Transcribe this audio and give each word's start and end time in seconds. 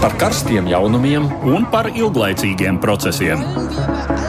par 0.00 0.14
karstiem 0.20 0.68
jaunumiem 0.70 1.26
un 1.46 1.66
par 1.70 1.88
ilglaicīgiem 1.90 2.78
procesiem. 2.82 3.42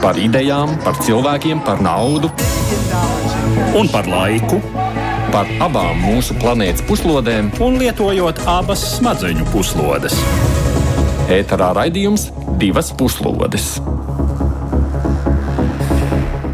Par 0.02 0.18
idejām, 0.20 0.76
par 0.84 0.98
cilvēkiem, 1.04 1.62
par 1.66 1.82
naudu 1.84 2.30
un 3.78 3.90
par 3.92 4.08
laiku. 4.10 4.60
Par 5.28 5.48
abām 5.60 6.00
mūsu 6.00 6.38
planētas 6.40 6.84
puslodēm, 6.88 7.50
un 7.60 7.76
lietojot 7.80 8.40
abas 8.48 8.84
smadzeņu 8.94 9.44
puslodes. 9.52 10.16
Ēterā 11.28 11.74
raidījums 11.76 12.30
divas 12.60 12.88
puslodes. 12.96 13.74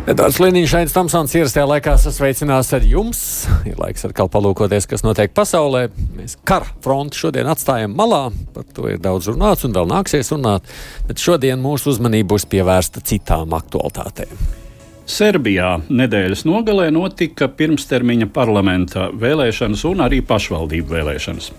Edvards 0.05 0.37
Liniņš, 0.43 0.73
Aits 0.83 0.93
Tamsons 0.93 1.33
ierastajā 1.39 1.65
laikā 1.71 1.95
sasveicinās 2.03 2.75
ar 2.77 2.83
jums. 2.85 3.23
Ir 3.65 3.79
laiks 3.81 4.05
kā 4.13 4.27
palūkoties, 4.29 4.85
kas 4.91 5.07
notiek 5.07 5.33
pasaulē. 5.33 5.87
Mēs 6.25 6.39
kara 6.49 6.65
fronti 6.81 7.21
šodien 7.21 7.49
atstājam 7.53 7.93
malā, 7.99 8.31
par 8.55 8.65
to 8.73 8.87
ir 8.89 9.03
daudz 9.05 9.29
runāts 9.29 9.67
un 9.69 9.77
vēl 9.77 9.91
nāksies 9.91 10.33
runāt, 10.33 10.73
bet 11.05 11.21
šodien 11.21 11.61
mūsu 11.61 11.93
uzmanība 11.93 12.33
būs 12.33 12.49
pievērsta 12.49 13.05
citām 13.05 13.53
aktualitātēm. 13.53 14.64
Serbijā 15.05 15.83
nedēļas 15.93 16.47
nogalē 16.49 16.87
notika 16.95 17.51
pirmstermiņa 17.53 18.31
parlamenta 18.33 19.11
vēlēšanas 19.21 19.83
un 19.91 20.01
arī 20.01 20.23
pašvaldību 20.25 20.97
vēlēšanas. 20.97 21.51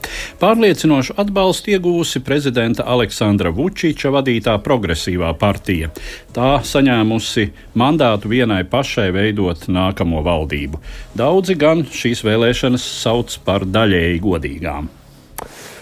Pārliecinošu 0.41 1.13
atbalstu 1.21 1.75
iegūsi 1.75 2.23
prezidenta 2.25 2.87
Aleksandra 2.89 3.53
Vučiča 3.53 4.09
vadītā 4.17 4.57
progresīvā 4.65 5.29
partija. 5.37 5.91
Tā 6.33 6.57
saņēmusi 6.65 7.47
mandātu 7.77 8.33
vienai 8.33 8.63
pašai 8.65 9.11
veidot 9.13 9.69
nākamo 9.69 10.25
valdību. 10.25 10.81
Daudzi 11.13 11.59
gan 11.61 11.85
šīs 11.85 12.25
vēlēšanas 12.25 12.91
sauc 13.05 13.37
par 13.45 13.69
daļēji 13.69 14.21
godīgām. 14.25 14.89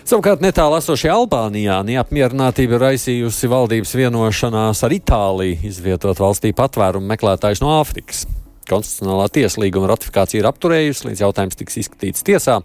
Savukārt 0.03 0.41
netālu 0.43 0.75
esošajā 0.81 1.13
Albānijā 1.16 1.77
neapmierinātība 1.88 2.75
raisījusi 2.81 3.48
valdības 3.48 3.94
vienošanās 3.95 4.81
ar 4.83 4.91
Itāliju 4.91 5.61
izvietot 5.69 6.19
valstī 6.19 6.52
patvērumu 6.58 7.08
meklētājus 7.14 7.61
no 7.64 7.72
Āfrikas. 7.78 8.25
Konstitucionālā 8.67 9.30
tiesa 9.31 9.61
līguma 9.63 9.88
ratifikācija 9.94 10.41
ir 10.41 10.50
apturējusi, 10.50 11.08
līdz 11.08 11.23
jautājums 11.23 11.59
tiks 11.59 11.80
izskatīts 11.86 12.28
tiesā. 12.28 12.59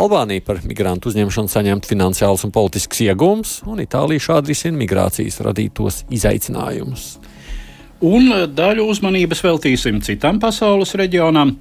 Albānija 0.00 0.46
par 0.48 0.64
migrantu 0.64 1.12
uzņemšanu 1.12 1.52
saņemt 1.52 1.88
finansiāls 1.92 2.46
un 2.48 2.56
politisks 2.56 3.04
iegūms, 3.04 3.58
un 3.68 3.84
Itālija 3.84 4.30
šādi 4.30 4.54
risina 4.54 4.80
migrācijas 4.80 5.42
radītos 5.44 6.06
izaicinājumus. 6.08 7.18
Un 8.02 8.32
daļu 8.48 8.88
uzmanības 8.90 9.44
veltīsim 9.44 10.00
citam 10.02 10.40
pasaules 10.40 10.96
reģionam. 10.96 11.58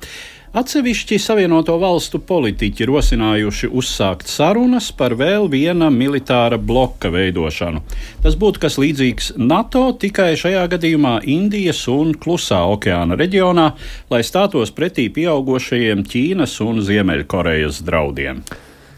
Atsevišķi 0.52 1.16
Savienoto 1.16 1.77
valstu 1.80 2.19
politiķi 2.27 2.83
rosinājuši 2.89 3.69
uzsākt 3.71 4.27
sarunas 4.27 4.89
par 4.91 5.13
vēl 5.16 5.47
viena 5.47 5.88
militāra 5.88 6.58
bloka 6.59 7.08
veidošanu. 7.13 7.80
Tas 8.25 8.35
būtu 8.35 8.59
kas 8.66 8.75
līdzīgs 8.81 9.31
NATO, 9.39 9.85
tikai 9.95 10.33
šajā 10.35 10.66
gadījumā 10.75 11.13
Indijas 11.31 11.85
un 11.88 12.11
Klusā 12.19 12.59
okeāna 12.67 13.16
reģionā, 13.16 13.69
lai 14.11 14.21
stātos 14.27 14.75
pretī 14.75 15.08
pieaugušajiem 15.16 16.03
Ķīnas 16.11 16.59
un 16.67 16.83
Ziemeļkorejas 16.83 17.80
draudiem. 17.88 18.43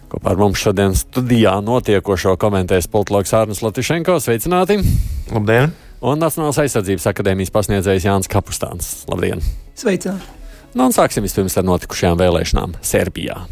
Kopā 0.09 0.33
ar 0.33 0.41
mums 0.41 0.57
šodien 0.57 0.97
studijā 0.97 1.59
notiekošo 1.61 2.33
komentēs 2.41 2.89
politologs 2.89 3.37
Arnēs 3.37 3.61
Latišenko. 3.61 4.17
Sveicināti! 4.25 4.81
Labdien! 5.29 5.77
Un 6.01 6.17
Nacionālās 6.17 6.65
aizsardzības 6.65 7.11
akadēmijas 7.13 7.53
pasniedzējs 7.53 8.09
Jānis 8.09 8.33
Kapustāns. 8.33 8.95
Labdien! 9.05 9.45
Sveicināti! 9.77 10.41
Nu, 10.73 10.87
un 10.89 10.93
sāksim 10.95 11.21
vispirms 11.21 11.53
ar 11.59 11.67
notikušajām 11.67 12.17
vēlēšanām 12.17 12.79
Serbijā. 12.81 13.43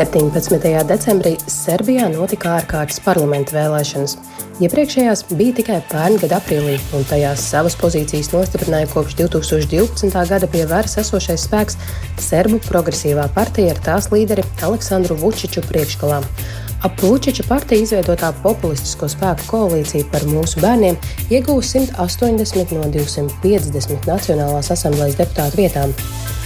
17. 0.00 0.62
decembrī 0.88 1.34
Serbijā 1.44 2.06
notika 2.08 2.54
ārkārtas 2.56 3.02
parlamenta 3.04 3.52
vēlēšanas. 3.52 4.14
Iepriekšējās 4.64 5.26
bija 5.36 5.58
tikai 5.58 5.76
pērn 5.90 6.16
gada 6.22 6.38
aprīlī, 6.40 6.78
un 6.96 7.04
tajās 7.08 7.44
savas 7.52 7.76
pozīcijas 7.80 8.32
nostiprināja 8.32 8.88
kopš 8.94 9.18
2012. 9.20 10.16
gada 10.32 10.48
pie 10.48 10.64
varas 10.70 10.96
esošais 11.02 11.44
spēks 11.44 11.76
Serbu 12.20 12.62
progresīvā 12.64 13.28
partija 13.36 13.74
ar 13.74 13.84
tās 13.84 14.08
līderi 14.14 14.46
Aleksandru 14.64 15.20
Vučiču 15.20 15.66
priekšgalā. 15.68 16.22
Ap 16.80 17.02
Vučiča 17.02 17.44
partiju 17.44 17.84
izveidotā 17.84 18.30
populistisko 18.40 19.08
spēku 19.12 19.50
koalīcija 19.50 20.06
par 20.12 20.24
mūsu 20.24 20.62
bērniem 20.64 20.96
iegūs 21.28 21.74
180 21.76 22.72
no 22.78 22.86
250 22.94 24.08
Nacionālās 24.08 24.72
asamblejas 24.72 25.18
deputātu 25.20 25.60
vietām. 25.60 25.92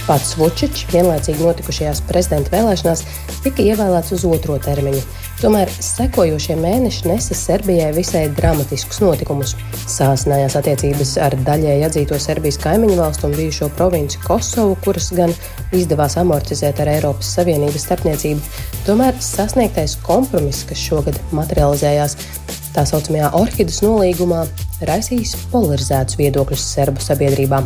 Pats 0.05 0.35
Vučičs 0.37 0.83
vienlaicīgi 0.91 1.41
notikušajās 1.41 2.03
prezidenta 2.05 2.51
vēlēšanās 2.53 2.99
tika 3.41 3.63
ievēlēts 3.65 4.13
uz 4.13 4.25
otro 4.29 4.59
termiņu. 4.61 4.99
Tomēr 5.39 5.71
sekojošie 5.83 6.55
mēneši 6.59 7.09
nesa 7.09 7.35
Serbijai 7.35 7.89
visai 7.95 8.27
dramatiskus 8.37 9.01
notikumus. 9.01 9.55
Sāsinājās 9.89 10.55
attiecības 10.59 11.15
ar 11.25 11.33
daļēji 11.47 11.87
atzīto 11.87 12.19
Serbijas 12.21 12.61
kaimiņu 12.61 12.99
valstu 12.99 13.27
un 13.27 13.33
bijušo 13.39 13.71
provinci 13.79 14.21
Kosovu, 14.21 14.77
kuras 14.85 15.09
gan 15.17 15.33
izdevās 15.75 16.19
amortizēt 16.21 16.83
ar 16.85 16.93
Eiropas 16.93 17.33
Savienības 17.39 17.89
starpniecību. 17.89 18.45
Tomēr 18.85 19.17
sasniegtais 19.25 19.97
kompromiss, 20.05 20.67
kas 20.69 20.85
šogad 20.85 21.17
materializējās 21.33 22.17
tā 22.77 22.85
saucamajā 22.85 23.33
Orhidas 23.41 23.81
nolīgumā, 23.81 24.45
raisīs 24.85 25.33
polarizētus 25.49 26.21
viedokļus 26.21 26.71
serbu 26.77 27.03
sabiedrībā. 27.03 27.63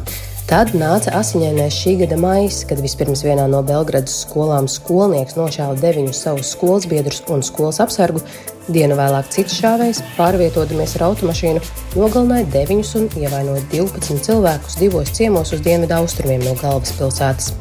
Tad 0.50 0.72
nāca 0.74 1.12
asiņainais 1.14 1.76
šī 1.78 1.92
gada 2.00 2.16
maijs, 2.18 2.64
kad 2.66 2.80
vispirms 2.82 3.22
vienā 3.22 3.44
no 3.52 3.60
Belgradas 3.62 4.16
skolām 4.24 4.66
skolnieks 4.66 5.36
nošāva 5.38 5.76
deviņus 5.78 6.22
savus 6.26 6.50
skolas 6.56 6.88
biedrus 6.90 7.20
un 7.30 7.44
skolas 7.46 7.78
apsargu. 7.84 8.24
Dienu 8.66 8.98
vēlāk 8.98 9.30
cits 9.36 9.60
šāvējs, 9.60 10.00
pārvietodamies 10.16 10.96
ar 10.98 11.06
automašīnu, 11.12 11.62
nogalināja 12.02 12.50
deviņus 12.56 12.96
un 12.98 13.06
ievainoja 13.22 13.62
12 13.76 14.26
cilvēkus 14.26 14.80
divos 14.82 15.14
ciemos 15.14 15.54
uz 15.54 15.62
dienvidu 15.68 16.00
austrumiem 16.00 16.42
no 16.48 16.56
galvaspilsētas. 16.58 17.52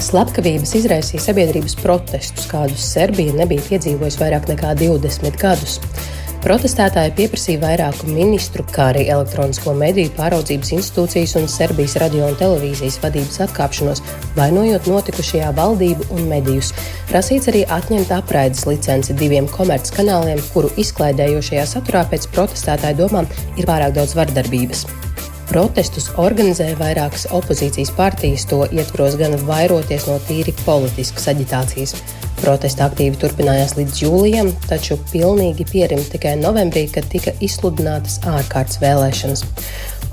Slepkavības 0.00 0.72
izraisīja 0.80 1.20
sabiedrības 1.26 1.76
protestus, 1.82 2.48
kādus 2.48 2.88
Serbija 2.94 3.36
nebija 3.36 3.68
piedzīvojusi 3.68 4.24
vairāk 4.24 4.48
nekā 4.48 4.72
20 4.80 5.36
gadus. 5.44 5.76
Protestētāji 6.40 7.10
pieprasīja 7.18 7.60
vairāku 7.60 8.06
ministru, 8.08 8.64
kā 8.72 8.86
arī 8.94 9.02
elektronisko 9.12 9.74
mediju 9.76 10.08
pāraudzības 10.16 10.70
institūcijas 10.72 11.34
un 11.36 11.48
Serbijas 11.52 11.98
radio 12.00 12.30
un 12.30 12.38
televīzijas 12.40 12.96
vadības 13.02 13.42
atkāpšanos, 13.44 14.00
vainojot 14.38 14.88
notikušajā 14.88 15.50
valdību 15.58 16.06
un 16.16 16.30
medijus. 16.30 16.70
Prasīts 17.10 17.50
arī 17.52 17.66
atņemt 17.76 18.14
apraides 18.16 18.64
licenci 18.70 19.18
diviem 19.20 19.50
komerckanāliem, 19.52 20.40
kuru 20.54 20.72
izklaidējošajā 20.80 21.66
saturā 21.74 22.06
pēc 22.08 22.30
protestētāju 22.32 23.02
domām 23.02 23.28
ir 23.60 23.68
pārāk 23.68 23.92
daudz 24.00 24.16
vardarbības. 24.16 24.86
Protestus 25.50 26.08
organizēja 26.22 26.78
vairākas 26.80 27.28
opozīcijas 27.36 27.92
partijas, 28.00 28.48
to 28.48 28.64
ietvaros 28.70 29.20
gan 29.20 29.36
vairoties 29.44 30.08
no 30.08 30.16
tīri 30.24 30.56
politiskas 30.64 31.28
aģitācijas. 31.34 31.98
Protesti 32.40 32.80
aktīvi 32.80 33.18
turpinājās 33.20 33.74
līdz 33.76 33.98
jūlijam, 34.00 34.48
taču 34.64 34.96
pilnīgi 35.10 35.66
pierima 35.68 36.04
tikai 36.08 36.38
novembrī, 36.40 36.86
kad 36.92 37.04
tika 37.12 37.34
izsludinātas 37.44 38.16
ārkārtas 38.24 38.80
vēlēšanas. 38.80 39.44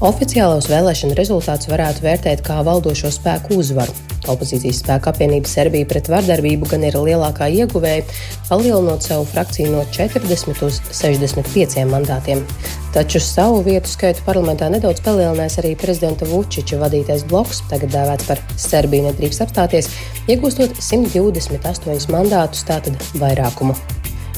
Oficiālos 0.08 0.68
vēlēšanu 0.70 1.16
rezultātus 1.18 1.72
varētu 1.72 2.04
vērtēt 2.04 2.44
kā 2.46 2.60
valdošo 2.68 3.10
spēku 3.16 3.58
uzvaru. 3.58 3.96
Opozīcijas 4.28 4.84
spēka 4.84 5.14
apvienība 5.14 5.50
Serbija 5.50 5.88
pret 5.90 6.10
vardarbību 6.12 6.68
gan 6.70 6.84
ir 6.84 7.00
lielākā 7.00 7.48
ieguvēja, 7.64 8.04
palielinot 8.50 9.08
savu 9.08 9.26
frakciju 9.32 9.72
no 9.72 9.86
40 9.96 10.66
uz 10.68 10.82
65 10.92 11.88
mandātiem. 11.90 12.44
Taču 12.98 13.20
savu 13.22 13.60
vietu 13.62 13.92
skaitu 13.92 14.24
parlamentā 14.26 14.72
nedaudz 14.74 15.04
palielinājis 15.06 15.60
arī 15.62 15.76
prezidenta 15.78 16.26
Vučiča 16.26 16.80
vadītais 16.82 17.28
bloks, 17.30 17.60
tagad 17.70 17.92
dēvēts 17.94 18.26
par 18.26 18.42
Serbiju 18.58 19.06
nedrīkst 19.06 19.44
apstāties, 19.46 19.92
iegūstot 20.26 20.74
128 20.82 22.10
mandātus, 22.10 22.66
tātad 22.66 22.98
vairākumu. 23.22 23.78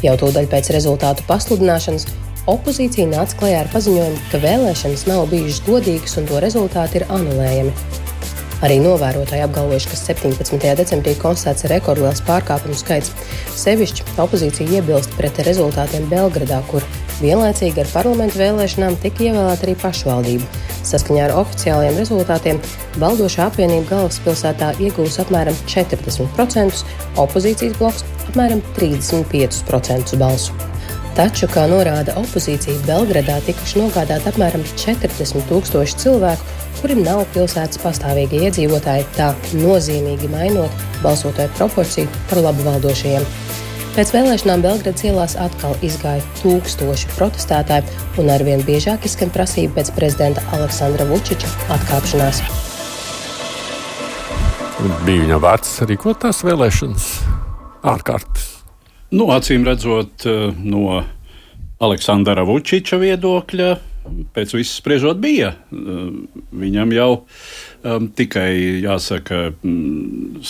Jau 0.04 0.18
tūdaļ 0.20 0.52
pēc 0.52 0.74
rezultātu 0.76 1.24
pasludināšanas 1.32 2.10
opozīcija 2.52 3.08
nāca 3.16 3.40
klajā 3.40 3.64
ar 3.64 3.72
paziņojumu, 3.72 4.22
ka 4.28 4.44
vēlēšanas 4.44 5.08
nav 5.08 5.30
bijušas 5.32 5.64
godīgas 5.64 6.20
un 6.20 6.28
to 6.28 6.44
rezultāti 6.44 7.00
ir 7.00 7.08
anulējami. 7.08 7.72
Arī 8.68 8.82
novērotāji 8.84 9.48
apgalvojuši, 9.48 9.94
ka 9.94 10.04
17. 10.04 10.72
decembrī 10.84 11.16
konstatēts 11.22 11.72
rekordliels 11.72 12.20
pārkāpumu 12.28 12.76
skaits. 12.76 13.16
Sevišķi 13.56 14.20
opozīcija 14.20 14.82
iebilst 14.82 15.16
pret 15.16 15.40
rezultātiem 15.48 16.12
Belgradā, 16.12 16.60
kur 16.68 16.84
vienlaicīgi 17.24 17.84
ar 17.84 17.92
parlamentu 17.94 18.40
vēlēšanām 18.42 18.98
tika 19.04 19.28
ievēlēta 19.28 19.68
arī 19.68 19.76
pašvaldība. 19.82 20.48
Saskaņā 20.90 21.28
ar 21.28 21.36
oficiālajiem 21.42 22.00
rezultātiem 22.00 22.62
valdošā 23.02 23.50
apvienība 23.50 23.96
galvaspilsētā 23.96 24.72
iegūs 24.86 25.20
apmēram 25.24 25.58
40%, 25.70 26.84
opozīcijas 27.20 27.78
bloks 27.82 28.08
apmēram 28.30 28.64
35% 28.80 30.20
balsu. 30.22 30.56
Taču, 31.18 31.50
kā 31.52 31.66
norāda 31.68 32.14
opozīcija, 32.22 32.80
Belgradā 32.88 33.40
tikuši 33.44 33.82
nogādāti 33.82 34.30
apmēram 34.32 34.62
40 34.80 35.48
tūkstoši 35.50 35.98
cilvēku, 36.04 36.46
kuri 36.80 36.96
nav 37.02 37.26
pilsētas 37.34 37.82
pastāvīgi 37.84 38.46
iedzīvotāji, 38.48 39.08
tā 39.18 39.34
nozīmīgi 39.60 40.30
mainot 40.32 40.86
balsotāju 41.04 41.52
proporciju 41.58 42.22
par 42.30 42.44
labu 42.46 42.64
valdošajiem. 42.70 43.28
Pēc 44.00 44.14
vēlēšanām 44.16 44.62
Belgradas 44.64 45.04
ielās 45.04 45.34
atkal 45.44 45.74
izgāja 45.84 46.22
tūkstoši 46.40 47.10
protestētāji, 47.18 47.98
un 48.22 48.30
arvien 48.32 48.62
biežāk 48.64 49.04
izskan 49.04 49.28
prasība 49.36 49.76
pēc 49.76 49.90
prezidenta 49.92 50.40
Aleksandra 50.56 51.04
Vučiča 51.10 51.50
atkāpšanās. 51.76 52.40
Bija 55.04 55.26
viņa 55.26 55.42
vērts 55.44 55.74
rīkot 55.92 56.22
tās 56.24 56.40
vēlēšanas 56.48 57.10
ārkārtas. 57.92 58.48
Nu, 59.12 59.28
acīm 59.36 59.68
redzot, 59.68 60.24
eh, 60.24 60.56
no 60.64 61.02
Aleksandra 61.84 62.48
Vučiča 62.48 63.02
viedokļa, 63.04 63.70
pēc 64.32 64.56
viss 64.56 64.80
spriežot, 64.80 65.20
bija. 65.20 65.58
Eh, 65.76 66.08
viņam 66.56 66.96
jau 66.96 67.12
um, 67.84 68.10
tikai 68.16 68.52
jāsaka 68.84 69.50
mm, 69.52 70.42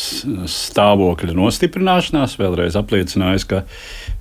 stāvokļa 0.50 1.36
nostiprināšanās, 1.38 2.38
vēlreiz 2.40 2.78
apliecinājis, 2.80 3.48
ka 3.50 3.64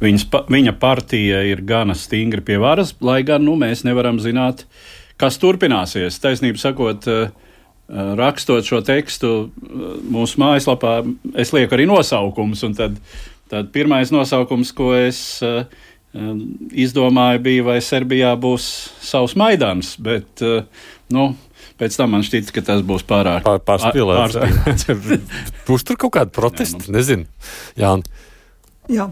viņas, 0.02 0.28
viņa 0.52 0.74
partija 0.80 1.42
ir 1.48 1.64
gana 1.68 1.96
stingri 1.98 2.44
pie 2.44 2.60
varas, 2.62 2.94
lai 3.04 3.20
gan 3.26 3.44
nu, 3.46 3.56
mēs 3.60 3.84
nevaram 3.88 4.20
zināt, 4.22 4.64
kas 5.20 5.40
turpināsies. 5.42 6.20
Taisnība 6.22 6.60
sakot, 6.62 7.08
uh, 7.10 7.48
rakstot 7.88 8.68
šo 8.68 8.82
tekstu 8.84 9.34
mūsu 10.12 10.40
mājaslapā, 10.42 11.00
es 11.40 11.54
lieku 11.56 11.76
arī 11.78 11.88
nosaukumus. 11.88 12.64
Tad, 12.76 12.98
tad 13.48 13.70
pirmais 13.72 14.12
nosaukums, 14.12 14.74
ko 14.76 14.92
es 14.96 15.20
uh, 15.46 15.64
izdomāju, 16.72 17.42
bija, 17.44 17.64
vai 17.66 17.78
Serbijā 17.84 18.32
būs 18.40 18.66
savs 19.04 19.36
Maidans. 19.38 19.94
Bet, 20.00 20.42
nu, 21.12 21.28
Pēc 21.78 21.94
tam 22.00 22.10
man 22.16 22.24
šķiet, 22.26 22.50
ka 22.54 22.64
tas 22.66 22.82
būs 22.86 23.04
pārāk 23.06 23.44
Pār, 23.46 23.60
pārspīlēts. 23.62 24.88
būs 25.68 25.86
tur 25.86 25.98
kaut 26.00 26.16
kāda 26.16 26.34
protesta? 26.34 26.82
Nu. 26.88 26.96
Nezinu. 26.98 27.28
Jā. 27.78 27.94
Jā. 28.90 29.10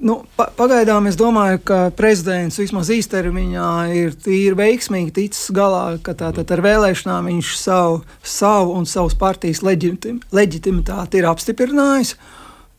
Nu, 0.00 0.22
pa, 0.32 0.46
pagaidām 0.56 1.04
es 1.10 1.16
domāju, 1.20 1.58
ka 1.68 1.78
prezidents 1.92 2.56
vismaz 2.56 2.88
īstermiņā 2.94 3.72
ir 3.92 4.14
tīri 4.16 4.56
veiksmīgi 4.56 5.12
ticis 5.18 5.50
galā, 5.52 5.98
ka 6.00 6.14
tātad 6.16 6.48
ar 6.56 6.62
vēlēšanām 6.64 7.28
viņš 7.28 7.50
savu, 7.60 7.98
savu 8.24 8.72
un 8.78 8.88
savas 8.88 9.14
partijas 9.20 9.60
leģitim, 9.60 10.22
leģitimitāti 10.32 11.20
ir 11.20 11.28
apstiprinājis. 11.28 12.14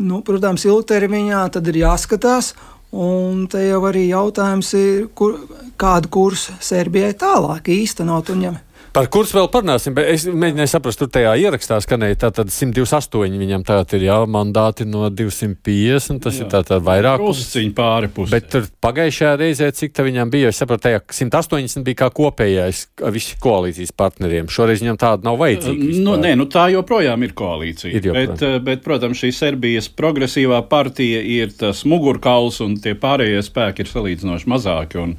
Nu, 0.01 0.23
protams, 0.25 0.65
ilgtermiņā 0.65 1.43
tad 1.53 1.69
ir 1.69 1.83
jāskatās, 1.83 2.55
un 2.89 3.45
te 3.53 3.61
jau 3.67 3.83
arī 3.91 4.07
jautājums 4.09 4.73
ir, 4.81 5.05
kur, 5.13 5.37
kādu 5.77 6.09
kursu 6.09 6.57
Serbijai 6.57 7.13
tālāk 7.21 7.69
īstenot 7.69 8.33
un 8.33 8.45
ņemt. 8.47 8.67
Par 8.91 9.07
kursu 9.07 9.37
vēl 9.37 9.45
parunāsim, 9.47 9.93
bet 9.95 10.09
es 10.11 10.25
mēģināju 10.27 10.67
saprast, 10.67 10.99
tur 10.99 11.07
tajā 11.15 11.31
ierakstā 11.39 11.77
skanēja 11.79 12.17
tātad 12.25 12.49
128, 12.51 13.37
viņam 13.39 13.61
tātad 13.63 13.93
ir 13.95 14.09
jā, 14.09 14.17
mandāti 14.27 14.83
no 14.83 15.05
250, 15.07 16.19
tas 16.25 16.35
jā. 16.35 16.43
ir 16.43 16.49
tātad 16.51 16.83
vairāk. 16.83 17.23
Uzciņi 17.23 17.71
pāri 17.77 18.09
pusē. 18.11 18.33
Bet 18.35 18.49
tur 18.51 18.65
pagājušajā 18.83 19.29
reizē, 19.39 19.69
cik 19.77 19.95
tā 19.95 20.03
viņam 20.03 20.33
bija, 20.33 20.49
es 20.51 20.59
sapratu, 20.59 20.89
tajā 20.89 20.99
180 21.07 21.87
bija 21.87 22.01
kā 22.01 22.09
kopējais 22.17 22.81
visi 23.15 23.37
koalīcijas 23.39 23.95
partneriem. 23.95 24.49
Šoreiz 24.51 24.83
viņam 24.83 24.99
tāda 24.99 25.29
nav 25.29 25.39
vajadzīga. 25.39 25.87
Nu, 26.03 26.17
nē, 26.19 26.33
nu 26.41 26.49
tā 26.51 26.65
joprojām 26.73 27.23
ir 27.23 27.31
koalīcija. 27.39 27.93
Ir 27.95 28.09
joprojām. 28.09 28.35
bet, 28.35 28.57
bet, 28.67 28.83
protams, 28.83 29.21
šī 29.23 29.31
Serbijas 29.37 29.87
progresīvā 29.87 30.59
partija 30.67 31.23
ir 31.23 31.55
tas 31.55 31.85
mugurkauls 31.87 32.59
un 32.67 32.75
tie 32.83 32.97
pārējie 32.99 33.39
spēki 33.47 33.85
ir 33.85 33.93
salīdzinoši 33.93 34.51
mazāki. 34.51 34.99
Un, 34.99 35.15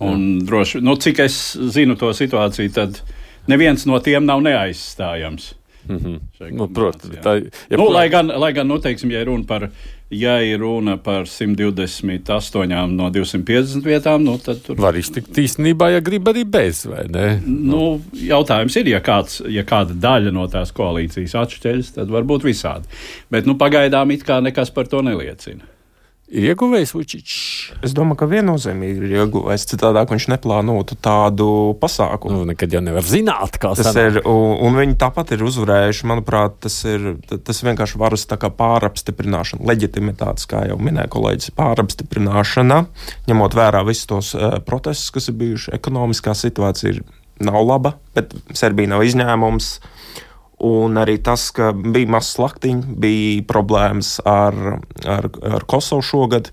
Un 0.00 0.38
droši, 0.48 0.80
nu, 0.80 0.96
cik 0.96 1.18
es 1.26 1.34
zinu 1.74 1.96
to 2.00 2.12
situāciju, 2.16 2.72
tad 2.72 3.02
neviens 3.50 3.84
no 3.88 3.98
tiem 4.00 4.24
nav 4.24 4.40
neaizstājams. 4.44 5.54
Mm 5.88 5.96
-hmm. 5.96 6.52
nu, 6.56 6.68
Protams, 6.68 7.16
tā 7.24 7.50
ja 7.70 7.76
nu, 7.76 7.88
lai 7.88 8.08
gan, 8.08 8.26
lai 8.26 8.52
gan 8.52 8.66
nu, 8.66 8.78
teiksim, 8.78 9.10
ja 9.10 9.24
runa 9.24 9.44
par, 9.46 9.68
ja 10.10 10.42
ir 10.42 10.58
runa 10.58 10.96
par 10.96 11.26
128 11.26 12.86
no 12.86 13.10
250 13.10 13.84
vietām, 13.84 14.24
nu, 14.24 14.38
tad 14.38 14.62
tur 14.62 14.76
var 14.76 14.96
iztikt 14.96 15.38
īstenībā, 15.38 15.90
ja 15.90 16.00
grib 16.00 16.28
arī 16.28 16.44
bez, 16.44 16.86
vai 16.86 17.06
ne? 17.08 17.40
Nu, 17.46 18.00
jautājums 18.12 18.76
ir, 18.76 18.88
ja, 18.88 19.00
kāds, 19.00 19.42
ja 19.48 19.62
kāda 19.62 19.94
daļa 19.94 20.30
no 20.32 20.46
tās 20.46 20.72
koalīcijas 20.72 21.34
atšķiras, 21.34 21.92
tad 21.94 22.08
var 22.08 22.22
būt 22.22 22.44
visādi. 22.44 22.84
Bet 23.30 23.46
nu, 23.46 23.54
pagaidām 23.54 24.10
it 24.10 24.24
kā 24.24 24.40
nekas 24.40 24.70
par 24.70 24.86
to 24.86 25.02
neliecina. 25.02 25.64
Ir 26.30 26.52
ieguvējis 26.52 26.92
Vučičs? 26.94 27.38
Es 27.82 27.94
domāju, 27.96 28.20
ka 28.20 28.28
viennozīmīgi 28.30 29.02
ir 29.02 29.14
ieguvējis. 29.24 29.64
Citādāk 29.72 30.12
viņš 30.12 30.28
neplānotu 30.30 30.94
tādu 31.02 31.46
pasākumu. 31.82 32.36
Nu, 32.36 32.48
nekad 32.52 32.76
jau 32.76 32.82
nevar 32.86 33.02
zināt, 33.06 33.58
kā 33.58 33.72
tas 33.74 33.90
sanāk. 33.90 34.20
ir. 34.20 34.20
Un, 34.30 34.54
un 34.68 34.78
viņi 34.78 34.94
tāpat 35.00 35.34
ir 35.34 35.42
uzvarējuši. 35.48 36.06
Manuprāt, 36.06 36.60
tas 36.62 36.78
ir 36.86 37.16
tas 37.26 37.62
vienkārši 37.66 37.98
varas 37.98 38.28
pārapstiprināšana, 38.30 39.66
leģitimitātes, 39.72 40.46
kā 40.50 40.62
jau 40.70 40.78
minēja 40.78 41.10
kolēģis, 41.10 41.54
pārapstiprināšana, 41.58 42.84
ņemot 43.26 43.58
vērā 43.58 43.82
visus 43.88 44.06
tos 44.10 44.34
uh, 44.38 44.60
protestus, 44.62 45.10
kas 45.14 45.32
ir 45.32 45.38
bijuši. 45.40 45.74
Ekonomiskā 45.80 46.36
situācija 46.38 46.94
ir, 46.94 47.02
nav 47.42 47.64
laba, 47.66 47.96
bet 48.14 48.36
Serbija 48.54 48.94
nav 48.94 49.02
izņēmums. 49.08 49.74
Uh, 49.80 49.96
Un 50.60 51.00
arī 51.00 51.16
tas, 51.24 51.46
ka 51.56 51.70
bija 51.72 52.10
mazs 52.12 52.34
slaktiņš, 52.36 52.88
bija 53.00 53.44
problēmas 53.48 54.18
ar, 54.28 54.56
ar, 55.08 55.30
ar 55.56 55.64
Kosovu 55.70 56.04
šogad. 56.04 56.50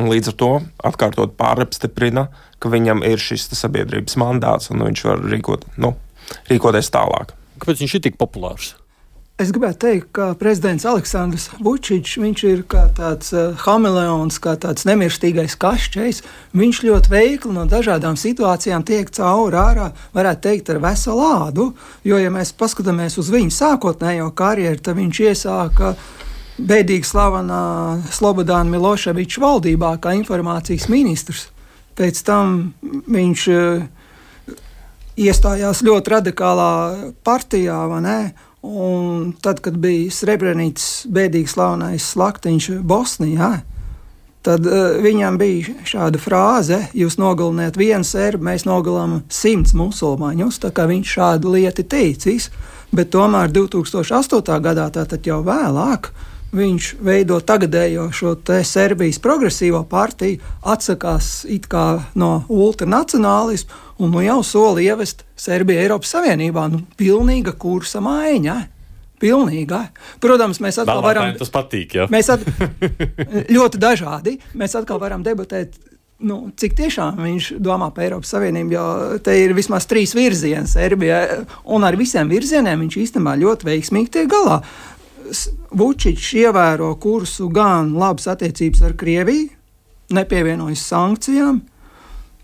Un 0.00 0.10
līdz 0.12 0.32
ar 0.32 0.36
to 0.40 0.50
atkārtot 0.90 1.34
pārapstiprina, 1.40 2.28
ka 2.60 2.72
viņam 2.72 3.02
ir 3.04 3.20
šis 3.20 3.50
sabiedrības 3.56 4.16
mandāts 4.20 4.72
un 4.72 4.84
viņš 4.84 5.04
var 5.08 5.24
rīkot, 5.32 5.66
nu, 5.80 5.94
rīkoties 6.52 6.92
tālāk. 6.92 7.34
Kāpēc 7.60 7.84
viņš 7.84 7.96
ir 7.98 8.04
tik 8.08 8.20
populārs? 8.20 8.74
Es 9.34 9.48
gribētu 9.50 9.80
teikt, 9.82 10.04
ka 10.14 10.28
prezidents 10.38 10.84
Aleksandrs 10.86 11.48
Vučičs 11.58 12.20
ir 12.46 12.60
kā 12.70 12.84
tāds 12.94 13.32
uh, 13.34 13.56
hameleons, 13.64 14.36
kā 14.38 14.52
tāds 14.54 14.86
nemirstīgais 14.86 15.56
kašķis. 15.58 16.20
Viņš 16.54 16.78
ļoti 16.86 17.10
veikli 17.10 17.50
no 17.56 17.64
dažādām 17.66 18.14
situācijām 18.14 18.84
tiek 18.86 19.10
cauri 19.10 19.58
ārā, 19.58 19.88
varētu 20.14 20.40
teikt, 20.46 20.70
ar 20.70 20.78
veselu 20.84 21.24
ādu. 21.26 21.66
Jo, 22.06 22.20
ja 22.22 22.30
mēs 22.30 22.54
paskatāmies 22.54 23.18
uz 23.18 23.32
viņa 23.34 23.56
sākotnējo 23.58 24.30
karjeru, 24.38 24.78
tad 24.78 25.00
viņš 25.00 25.22
iesāka 25.26 25.96
bēdīgi 26.54 27.10
slavenā 27.10 27.64
Slobodāna 28.14 28.70
Miloševiča 28.70 29.42
valdībā 29.42 29.96
kā 29.98 30.14
informācijas 30.14 30.86
ministrs. 30.86 31.48
Pēc 31.98 32.22
tam 32.22 32.70
viņš 33.10 33.50
uh, 33.50 33.82
iestājās 35.20 35.82
ļoti 35.84 36.12
radikālā 36.16 36.72
partijā? 37.26 37.80
Un 38.64 39.34
tad, 39.44 39.60
kad 39.60 39.76
bija 39.76 40.08
Srebrenīts 40.08 41.04
bēdīgi 41.12 41.50
slavenais 41.52 42.06
slaktiņš 42.14 42.70
Bosnijā, 42.80 43.50
tad 44.44 44.64
uh, 44.64 44.96
viņam 45.04 45.36
bija 45.40 45.74
šāda 45.84 46.20
frāze: 46.20 46.78
Jūs 46.96 47.18
nogaliniet 47.20 47.76
vienu 47.76 48.08
serbu, 48.08 48.48
mēs 48.48 48.64
nogalinām 48.64 49.26
simts 49.28 49.76
musulmaņus. 49.76 50.62
Tā 50.64 50.72
kā 50.72 50.88
viņš 50.88 51.16
šādu 51.18 51.52
lietu 51.58 51.84
teicis, 51.84 52.48
bet 52.94 53.12
tomēr 53.12 53.52
2008. 53.52 54.60
gadā, 54.64 54.88
tātad 54.96 55.28
jau 55.28 55.42
vēlāk, 55.44 56.08
viņš 56.54 56.94
veido 57.04 57.40
tagadējo 57.44 58.08
šo 58.16 58.36
Serbijas 58.64 59.20
progresīvo 59.20 59.84
partiju, 59.90 60.40
atsakās 60.62 61.44
no 62.14 62.44
ultranacionālismu 62.48 63.83
un 63.98 64.10
nu 64.14 64.22
jau 64.24 64.40
soli 64.46 64.88
ievest 64.88 65.24
Serbiju 65.38 65.82
Eiropas 65.84 66.14
Savienībā. 66.16 66.66
Nu, 66.72 66.82
pilnīga 66.98 67.54
kursa 67.58 68.02
maiņa. 68.04 68.56
Pilnīga. 69.22 69.80
Protams, 70.20 70.60
mēs 70.60 70.80
atkal 70.82 71.00
Vēlētājiem 71.00 71.30
varam. 71.30 71.40
Tas 71.40 71.52
patīk, 71.54 71.96
jā. 72.00 72.06
Mēs 72.12 72.30
at, 72.34 72.42
ļoti 73.56 73.80
dažādi. 73.80 74.38
Mēs 74.58 74.74
atkal 74.78 75.00
varam 75.02 75.24
debatēt. 75.24 75.78
Nu, 76.24 76.48
cik 76.56 76.76
tiešām 76.78 77.18
viņš 77.20 77.50
domā 77.62 77.90
par 77.94 78.06
Eiropas 78.06 78.30
Savienību, 78.34 78.74
jo 78.74 78.84
te 79.24 79.34
ir 79.38 79.54
vismaz 79.56 79.86
trīs 79.90 80.14
virzieni 80.16 80.70
Serbijai, 80.70 81.40
un 81.74 81.84
ar 81.84 81.98
visiem 81.98 82.30
virzieniem 82.30 82.84
viņš 82.84 82.98
īstenībā 83.02 83.34
ļoti 83.40 83.68
veiksmīgi 83.68 84.12
tiek 84.14 84.30
galā. 84.30 84.60
Vučičs 85.74 86.30
ievēro 86.38 86.92
kursu 87.02 87.48
gan 87.52 87.92
labas 87.98 88.28
attiecības 88.30 88.84
ar 88.86 88.94
Krieviju, 89.00 89.50
nepievienojas 90.14 90.84
sankcijām, 90.92 91.58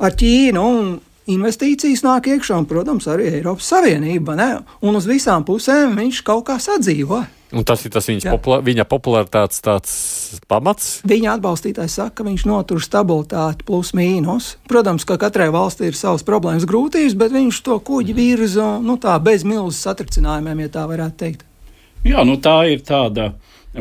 ar 0.00 0.18
Ķīnu 0.18 0.66
un 0.66 0.90
investīcijas 1.34 2.04
nāk 2.06 2.30
iekšā, 2.30 2.60
un, 2.62 2.68
protams, 2.70 3.08
arī 3.10 3.30
Eiropas 3.38 3.68
Savienība. 3.72 4.36
Ne? 4.38 4.48
Un 4.86 4.98
uz 4.98 5.08
visām 5.08 5.44
pusēm 5.46 5.96
viņš 5.98 6.24
kaut 6.26 6.46
kā 6.50 6.58
sadzīvo. 6.62 7.22
Un 7.50 7.64
tas 7.66 7.82
ir 7.82 7.90
tas 7.90 8.06
populā, 8.06 8.60
viņa 8.62 8.84
popularitātes 8.86 9.58
tāds 9.64 9.94
pamats. 10.46 11.00
Viņa 11.10 11.32
atbalstītājs 11.34 11.96
saka, 11.98 12.20
ka 12.20 12.26
viņš 12.28 12.44
notur 12.46 12.78
stabilitāti 12.84 13.66
plus 13.66 13.90
mīnus. 13.98 14.52
Protams, 14.70 15.06
ka 15.08 15.18
katrai 15.18 15.48
valstī 15.50 15.88
ir 15.90 15.98
savas 15.98 16.22
problēmas, 16.26 16.68
grūtības, 16.70 17.18
bet 17.18 17.34
viņš 17.34 17.60
to 17.66 17.80
kuģi 17.82 18.14
virza 18.14 18.70
nu, 18.78 18.94
tā, 19.02 19.18
bez 19.18 19.42
milzīgiem 19.42 19.58
satricinājumiem, 19.80 20.62
ja 20.62 20.74
tā 20.78 20.86
varētu 20.86 21.18
teikt. 21.24 21.44
Jā, 22.06 22.22
nu 22.24 22.38
tā 22.40 22.56
ir 22.70 22.86
tāda 22.86 23.32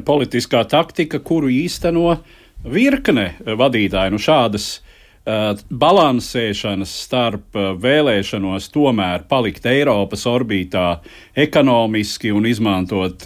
politiskā 0.05 0.65
taktika, 0.69 1.21
kuru 1.21 1.53
īsteno 1.53 2.17
virkne 2.65 3.35
vadītāju. 3.45 4.17
Nu, 4.17 4.21
šādas 4.21 4.79
Uh, 4.79 4.88
balansēšanas 5.25 6.91
starp 7.03 7.57
vēlēšanos 7.81 8.69
tomēr 8.73 9.25
palikt 9.29 9.65
Eiropas 9.69 10.25
orbītā 10.29 10.99
ekonomiski 11.35 12.31
un 12.33 12.47
izmantot 12.49 13.25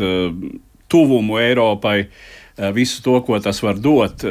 tuvumu 0.92 1.38
Eiropai, 1.42 2.08
visu 2.74 3.02
to, 3.06 3.20
ko 3.26 3.40
tas 3.42 3.62
var 3.64 3.80
dot, 3.82 4.26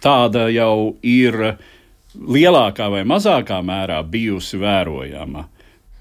tāda 0.00 0.46
jau 0.52 0.96
ir 1.02 1.56
lielākā 2.16 2.90
vai 2.92 3.02
mazākā 3.08 3.60
mērā 3.64 4.02
bijusi 4.04 4.60
vērojama. 4.60 5.48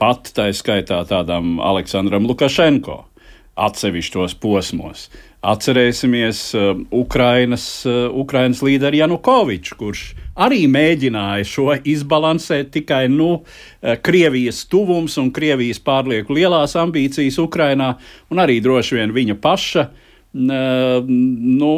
Pat 0.02 0.32
tā 0.36 0.48
skaitā 0.56 1.04
tādam 1.06 1.60
Aleksandram 1.62 2.26
Lukašenko 2.26 3.11
atsevišķos 3.60 4.36
posmos. 4.42 5.10
Atcerēsimies 5.42 6.42
uh, 6.54 6.84
Ukrainas, 6.94 7.66
uh, 7.90 8.14
Ukrainas 8.14 8.62
līderi 8.62 9.02
Janukoviču, 9.02 9.78
kurš 9.80 10.04
arī 10.38 10.68
mēģināja 10.70 11.48
šo 11.50 11.72
izbalansēt 11.82 12.70
tikai 12.76 13.08
nu, 13.12 13.32
uh, 13.42 13.96
Krievijas 14.06 14.64
tuvums 14.70 15.18
un 15.22 15.34
Krievijas 15.34 15.82
pārlieku 15.82 16.38
lielās 16.38 16.78
ambīcijas 16.80 17.42
Ukrainā, 17.42 17.96
un 18.30 18.44
arī 18.44 18.62
droši 18.62 19.02
vien 19.02 19.18
viņa 19.18 19.40
paša 19.42 19.88
uh, 19.90 20.08
nu, 20.34 21.74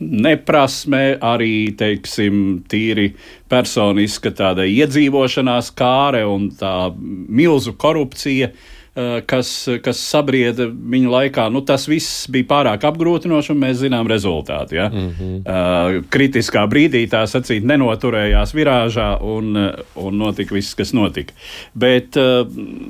neprasme, 0.00 1.02
arī 1.20 1.52
teiksim, 1.76 2.62
tīri 2.68 3.10
personiska 3.50 4.32
tāda 4.32 4.64
iedzīvošanās 4.64 5.70
kāre 5.76 6.24
un 6.28 6.48
tā 6.56 6.90
milzu 6.96 7.76
korupcija. 7.76 8.52
Eh, 8.98 9.20
kas, 9.30 9.50
kas 9.84 9.98
sabrieda 10.02 10.64
viņa 10.66 11.10
laikā, 11.12 11.44
nu, 11.54 11.60
tas 11.66 11.84
viss 11.86 12.24
bija 12.34 12.48
pārāk 12.50 12.86
apgrūtinoši, 12.88 13.52
un 13.52 13.60
mēs 13.62 13.76
zinām 13.84 14.08
rezultātu. 14.10 14.74
Ja? 14.74 14.88
Mm 14.88 15.10
-hmm. 15.18 16.08
kritiskā 16.10 16.64
brīdī 16.66 17.04
tā 17.06 17.22
sacīt 17.26 17.62
nenoturējās 17.62 18.54
virāžā, 18.54 19.22
un, 19.22 19.54
un 19.94 20.18
notika 20.18 20.54
viss, 20.54 20.74
kas 20.74 20.92
notika. 20.92 21.32
Bet 21.74 22.16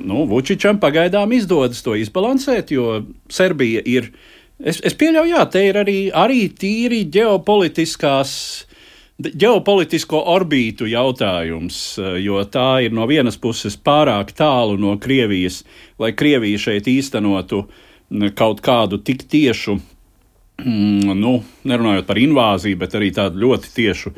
nu, 0.05 0.25
Vučičam 0.25 0.79
pagaidām 0.79 1.31
izdodas 1.33 1.83
to 1.83 1.95
izbalansēt, 1.95 2.71
jo 2.71 3.03
Serbija 3.29 3.81
ir. 3.85 4.11
Es, 4.59 4.81
es 4.83 4.93
pieļauju, 4.93 5.35
jā, 5.35 5.45
te 5.51 5.67
ir 5.67 5.77
arī, 5.77 6.11
arī 6.11 6.49
tīri 6.49 7.05
ģeopolitiskās 7.05 8.65
ģeopolitisko 9.19 10.21
orbītu 10.31 10.87
jautājums, 10.87 11.99
eh, 11.99 12.19
jo 12.23 12.39
tā 12.45 12.85
ir 12.85 12.95
no 12.95 13.07
vienas 13.07 13.37
puses 13.37 13.75
pārāk 13.75 14.31
tālu 14.31 14.77
no 14.79 14.97
Krievijas, 14.97 15.63
lai 15.99 16.13
Krievija 16.13 16.57
šeit 16.57 16.87
īstenotu 16.87 17.65
kaut 18.35 18.61
kādu 18.61 18.97
tik 19.03 19.27
tiešu, 19.29 19.79
mm, 20.57 21.13
nu, 21.19 21.43
nerunājot 21.63 22.07
par 22.07 22.17
invāziju, 22.17 22.77
bet 22.77 22.95
arī 22.95 23.11
tādu 23.13 23.43
ļoti 23.43 23.73
tiešu 23.75 24.13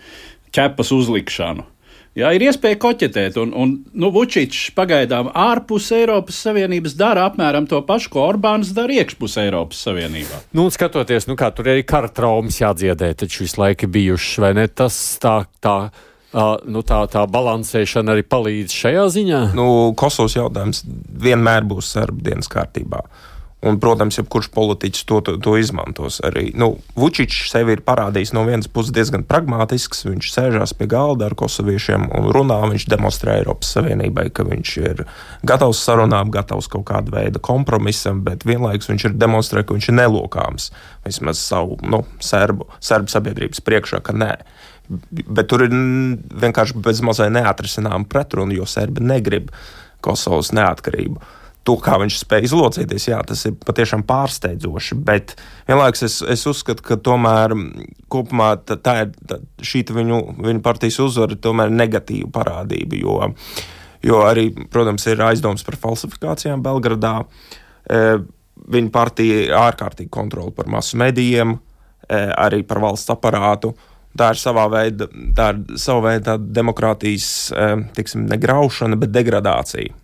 ķepas 0.54 0.92
uzlikšanu. 0.92 1.66
Jā, 2.12 2.34
ir 2.36 2.44
iespēja 2.44 2.76
koķetēt, 2.76 3.38
un, 3.40 3.54
un 3.56 3.70
nu, 3.96 4.10
Vučičs 4.12 4.74
pagaidām 4.76 5.30
ārpus 5.32 5.86
Eiropas 5.96 6.42
Savienības 6.44 6.98
dara 7.00 7.24
apmēram 7.30 7.70
to 7.72 7.80
pašu, 7.88 8.12
ko 8.12 8.26
Orbāns 8.28 8.74
dara 8.76 8.98
iekšpus 9.00 9.38
Eiropas 9.46 9.80
Savienībā. 9.88 10.42
Nu, 10.58 10.68
skatoties, 10.76 11.30
nu, 11.32 11.38
kā 11.40 11.54
tur 11.56 11.72
arī 11.72 11.86
kara 11.88 12.12
traumas 12.12 12.60
jādziedē, 12.60 13.14
taču 13.16 13.46
visu 13.46 13.62
laiku 13.64 13.88
bijušas, 13.96 14.42
vai 14.44 14.52
ne? 14.60 14.68
Tas 14.68 15.00
tā, 15.24 15.38
tā, 15.64 15.78
uh, 15.88 16.54
nu, 16.68 16.84
tā, 16.84 17.00
tā 17.16 17.24
balansēšana 17.32 18.18
arī 18.18 18.28
palīdz 18.28 18.76
šajā 18.76 19.08
ziņā? 19.16 19.44
Nu, 19.56 19.70
Kosovas 19.96 20.36
jautājums 20.36 20.84
vienmēr 21.24 21.64
būs 21.72 21.96
sarbu 21.96 22.28
dienas 22.28 22.52
kārtībā. 22.52 23.06
Uh, 23.08 23.31
Un, 23.62 23.76
protams, 23.78 24.16
jebkurš 24.18 24.48
politiķis 24.56 25.04
to, 25.06 25.20
to, 25.22 25.36
to 25.38 25.52
izmantos. 25.62 26.16
Arī 26.26 26.48
nu, 26.58 26.72
Vučičs 26.98 27.52
sevi 27.52 27.76
ir 27.76 27.84
parādījis 27.86 28.32
no 28.34 28.42
vienas 28.48 28.66
puses 28.66 28.90
diezgan 28.96 29.22
pragmatisks. 29.30 30.00
Viņš 30.08 30.30
sēžās 30.34 30.72
pie 30.78 30.88
galda 30.90 31.28
ar 31.28 31.36
kosoviešiem 31.38 32.08
un 32.18 32.32
runā. 32.34 32.58
Viņš 32.72 32.88
demonstrē 32.90 33.36
Eiropas 33.38 33.70
Savienībai, 33.76 34.32
ka 34.34 34.48
viņš 34.48 34.72
ir 34.82 35.04
gatavs 35.46 35.84
sarunām, 35.86 36.32
gatavs 36.34 36.72
kaut 36.74 36.88
kāda 36.90 37.14
veida 37.14 37.42
kompromisam, 37.44 38.24
bet 38.26 38.48
vienlaikus 38.50 38.90
viņš 38.90 39.06
ir 39.12 39.20
demonstrējis, 39.22 39.68
ka 39.70 39.78
viņš 39.78 39.90
ir 39.92 39.98
nelokāms 40.00 40.72
vismaz 41.06 41.44
savu 41.46 41.78
nu, 41.86 42.00
serbu, 42.18 42.66
serbu 42.82 43.14
sabiedrības 43.14 43.62
priekšā, 43.68 44.00
ka 44.02 44.16
nē. 44.18 44.32
Bet 44.90 45.52
tur 45.54 45.68
ir 45.68 45.76
vienkārši 46.42 46.82
bezmazliet 46.82 47.38
neatrisināma 47.38 48.10
pretruna, 48.10 48.58
jo 48.58 48.66
serbi 48.66 49.06
negrib 49.06 49.54
Kosovas 50.02 50.50
neatkarību 50.58 51.22
to, 51.68 51.76
kā 51.82 51.98
viņš 52.02 52.18
spēja 52.24 52.48
izlocīties, 52.50 53.08
jā, 53.12 53.20
tas 53.28 53.44
ir 53.46 53.56
patiešām 53.62 54.04
pārsteidzoši. 54.10 54.98
Bet 55.06 55.36
vienlaikus 55.68 56.06
es, 56.08 56.18
es 56.34 56.46
uzskatu, 56.50 56.84
ka 56.86 56.98
tomēr 56.98 57.54
kopumā 58.12 58.56
tā, 58.66 58.80
tā 58.82 58.96
ir 59.04 59.12
tā, 59.30 59.38
šī 59.66 59.84
viņu, 59.94 60.22
viņu 60.42 60.64
partijas 60.66 61.00
uzvara 61.06 61.38
tomēr 61.38 61.74
negatīva 61.74 62.32
parādība. 62.34 62.98
Jo, 63.02 63.20
jo 64.06 64.24
arī, 64.26 64.50
protams, 64.74 65.06
ir 65.12 65.22
aizdoms 65.28 65.66
par 65.68 65.78
falsifikācijām 65.86 66.66
Belgradā. 66.66 67.20
E, 67.86 68.02
viņa 68.72 68.94
partija 68.94 69.46
ir 69.46 69.56
ārkārtīgi 69.62 70.12
kontrola 70.14 70.54
par 70.56 70.70
masu 70.72 70.98
medijiem, 71.02 71.60
e, 72.08 72.26
arī 72.42 72.66
par 72.66 72.82
valsts 72.82 73.14
aparātu. 73.14 73.76
Tā 74.18 74.34
ir 74.34 74.42
savā 74.42 74.66
veidā, 74.68 75.06
tā 75.38 75.54
ir 75.54 75.80
sava 75.80 76.10
veida 76.10 76.36
demokrātijas, 76.42 77.28
e, 77.54 77.74
tiksim, 77.96 78.26
negraušana, 78.34 78.98
bet 79.00 79.14
degradācija. 79.14 80.01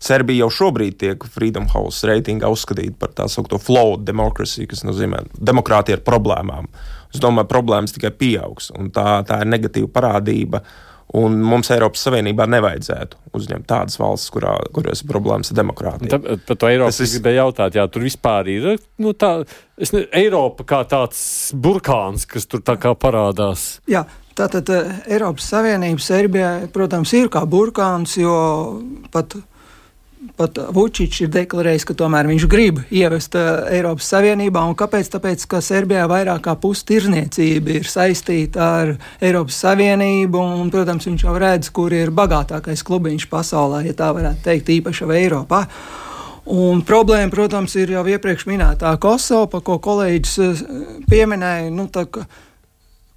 Serbija 0.00 0.46
jau 0.46 0.50
šobrīd 0.56 0.96
tiek 1.00 1.24
Freedom 1.28 1.66
House 1.74 2.08
reitingā 2.08 2.48
uzskatīta 2.48 2.96
par 3.02 3.12
tā 3.16 3.26
saucamo 3.28 3.60
flawed 3.60 4.06
democracy, 4.08 4.64
kas 4.68 4.80
nozīmē 4.88 5.26
demokrātija 5.36 5.98
ar 5.98 6.04
problēmām. 6.06 6.70
Es 7.12 7.20
domāju, 7.20 7.50
problēmas 7.50 7.92
tikai 7.92 8.12
pieaugs, 8.16 8.70
un 8.78 8.88
tā, 8.94 9.20
tā 9.28 9.42
ir 9.44 9.50
negatīva 9.50 9.90
parādība. 9.92 10.62
Un 11.18 11.40
mums 11.42 11.66
Eiropas 11.74 12.04
Savienībā 12.06 12.44
nevajadzētu 12.46 13.18
uzņemt 13.34 13.66
tādas 13.68 13.98
valstis, 13.98 14.30
kurā, 14.30 14.52
kurās 14.70 15.02
ir 15.02 15.08
problēmas 15.10 15.50
ar 15.50 15.58
demokrātiju. 15.58 16.20
Par 16.46 16.58
to 16.62 16.70
Eiropu 16.70 16.94
es 16.94 17.16
gribēju 17.16 17.40
jautāt, 17.40 17.76
jā, 17.76 17.86
tur 17.90 18.06
vispār 18.06 18.50
ir 18.52 18.68
nu, 19.02 19.10
tā, 19.18 19.32
ne, 19.90 20.04
Eiropa 20.22 20.66
kā 20.70 20.80
tāds 20.88 21.20
burkāns, 21.58 22.28
kas 22.30 22.46
tur 22.46 22.62
tā 22.62 22.78
kā 22.78 22.94
parādās. 22.94 23.80
Jā, 23.90 24.04
tātad 24.38 24.70
eh, 24.70 24.92
Eiropas 25.10 25.50
Savienība 25.50 26.06
Serbijai, 26.06 26.70
protams, 26.72 27.12
ir 27.18 27.26
kā 27.34 27.42
burkāns, 27.42 28.14
jo 28.22 28.38
pat 29.10 29.34
pat 30.36 30.58
Vučičs 30.74 31.24
ir 31.24 31.30
deklarējis, 31.32 31.86
ka 31.88 31.96
tomēr 31.96 32.28
viņš 32.28 32.44
grib 32.50 32.80
ievest 32.92 33.36
uh, 33.38 33.64
Eiropas 33.72 34.10
Savienībā. 34.12 34.62
Un 34.68 34.76
kāpēc? 34.78 35.08
Tāpēc, 35.14 35.46
ka 35.50 35.62
Serbijā 35.64 36.04
vairāk 36.10 36.42
kā 36.44 36.56
pusi 36.60 36.84
tirzniecība 36.90 37.78
ir 37.78 37.88
saistīta 37.88 38.68
ar 38.82 38.92
Eiropas 39.24 39.60
Savienību, 39.64 40.42
un, 40.60 40.68
protams, 40.72 41.08
viņš 41.08 41.24
jau 41.24 41.36
redz, 41.40 41.72
kur 41.74 41.94
ir 41.96 42.12
bagātākais 42.14 42.84
klubiņš 42.86 43.26
pasaulē, 43.32 43.82
ja 43.88 43.96
tā 43.96 44.12
varētu 44.16 44.44
teikt, 44.44 44.72
īpaši 44.80 45.08
Eiropā. 45.22 45.64
Un 46.50 46.84
problēma, 46.84 47.30
protams, 47.32 47.76
ir 47.78 47.92
jau 47.94 48.04
iepriekš 48.10 48.46
minētā 48.48 48.92
Kosova, 49.00 49.60
ko 49.64 49.80
kolēģis 49.82 50.38
uh, 50.44 50.62
pieminēja. 51.08 51.72
Nu, 51.72 51.88
tā, 51.92 52.06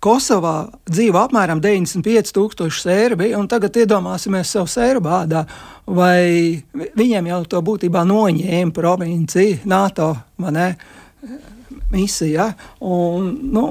Kosovā 0.03 0.55
dzīvo 0.89 1.21
apmēram 1.21 1.61
95,000 1.63 2.73
serbi, 2.75 3.29
un 3.37 3.47
tagad 3.51 3.77
iedomāsimies 3.79 4.51
sev 4.51 4.67
serbādā, 4.71 5.45
vai 5.87 6.59
viņiem 6.73 7.29
jau 7.31 7.39
to 7.53 7.61
būtībā 7.63 8.03
noņēma 8.09 8.75
provincija, 8.75 9.61
NATO 9.69 10.09
misija. 11.93 12.49
Un, 12.83 13.29
nu, 13.53 13.67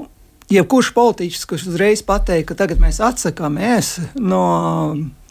jebkurš 0.52 0.92
politiķis, 0.96 1.44
kurš 1.48 1.66
uzreiz 1.72 2.04
pateiks, 2.06 2.48
ka 2.48 2.56
tagad 2.64 2.80
mēs 2.82 3.02
atsakāmies 3.04 3.98
no 4.20 4.44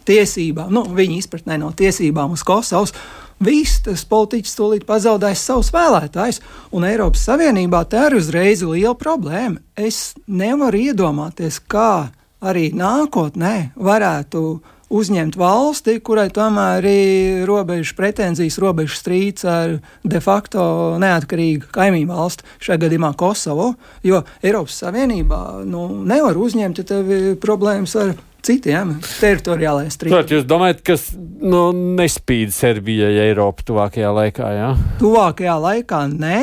tiesībām, 0.07 0.71
nu, 0.73 0.85
viņa 0.97 1.17
izpratnē 1.19 1.59
no 1.61 1.71
tiesībām 1.77 2.33
uz 2.35 2.43
Kosovas, 2.45 2.93
Viss 3.41 3.79
tas 3.81 4.03
politiķis 4.05 4.53
tūlīt 4.53 4.83
pazaudēs 4.85 5.41
savus 5.41 5.71
vēlētājus, 5.73 6.37
un 6.77 6.85
Eiropas 6.85 7.23
Savienībā 7.25 7.79
tā 7.89 8.11
ir 8.11 8.19
uzreiz 8.19 8.61
liela 8.61 8.93
problēma. 8.93 9.57
Es 9.73 10.11
nevaru 10.29 10.83
iedomāties, 10.91 11.57
kā 11.65 12.11
arī 12.37 12.69
nākotnē 12.77 13.71
varētu 13.81 14.43
uzņemt 14.91 15.39
valsti, 15.39 15.97
kurai 16.05 16.27
tomēr 16.33 16.85
ir 16.85 17.43
robežas 17.49 17.95
pretenzijas, 17.97 18.59
robežas 18.61 19.01
strīds 19.01 19.47
ar 19.47 19.77
de 20.03 20.21
facto 20.21 20.63
neatkarīgu 21.01 21.71
kaimiņu 21.73 22.11
valsti, 22.11 22.45
šajā 22.61 22.83
gadījumā 22.85 23.15
Kosovo. 23.17 23.71
Jo 24.05 24.21
Eiropas 24.43 24.83
Savienībā 24.83 25.63
nu, 25.65 25.87
nevar 26.05 26.37
uzņemt, 26.37 26.83
ja 26.83 26.91
tev 26.93 27.09
ir 27.09 27.39
problēmas 27.41 27.95
ar 27.97 28.13
citiem 28.45 28.97
teritoriālajiem 29.19 29.93
strīdiem. 29.93 30.33
Jūs 30.37 30.49
domājat, 30.49 30.81
kas 30.87 31.07
nu, 31.15 31.69
nespīd 31.99 32.53
Serbijai 32.55 33.13
Eiropu 33.27 33.65
tuvākajā 33.71 34.11
laikā? 34.17 34.51
Jā? 34.57 34.73
Tuvākajā 35.01 35.55
laikā 35.69 36.03
nē. 36.11 36.41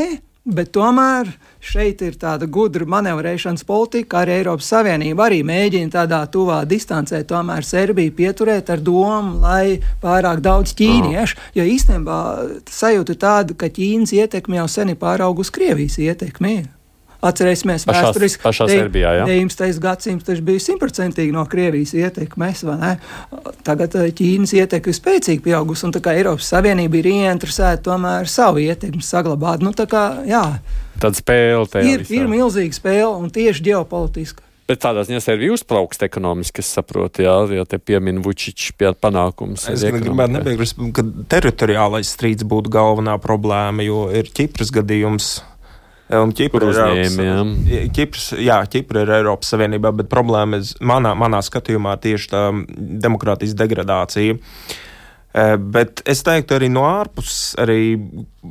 Bet 0.49 0.71
tomēr 0.73 1.29
šeit 1.61 2.01
ir 2.01 2.15
tāda 2.17 2.47
gudra 2.49 2.87
manevrēšanas 2.89 3.67
politika, 3.69 4.23
arī 4.23 4.39
Eiropas 4.39 4.71
Savienība 4.73 5.27
arī 5.27 5.43
mēģina 5.45 5.93
tādā 5.93 6.23
tuvā 6.33 6.63
distancē 6.65 7.21
tomēr 7.29 7.67
Serbiju 7.69 8.15
pieturēt 8.17 8.73
ar 8.73 8.81
domu, 8.81 9.43
lai 9.43 9.77
pārāk 10.01 10.41
daudz 10.41 10.73
ķīniešu, 10.79 11.37
jo 11.59 11.69
īstenībā 11.69 12.19
sajūta 12.65 13.19
tāda, 13.21 13.59
ka 13.61 13.69
Ķīnas 13.69 14.17
ietekme 14.17 14.57
jau 14.63 14.69
sen 14.73 14.95
ir 14.95 15.01
pāraugusi 15.03 15.53
Krievijas 15.53 16.01
ietekmi. 16.01 16.57
Atcerēsimies, 17.19 17.83
Pašās- 17.83 18.05
vēsturiski 18.13 18.43
pašā 18.45 18.67
Serbijā, 18.71 19.11
jā. 19.19 19.25
19. 19.27 19.81
gadsimts 19.83 20.25
taču 20.29 20.43
bija 20.47 20.63
simtprocentīgi 20.63 21.33
no 21.35 21.43
Krievijas 21.51 21.91
ietekmes, 21.99 22.63
vai 22.69 22.77
ne? 22.79 22.93
Tagad 23.67 23.97
eh, 23.99 24.13
Ķīnas 24.15 24.53
ietekme 24.55 24.93
ir 24.95 24.99
spēcīgi 25.01 25.43
pieaugusi, 25.43 25.83
un 25.89 25.95
tā 25.97 26.03
kā 26.05 26.15
Eiropas 26.15 26.47
Savienība 26.53 27.01
ir 27.01 27.09
ieinteresēta 27.11 27.83
tomēr 27.91 28.29
savu 28.31 28.63
ietekmi 28.63 29.03
saglabāt. 29.03 29.65
Nu, 29.67 29.73
tā 29.75 29.89
kā, 29.91 30.05
jā, 30.31 30.45
Tad 31.03 31.19
spēle 31.19 31.67
tajā 31.67 31.91
ir, 31.97 32.05
visā. 32.07 32.21
ir 32.23 32.31
milzīga 32.31 32.79
spēle, 32.79 33.17
un 33.19 33.31
tieši 33.35 33.67
ģeopolitiska. 33.73 34.45
Bet 34.69 34.83
tādā 34.85 35.01
ziņā 35.09 35.19
Serbija 35.25 35.55
uzplaukst 35.57 36.03
ekonomiski, 36.05 36.61
es 36.61 36.71
saprotu, 36.77 37.23
jā, 37.25 37.35
ja 37.57 37.65
te 37.65 37.79
piemin 37.81 38.19
Vučičs 38.23 38.75
pie 38.77 38.91
panākums. 38.93 39.65
Es 39.73 39.83
arī 39.83 40.03
gribētu 40.05 40.35
nepiekrist, 40.39 40.77
ka 40.93 41.03
teritoriālais 41.35 42.11
strīds 42.15 42.45
būtu 42.45 42.69
galvenā 42.75 43.15
problēma, 43.23 43.83
jo 43.87 44.11
ir 44.13 44.29
Ķipras 44.29 44.71
gadījums. 44.71 45.39
Un 46.11 46.33
Ķipra 46.33 46.63
ir 46.71 46.75
Eiropas- 46.89 47.17
Ķipras, 47.93 48.27
jā, 48.41 48.59
Ķipra 48.73 49.03
ir 49.05 49.11
Eiropas 49.19 49.51
Savienībā, 49.53 49.91
bet 49.97 50.09
problēma 50.09 50.57
ir 50.57 50.71
manā, 50.81 51.13
manā 51.15 51.43
skatījumā 51.45 51.99
tieši 52.01 52.31
tā 52.33 52.45
demokrātijas 53.05 53.53
degradācija. 53.55 54.39
Eh, 55.35 55.57
Bet 55.61 56.01
es 56.09 56.23
teiktu, 56.25 56.57
arī 56.57 56.71
no 56.73 56.81
ārpuses, 56.89 57.55
arī 57.61 57.99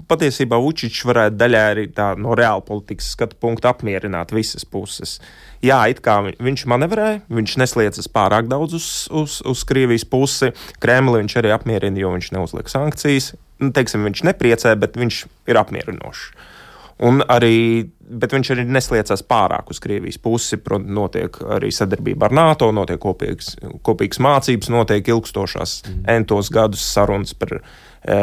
patiesībā 0.08 0.60
Vučičs 0.62 1.02
varētu 1.10 1.36
daļai 1.36 1.64
arī 1.74 1.88
tā 1.92 2.12
no 2.16 2.36
reāla 2.38 2.62
politikas 2.64 3.10
skatu 3.16 3.36
punkta 3.42 3.74
apmierināt 3.74 4.30
visas 4.32 4.64
puses. 4.64 5.20
Jā, 5.64 5.90
it 5.90 6.04
kā 6.04 6.24
vi- 6.24 6.36
viņš 6.38 6.66
manevrē, 6.70 7.22
viņš 7.32 7.58
nesliecas 7.58 8.08
pārāk 8.08 8.48
daudz 8.48 8.76
uz, 8.76 9.08
uz, 9.10 9.42
uz 9.44 9.64
Krievijas 9.64 10.06
pusi. 10.06 10.54
Kremli 10.80 11.24
viņš 11.24 11.42
arī 11.42 11.50
apmierina, 11.58 11.98
jo 11.98 12.12
viņš 12.14 12.30
neuzliek 12.32 12.70
sankcijas. 12.70 13.34
Nu, 13.60 13.72
teiksim, 13.72 14.06
viņš 14.06 14.22
nepriecē, 14.22 14.80
bet 14.80 14.94
viņš 14.94 15.26
ir 15.48 15.56
apmierinošs. 15.56 16.30
Un 17.06 17.22
arī, 17.30 17.86
bet 18.10 18.34
viņš 18.34 18.50
arī 18.56 18.64
nesliecās 18.66 19.22
pārāk 19.30 19.70
uz 19.70 19.82
Krievijas 19.84 20.18
pusi. 20.22 20.58
Protams, 20.58 20.90
notiek 20.98 21.38
arī 21.58 21.70
sadarbība 21.74 22.30
ar 22.30 22.34
NATO, 22.34 22.72
notiek 22.74 23.00
kopīgas, 23.02 23.54
kopīgas 23.86 24.22
mācības, 24.24 24.72
notiek 24.74 25.12
ilgstošās 25.14 25.78
mm. 25.84 26.02
entos 26.16 26.50
gadus 26.54 26.88
sarunas 26.96 27.38
par, 27.38 27.60
e, 28.02 28.18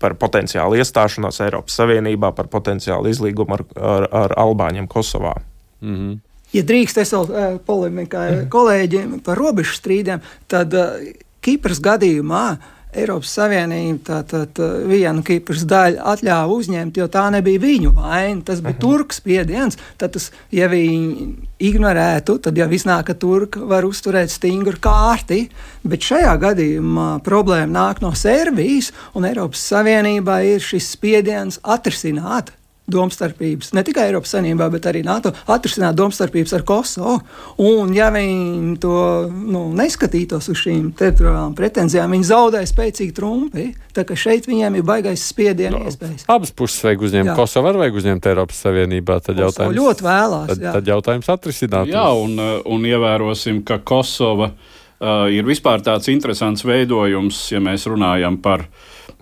par 0.00 0.16
potenciālu 0.22 0.80
iestāšanos 0.80 1.42
Eiropas 1.44 1.76
Savienībā, 1.76 2.32
par 2.36 2.48
potenciālu 2.52 3.12
izlīgumu 3.12 3.58
ar, 3.58 3.66
ar, 3.76 4.08
ar 4.24 4.36
Albāņiem 4.48 4.88
Kosovā. 4.88 5.36
Mhm. 5.84 6.18
Ja 6.50 6.64
drīkst, 6.66 6.98
es 6.98 7.12
vēl 7.14 7.28
uh, 7.30 7.52
polemikā 7.62 8.24
kolēģiem 8.50 9.20
par 9.22 9.38
robežu 9.38 9.76
strīdiem, 9.76 10.24
tad 10.50 10.74
uh, 10.74 10.96
Kipras 11.44 11.78
gadījumā 11.84 12.46
Eiropas 12.90 13.30
Savienība 13.36 14.00
tātad 14.08 14.58
uh, 14.62 14.80
vienu 14.90 15.22
Kipras 15.26 15.62
daļu 15.68 16.00
atļāva 16.12 16.56
uzņemt, 16.56 16.98
jo 16.98 17.06
tā 17.12 17.28
nebija 17.34 17.62
viņu 17.62 17.94
vaina. 17.96 18.42
Tas 18.46 18.62
bija 18.64 18.78
turku 18.82 19.14
spiediens. 19.14 19.78
Tad, 20.00 20.16
tas, 20.16 20.30
ja 20.54 20.66
viņi 20.70 21.28
ignorētu, 21.70 22.38
tad 22.46 22.58
jau 22.58 22.68
iznāk, 22.74 23.10
ka 23.10 23.18
turki 23.20 23.62
var 23.70 23.86
uzturēt 23.86 24.32
stingru 24.32 24.78
kārti. 24.82 25.44
Bet 25.86 26.06
šajā 26.06 26.36
gadījumā 26.42 27.10
problēma 27.26 27.70
nāk 27.78 28.02
no 28.04 28.14
Serbijas, 28.16 28.90
un 29.14 29.28
Eiropas 29.28 29.62
Savienībā 29.70 30.40
ir 30.50 30.64
šis 30.64 30.94
spiediens 30.96 31.60
atrisināt 31.62 32.54
domstarpības, 32.92 33.72
ne 33.76 33.84
tikai 33.86 34.08
Eiropas 34.08 34.34
Savienībā, 34.34 34.68
bet 34.72 34.88
arī 34.90 35.02
NATO, 35.06 35.32
atrisināt 35.50 35.98
domstarpības 35.98 36.54
ar 36.58 36.64
Kosovu. 36.68 37.16
Un, 37.62 37.94
ja 37.96 38.10
viņi 38.14 38.76
to 38.82 38.96
nu, 39.30 39.68
neskatītos 39.78 40.50
uz 40.52 40.58
šīm 40.64 40.90
teritoriālām 40.98 41.54
pretenzijām, 41.58 42.12
viņi 42.16 42.28
zaudē 42.30 42.64
spēcīgi 42.68 43.14
trumpi. 43.16 43.70
Tā 43.94 44.04
kā 44.06 44.14
šeit 44.18 44.46
viņiem 44.46 44.78
ir 44.78 44.84
baigais 44.86 45.22
spiediena 45.32 45.80
iespējas. 45.88 46.26
Abas 46.30 46.52
puses 46.54 46.84
vajag 46.86 47.06
uzņemt. 47.08 47.32
Jā. 47.32 47.38
Kosovu 47.38 47.70
arī 47.70 47.82
vajag 47.84 47.98
uzņemt 48.02 48.28
Eiropas 48.30 48.60
Savienībā. 48.66 49.18
Tad 49.18 49.34
Kosovo 49.34 49.46
jautājums, 49.48 49.78
ļoti 49.80 50.06
vēlās, 50.06 50.46
Tad, 50.52 50.62
jā. 50.62 50.74
tad 50.76 50.92
jautājums 50.92 51.32
atrisināt. 51.34 51.90
Jā, 51.90 52.06
un, 52.14 52.36
uh, 52.38 52.52
un 52.70 52.86
ievērosim, 52.86 53.64
ka 53.66 53.80
Kosova 53.86 54.52
uh, 54.52 55.26
ir 55.32 55.48
vispār 55.48 55.82
tāds 55.86 56.10
interesants 56.12 56.64
veidojums, 56.66 57.42
ja 57.54 57.62
mēs 57.64 57.88
runājam 57.90 58.38
par 58.42 58.66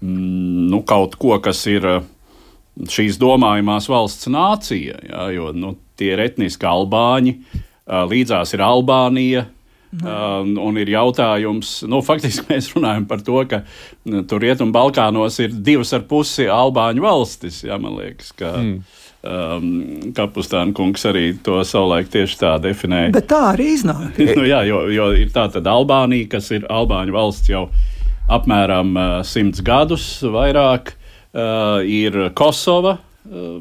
mm, 0.03 0.69
nu, 0.73 0.83
kaut 0.89 1.17
ko, 1.21 1.37
kas 1.45 1.65
ir 1.71 1.89
uh, 1.89 2.07
šīs 2.87 3.19
domājumās 3.19 3.89
valsts 3.91 4.31
nācija. 4.31 4.99
Jā, 5.09 5.29
jo 5.35 5.53
nu, 5.57 5.75
tie 5.99 6.13
ir 6.15 6.23
etniski 6.29 6.69
albāņi, 6.69 7.39
līdzās 7.89 8.55
ir 8.55 8.67
Albānija. 8.67 9.47
Uh, 9.89 10.45
un 10.61 10.77
ir 10.77 10.91
jautājums, 10.93 11.79
nu, 11.89 12.03
faktiski 12.05 12.45
mēs 12.51 12.67
runājam 12.75 13.07
par 13.09 13.23
to, 13.25 13.39
ka 13.49 13.63
nu, 14.05 14.21
tur 14.29 14.43
Rietumu 14.45 14.69
Balkānos 14.75 15.39
ir 15.41 15.55
divas 15.65 15.95
ar 15.97 16.03
pusi 16.11 16.45
albāņu 16.45 17.01
valstis. 17.07 17.63
Jā, 17.65 17.79
man 17.81 17.97
liekas, 17.97 18.35
ka 18.37 18.51
mm. 18.59 18.99
um, 19.25 19.71
Kapustāna 20.13 20.77
kungs 20.77 21.09
arī 21.09 21.31
to 21.41 21.63
savulaik 21.65 22.13
tieši 22.13 22.37
tā 22.37 22.53
definēja. 22.61 23.15
Bet 23.17 23.31
tā 23.33 23.41
arī 23.55 23.71
iznāk. 23.79 24.21
nu, 24.37 24.45
jā, 24.45 24.61
jo, 24.69 24.85
jo 24.93 25.09
ir 25.17 25.33
tā 25.33 25.47
tad 25.57 25.73
Albānija, 25.73 26.29
kas 26.37 26.53
ir 26.53 26.69
Albāņu 26.69 27.17
valsts 27.17 27.49
jau 27.49 27.71
apmēram 28.29 28.93
uh, 28.93 29.11
simts 29.25 29.65
gadus 29.65 30.11
vairāk, 30.21 30.98
ir 31.35 32.31
Kosova. 32.39 32.99
Uh, 33.29 33.61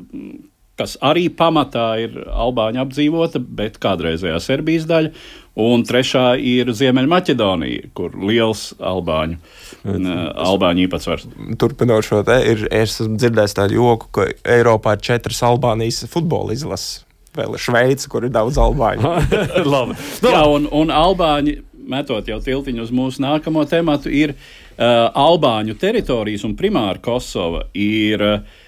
kas 0.78 0.94
arī 1.02 1.26
pamatā 1.34 1.88
ir 2.04 2.20
Albāņu 2.30 2.84
apdzīvota, 2.84 3.42
bet 3.42 3.80
kādreizējā 3.82 4.38
Serbijas 4.44 4.86
daļa, 4.90 5.10
un 5.58 5.82
trešā 5.90 6.36
ir 6.38 6.70
Ziemeļmaķedonija, 6.78 7.90
kur 7.98 8.14
liels 8.22 8.70
Albāņu, 8.78 9.40
uh, 9.40 10.12
Albāņu 10.46 10.86
īpatsvars. 10.86 11.26
Turpinot 11.60 12.06
šo 12.06 12.22
te, 12.28 12.38
ir, 12.54 12.68
es 12.70 13.00
esmu 13.00 13.18
dzirdējis 13.18 13.58
tādu 13.58 13.80
joku, 13.80 14.12
ka 14.20 14.30
Eiropā 14.58 14.96
ir 14.98 15.04
četras 15.10 15.42
Albānijas 15.48 16.06
futbola 16.14 16.56
izlases. 16.56 17.04
Vēl 17.38 17.54
ir 17.54 17.62
Šveice, 17.62 18.08
kur 18.10 18.26
ir 18.26 18.32
daudz 18.34 18.58
albāņu. 18.58 19.10
Labi. 19.74 19.98
Jā, 20.26 20.40
un, 20.50 20.64
un 20.74 20.90
Albāņi, 20.90 21.60
metot 21.86 22.26
jau 22.26 22.40
tiltiņu 22.42 22.82
uz 22.82 22.94
mūsu 22.94 23.22
nākamo 23.22 23.62
tematu, 23.70 24.10
ir 24.10 24.34
uh, 24.34 24.48
Albāņu 24.78 25.74
teritorijas 25.82 26.46
un 26.46 26.54
primāri 26.58 27.02
Kosova 27.02 27.64
ir 27.74 28.22
uh, 28.22 28.64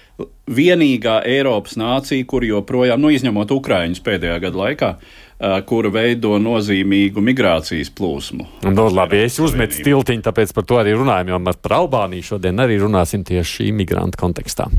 vienīgā 0.50 1.20
Eiropas 1.28 1.76
nācija, 1.80 2.26
kur 2.28 2.44
joprojām, 2.44 3.00
nu, 3.00 3.12
izņemot 3.14 3.52
Ukraiņus 3.54 4.02
pēdējā 4.04 4.38
gada 4.42 4.62
laikā, 4.64 4.90
uh, 4.98 5.56
kura 5.68 5.92
veido 5.94 6.36
nozīmīgu 6.42 7.22
migrācijas 7.24 7.92
plūsmu. 7.94 8.48
Nu, 8.66 8.88
labi, 8.90 9.22
es 9.28 9.38
uzmetu 9.42 9.84
tiltiņu, 9.86 10.26
tāpēc 10.26 10.54
par 10.56 10.66
to 10.66 10.80
arī 10.82 10.96
runājam, 10.98 11.34
jo 11.34 11.42
mēs 11.46 11.60
par 11.62 11.78
Albāniju 11.82 12.32
šodien 12.32 12.62
arī 12.66 12.80
runāsim 12.82 13.24
tieši 13.26 13.70
imigrantu 13.70 14.20
kontekstā. 14.20 14.70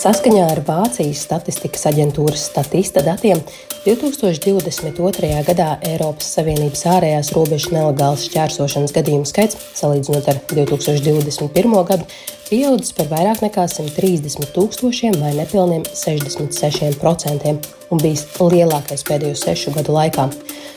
Saskaņā 0.00 0.46
ar 0.48 0.62
Vācijas 0.64 1.26
statistikas 1.26 1.82
aģentūras 1.90 2.46
statista 2.48 3.02
datiem 3.04 3.42
2022. 3.84 5.28
gadā 5.44 5.66
Eiropas 5.84 6.30
Savienības 6.38 6.86
ārējās 6.88 7.28
robežas 7.36 7.68
nelegālas 7.74 8.24
šķērsošanas 8.30 8.94
gadījumu 8.96 9.28
skaits, 9.28 9.58
salīdzinot 9.76 10.30
ar 10.32 10.40
2021. 10.54 11.76
gadu, 11.90 12.08
pieaudzis 12.50 12.94
par 12.98 13.08
vairāk 13.10 13.44
nekā 13.44 13.66
130 13.70 14.50
tūkstošiem 14.54 15.20
vai 15.22 15.30
nepilniem 15.38 15.84
66% 15.86 17.52
un 17.90 18.02
bijis 18.02 18.26
lielākais 18.38 19.06
pēdējo 19.06 19.38
sešu 19.38 19.74
gadu 19.76 19.94
laikā. 19.94 20.26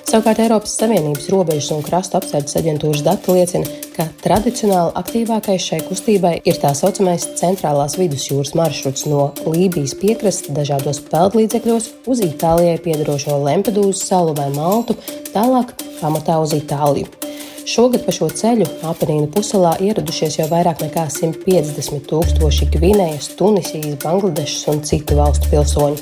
Savukārt 0.03 0.41
Eiropas 0.43 0.75
Savienības 0.77 1.29
robežas 1.33 1.71
un 1.73 1.81
krasta 1.85 2.19
apsardzes 2.19 2.59
aģentūras 2.59 3.01
dati 3.05 3.33
liecina, 3.33 3.69
ka 3.95 4.05
tradicionāli 4.21 4.93
aktīvākais 4.99 5.67
šai 5.71 5.79
kustībai 5.87 6.35
ir 6.49 6.59
tā 6.61 6.73
saucamais 6.77 7.25
centrālās 7.39 7.97
vidusjūras 7.97 8.53
maršruts 8.59 9.07
no 9.09 9.31
Lībijas 9.47 9.95
piekrastes 10.01 10.53
dažādos 10.53 11.01
peldlīdzekļos 11.09 11.89
uz 12.05 12.23
Itālijai 12.27 12.77
piedarošo 12.83 13.39
Lempedūzu 13.47 13.97
salu 14.03 14.37
vai 14.37 14.51
Maltu, 14.53 14.99
tālāk 15.33 15.77
pamatā 16.01 16.41
uz 16.43 16.53
Itāliju. 16.59 17.22
Šogad 17.63 18.01
pa 18.03 18.11
šo 18.11 18.27
ceļu 18.27 18.65
Apenīnu 18.89 19.29
puselā 19.31 19.77
ieradušies 19.85 20.35
jau 20.35 20.49
vairāk 20.51 20.81
nekā 20.83 21.05
150 21.13 22.03
tūkstoši 22.09 22.67
Gvinējas, 22.73 23.29
Tunisijas, 23.39 23.95
Bangladešas 24.03 24.67
un 24.73 24.81
citu 24.83 25.15
valstu 25.15 25.47
pilsoņu. 25.53 26.01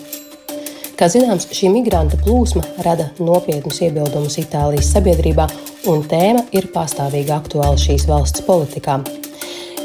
Kā 0.97 1.09
zināms, 1.13 1.45
šī 1.53 1.69
migrantu 1.69 2.17
plūsma 2.23 2.65
rada 2.85 3.11
nopietnus 3.21 3.77
iebildumus 3.85 4.39
Itālijas 4.41 4.89
sabiedrībā, 4.95 5.47
un 5.93 6.01
tēma 6.09 6.47
ir 6.57 6.71
pastāvīgi 6.73 7.33
aktuāla 7.37 7.77
šīs 7.77 8.09
valsts 8.09 8.41
politikā. 8.49 8.97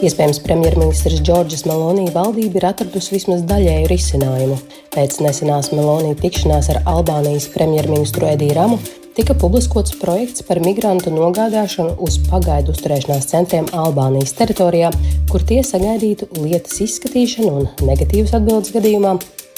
Iespējams, 0.00 0.40
premjerministrs 0.48 1.20
Džordžs 1.20 1.68
Melonī 1.68 2.08
valdība 2.12 2.62
ir 2.62 2.70
atradusi 2.72 3.18
vismaz 3.18 3.44
daļēju 3.48 3.88
risinājumu. 3.92 4.62
Pēc 4.96 5.20
nesenās 5.24 5.74
Melonī 5.76 6.16
tikšanās 6.20 6.72
ar 6.72 6.86
Albānijas 6.88 7.52
premjerministru 7.52 8.32
Ediju 8.32 8.56
Ramu 8.56 8.80
tika 9.16 9.34
publiskots 9.34 9.94
projekts 9.96 10.44
par 10.44 10.58
migrantu 10.60 11.10
nogādāšanu 11.14 11.94
uz 12.04 12.18
pagaidu 12.28 12.74
uzturēšanās 12.74 13.30
centriem 13.30 13.68
Albānijas 13.72 14.34
teritorijā, 14.36 14.90
kur 15.30 15.44
tie 15.48 15.62
sagaidītu 15.64 16.28
lietas 16.42 16.76
izskatīšanu 16.84 17.52
un 17.62 17.70
negatīvas 17.88 18.36
atbildes 18.36 18.74
gadījumā 18.76 19.14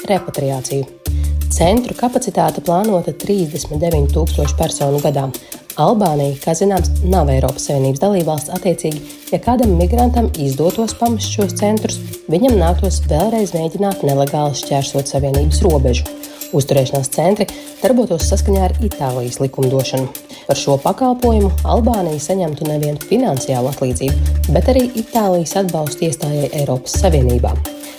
repatriāciju. 0.07 0.87
Centru 1.51 1.97
kapacitāte 1.99 2.63
plānota 2.63 3.11
39,000 3.19 4.55
personu 4.61 5.03
gadā. 5.03 5.27
Albānija, 5.79 6.39
kā 6.43 6.55
zināms, 6.59 6.91
nav 7.07 7.31
Eiropas 7.31 7.67
Savienības 7.67 8.03
dalībvalsts. 8.03 8.55
Attiecīgi, 8.55 9.03
ja 9.33 9.43
kādam 9.43 9.75
migrantam 9.79 10.31
izdotos 10.39 10.95
pamest 10.99 11.35
šos 11.35 11.55
centrus, 11.59 11.99
viņam 12.31 12.59
nāktos 12.63 13.03
vēlreiz 13.11 13.55
mēģināt 13.59 14.07
nelegāli 14.07 14.59
šķērsot 14.59 15.11
Savienības 15.11 15.63
robežu. 15.67 16.07
Uzturēšanās 16.57 17.11
centri 17.13 17.47
darbotos 17.83 18.29
saskaņā 18.31 18.63
ar 18.69 18.77
Itālijas 18.85 19.41
likumdošanu. 19.43 20.09
Par 20.49 20.57
šo 20.57 20.79
pakalpojumu 20.81 21.51
Albānija 21.69 22.21
saņemtu 22.25 22.69
nevienu 22.71 23.03
finansiālu 23.11 23.69
atlīdzību, 23.73 24.39
bet 24.55 24.71
arī 24.73 24.87
Itālijas 25.03 25.59
atbalstu 25.61 26.09
iestājai 26.09 26.49
Eiropas 26.63 26.97
Savienībā. 27.03 27.53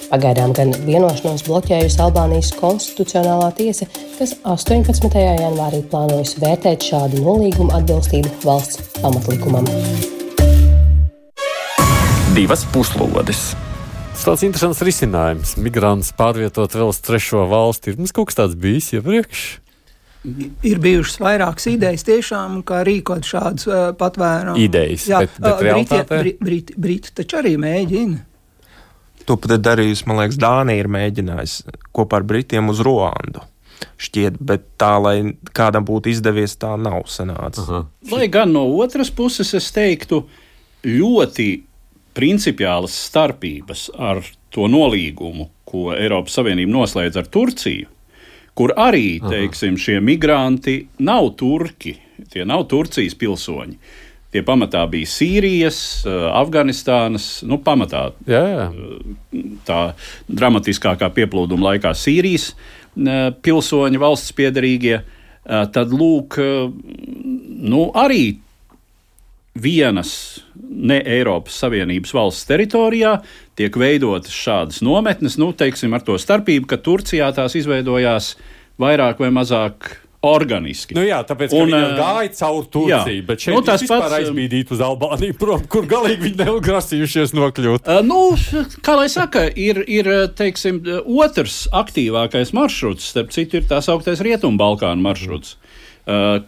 Pagaidām 0.09 0.55
gan 0.57 0.73
vienošanos 0.87 1.43
bloķējusi 1.45 2.01
Albānijas 2.01 2.49
konstitucionālā 2.57 3.51
tiesa, 3.59 3.85
kas 4.17 4.33
18. 4.41 5.13
janvārī 5.21 5.83
plānojas 5.91 6.33
vērtēt 6.41 6.89
šādu 6.89 7.21
nolīgumu 7.21 7.75
atbilstību 7.77 8.33
valsts 8.41 8.81
pamatlikumam. 9.03 9.69
Divas 12.33 12.65
puslodes. 12.73 13.51
Tas 14.19 14.25
tāds 14.27 14.41
interesants 14.43 14.81
risinājums. 14.83 15.53
Migrants 15.63 16.09
pārvietot 16.11 16.73
vēl 16.75 16.89
uz 16.91 16.97
trešo 16.99 17.45
valsti. 17.47 17.93
Ir 17.93 18.01
mums 18.01 18.11
kaut 18.11 18.27
kas 18.27 18.35
tāds 18.35 18.57
bijis 18.59 18.89
iepriekš? 18.97 19.43
Ir 20.67 20.81
bijušas 20.83 21.21
vairākas 21.23 21.69
idejas, 21.71 22.03
tiešām, 22.03 22.57
kā 22.67 22.81
rīkot 22.83 23.23
šādus 23.23 23.69
uh, 23.69 23.77
patvērumus. 23.95 24.59
Idejas, 24.59 25.05
Jā, 25.07 25.21
bet, 25.23 25.37
bet 25.39 25.63
Briti, 25.63 26.01
Briti, 26.09 26.33
Briti, 26.49 26.75
Briti 26.75 27.13
taču 27.15 27.39
arī 27.39 27.53
mēģina. 27.63 28.19
To 29.23 29.39
pat 29.39 29.55
ir 29.55 29.63
darījusi, 29.69 30.09
man 30.11 30.19
liekas, 30.19 30.41
Dānija 30.43 30.83
ir 30.83 30.91
mēģinājusi 30.97 31.79
kopā 31.95 32.19
ar 32.19 32.27
Britiem 32.33 32.75
uz 32.75 32.83
Ruandu. 32.83 33.45
Šķiet, 34.03 34.43
bet 34.43 34.67
tā, 34.83 34.97
lai 34.99 35.15
kādam 35.55 35.87
būtu 35.87 36.11
izdevies, 36.11 36.59
tā 36.59 36.75
nav 36.75 37.07
sanācis. 37.07 37.71
Aha. 37.71 37.85
Lai 38.11 38.27
gan 38.27 38.51
no 38.51 38.67
otras 38.83 39.15
puses 39.15 39.55
es 39.55 39.71
teiktu, 39.71 40.25
ļoti 40.83 41.68
principiālas 42.19 42.95
starpības 43.07 43.87
ar 43.95 44.19
to 44.51 44.67
nolīgumu, 44.67 45.47
ko 45.69 45.93
Eiropas 45.95 46.35
Savienība 46.39 46.73
noslēdz 46.73 47.21
ar 47.21 47.29
Turciju, 47.31 47.87
kur 48.57 48.73
arī 48.75 49.21
teiksim, 49.23 49.77
šie 49.79 49.99
migranti 50.03 50.81
nav 51.05 51.31
turki, 51.39 51.95
tie 52.33 52.43
nav 52.47 52.65
Turcijas 52.71 53.15
pilsoņi. 53.19 53.77
Tie 54.29 54.43
pamatā 54.45 54.83
bija 54.85 55.09
Sīrijas, 55.09 55.79
eh, 56.05 56.17
Afganistānas, 56.37 57.41
nu, 57.49 57.57
pamatā 57.65 58.11
jā, 58.29 58.41
jā. 58.45 58.67
Eh, 58.69 59.47
tā 59.65 59.79
dramatiskākā 60.29 61.09
pieplūduma 61.15 61.71
laikā 61.71 61.95
Sīrijas 61.97 62.51
eh, 62.51 63.31
pilsoņi, 63.41 64.01
valsts 64.01 64.35
piedarīgie. 64.37 64.99
Tad, 65.49 65.89
lūk, 65.95 66.35
nu, 66.37 67.79
arī 67.97 68.35
vienas 69.55 70.41
ne 70.69 70.99
Eiropas 71.05 71.57
Savienības 71.63 72.13
valsts 72.13 72.47
teritorijā 72.49 73.19
tiek 73.59 73.75
veidotas 73.79 74.35
šādas 74.35 74.83
nometnes, 74.85 75.39
nu, 75.41 75.51
teiksim, 75.57 75.93
ar 75.95 76.05
to 76.05 76.17
starpību, 76.19 76.69
ka 76.69 76.79
Turcijā 76.83 77.31
tās 77.35 77.57
izveidojās 77.59 78.35
vairāk 78.79 79.19
vai 79.19 79.31
mazāk 79.35 79.95
organiski. 80.23 80.95
Nu 80.97 81.03
jā, 81.05 81.21
tāpēc, 81.27 81.53
un, 81.55 81.71
gāja 81.71 82.31
cauri 82.35 82.67
Turciju, 82.71 83.19
jā. 83.21 83.25
bet 83.27 83.43
šeit 83.43 83.55
nu, 83.55 83.61
tas 83.63 83.83
pats 83.87 84.15
aizbīdīt 84.17 84.73
uz 84.75 84.83
Albāniju, 84.83 85.35
prom, 85.39 85.63
kur 85.71 85.87
galīgi 85.87 86.25
viņi 86.27 86.41
nav 86.43 86.59
grasījušies 86.65 87.33
nokļūt. 87.37 87.87
Nu, 88.07 88.19
kā 88.83 88.97
lai 88.99 89.07
saka, 89.11 89.45
ir, 89.47 89.79
ir 89.87 90.11
teiksim, 90.35 90.81
otrs 91.07 91.65
aktīvākais 91.71 92.51
maršruts, 92.55 93.11
starp 93.13 93.31
citu, 93.35 93.61
ir 93.61 93.71
tā 93.71 93.79
sauktais 93.83 94.23
Rietumbalkānu 94.27 95.07
maršruts. 95.07 95.55
Uh, 95.55 95.68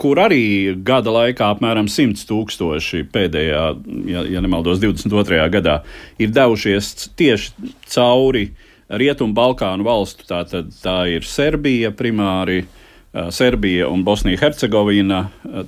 kur 0.02 0.18
arī 0.24 0.44
gada 0.82 1.12
laikā 1.14 1.52
apmēram 1.54 1.86
100 1.92 2.26
tūkstoši 2.30 3.04
pēdējā, 3.14 3.64
ja, 4.10 4.24
ja 4.26 4.42
nemaldos, 4.42 4.82
22. 4.82 5.38
gadā 5.54 5.76
ir 6.18 6.34
devušies 6.34 7.12
tieši 7.20 7.74
cauri 7.94 8.48
Rietumu 8.90 9.38
Balkānu 9.38 9.86
valstu. 9.86 10.26
Tā, 10.26 10.42
tad, 10.50 10.74
tā 10.82 10.96
ir 11.14 11.28
Serbija 11.28 11.94
primāri, 11.96 12.64
uh, 12.64 12.82
Eh, 13.14 13.32
Serbija 13.32 13.88
un 13.88 14.04
Bosnija-Hercegovina 14.04 15.26
eh, 15.44 15.64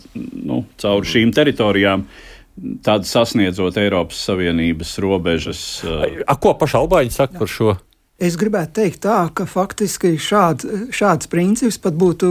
nu, 0.45 0.63
caur 0.79 1.03
šīm 1.03 1.34
teritorijām. 1.36 2.06
Tad 2.86 3.08
sasniedzot 3.10 3.75
Eiropas 3.82 4.21
Savienības 4.29 4.93
robežas. 5.03 5.63
Eh, 5.84 6.21
A, 6.23 6.38
ko 6.39 6.53
paši 6.56 6.77
Albāņi 6.79 7.12
saka 7.12 7.41
par 7.41 7.51
šo? 7.51 7.75
Es 8.23 8.38
gribētu 8.39 8.77
teikt, 8.79 9.01
tā, 9.03 9.17
ka 9.36 9.47
faktiski 9.49 10.13
šāds, 10.21 10.67
šāds 10.95 11.27
princips 11.31 11.79
pat 11.81 11.97
būtu 11.99 12.29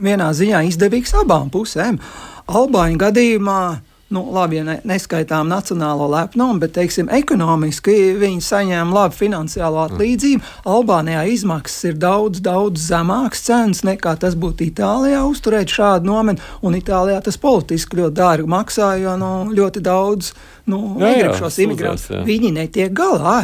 vienā 0.00 0.30
ziņā 0.32 0.62
izdevīgs 0.70 1.12
abām 1.20 1.50
pusēm. 1.52 1.98
Albāņu 2.48 3.00
gadījumā 3.02 3.60
nu, 4.14 4.22
labi, 4.32 4.56
ja 4.56 4.64
ne, 4.64 4.76
neskaitām 4.86 5.48
nacionālo 5.50 6.06
lepnumu, 6.12 6.60
bet, 6.62 6.74
teiksim, 6.76 7.08
ekonomiski 7.12 8.14
viņi 8.20 8.44
saņēma 8.46 8.94
labu 8.94 9.18
finansiālo 9.18 9.80
mm. 9.80 9.90
atlīdzību. 9.90 10.52
Albānijā 10.70 11.24
izmaksas 11.34 11.90
ir 11.90 11.98
daudz, 12.00 12.40
daudz 12.44 12.86
zemākas 12.92 13.44
cenas 13.48 13.82
nekā 13.86 14.14
tas 14.22 14.36
būtu 14.38 14.68
Itālijā 14.68 15.24
uzturēt 15.26 15.72
šādu 15.74 16.12
nometni, 16.12 16.44
un 16.62 16.78
Itālijā 16.78 17.20
tas 17.26 17.40
politiski 17.40 18.00
ļoti 18.00 18.18
dārgi 18.20 18.50
maksā, 18.54 18.94
jo 19.02 19.18
nu, 19.20 19.34
ļoti 19.56 19.82
daudz 19.84 20.32
nu, 20.70 20.82
negrib 21.00 21.36
šos 21.40 21.60
imigrantus. 21.66 22.10
Viņi 22.28 22.54
netiek 22.62 22.94
galā 22.94 23.38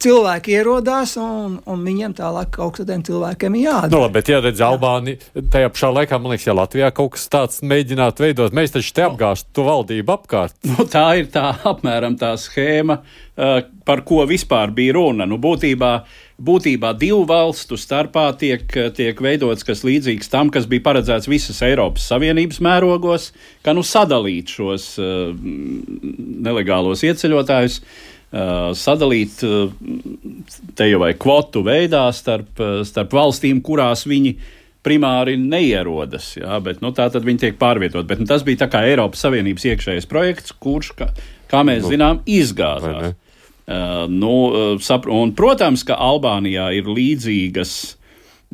cilvēki 0.00 0.54
ierodās, 0.56 1.14
un, 1.20 1.58
un 1.68 1.84
viņiem 1.84 2.14
tālāk 2.18 2.52
kaut 2.56 2.76
kas 2.76 2.84
tādiem 2.84 3.02
cilvēkiem 3.06 3.56
ir 3.58 3.66
jādara. 3.66 3.92
Nu, 3.92 4.00
labi, 4.04 4.16
bet, 4.18 4.30
ja 4.32 4.40
redz 4.42 4.62
Albāni, 4.64 5.16
tajā 5.52 5.70
pašā 5.74 5.90
laikā, 5.96 6.20
man 6.20 6.34
liekas, 6.34 6.46
ja 6.48 6.56
Latvijā 6.56 6.90
kaut 6.96 7.14
kas 7.16 7.26
tāds 7.32 7.60
mēģinātu 7.66 8.24
veidot, 8.24 8.56
mēs 8.56 8.74
taču 8.74 8.94
te 8.96 9.04
apgāstu 9.06 9.52
to 9.58 9.66
valdību 9.68 10.16
apkārt. 10.16 10.56
Nu, 10.70 10.86
tā 10.88 11.06
ir 11.20 11.30
tā 11.32 11.50
apmēram 11.66 12.16
tā 12.20 12.32
schēma, 12.40 13.00
uh, 13.00 13.56
par 13.88 14.04
ko 14.08 14.22
vispār 14.28 14.72
bija 14.74 14.94
runa. 14.96 15.26
Nu, 15.28 15.36
būtībā, 15.42 15.90
būtībā 16.40 16.92
divu 17.00 17.24
valstu 17.28 17.78
starpā 17.80 18.28
tiek, 18.40 18.64
tiek 18.96 19.20
veidots 19.20 19.66
kas 19.66 19.84
līdzīgs 19.86 20.30
tam, 20.32 20.52
kas 20.54 20.68
bija 20.70 20.86
paredzēts 20.86 21.28
visas 21.30 21.60
Eiropas 21.66 22.06
Savienības 22.12 22.62
mērogos, 22.64 23.32
ka 23.66 23.74
nu 23.76 23.84
sadalīt 23.86 24.54
šos 24.56 24.94
uh, 25.02 25.34
nelegālos 26.46 27.04
ieceļotājus. 27.04 27.82
Uh, 28.30 28.68
sadalīt 28.78 29.40
uh, 29.42 29.72
te 30.78 30.86
jau 30.86 31.00
vai 31.02 31.16
kvotu 31.18 31.64
veidā 31.66 32.04
starp, 32.14 32.60
uh, 32.62 32.84
starp 32.86 33.16
valstīm, 33.16 33.58
kurās 33.66 34.04
viņi 34.06 34.36
primāri 34.86 35.34
neierodas. 35.34 36.36
Jā, 36.38 36.60
bet, 36.62 36.78
nu, 36.78 36.92
tā 36.94 37.08
tad 37.10 37.26
viņi 37.26 37.42
tiek 37.42 37.58
pārvietot. 37.58 38.06
Bet, 38.06 38.22
nu, 38.22 38.28
tas 38.30 38.44
bija 38.46 38.68
Eiropas 38.84 39.24
Savienības 39.26 39.66
iekšējais 39.72 40.06
projekts, 40.06 40.54
kurš, 40.62 40.92
kā, 41.00 41.10
kā 41.50 41.64
mēs 41.66 41.82
nu, 41.82 41.90
zinām, 41.96 42.22
izgāzās. 42.22 43.16
Uh, 43.66 44.06
nu, 44.06 44.32
sapr 44.78 45.10
un, 45.10 45.34
protams, 45.34 45.82
ka 45.82 45.98
Albānijā 45.98 46.70
ir 46.78 46.86
līdzīgas 46.86 47.76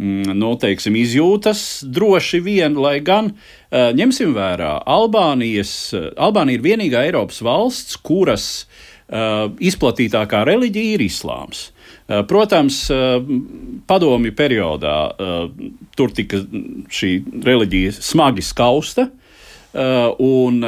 mm, 0.01 0.33
nu, 0.41 0.57
teiksim, 0.57 0.97
izjūtas, 1.05 1.85
droši 1.85 2.41
vien, 2.49 2.81
lai 2.81 2.97
gan 3.05 3.35
uh, 3.35 3.93
ņemsim 3.93 4.33
vērā, 4.41 4.79
Albānijas, 4.89 5.77
Albānija 6.17 6.63
ir 6.63 6.69
vienīgā 6.73 7.05
Eiropas 7.13 7.45
valsts, 7.45 8.01
kuras 8.01 8.51
Uh, 8.65 8.96
izplatītākā 9.07 10.43
reliģija 10.49 10.97
ir 10.97 11.05
islāms. 11.07 11.69
Uh, 11.69 12.25
protams, 12.27 12.81
uh, 12.91 13.21
padomju 13.87 14.33
periodā 14.35 14.97
tur 15.97 16.11
tika 16.15 16.41
šī 16.93 17.13
reliģija 17.47 17.95
smagi 17.99 18.43
skausta. 18.43 19.09
Un 19.77 20.63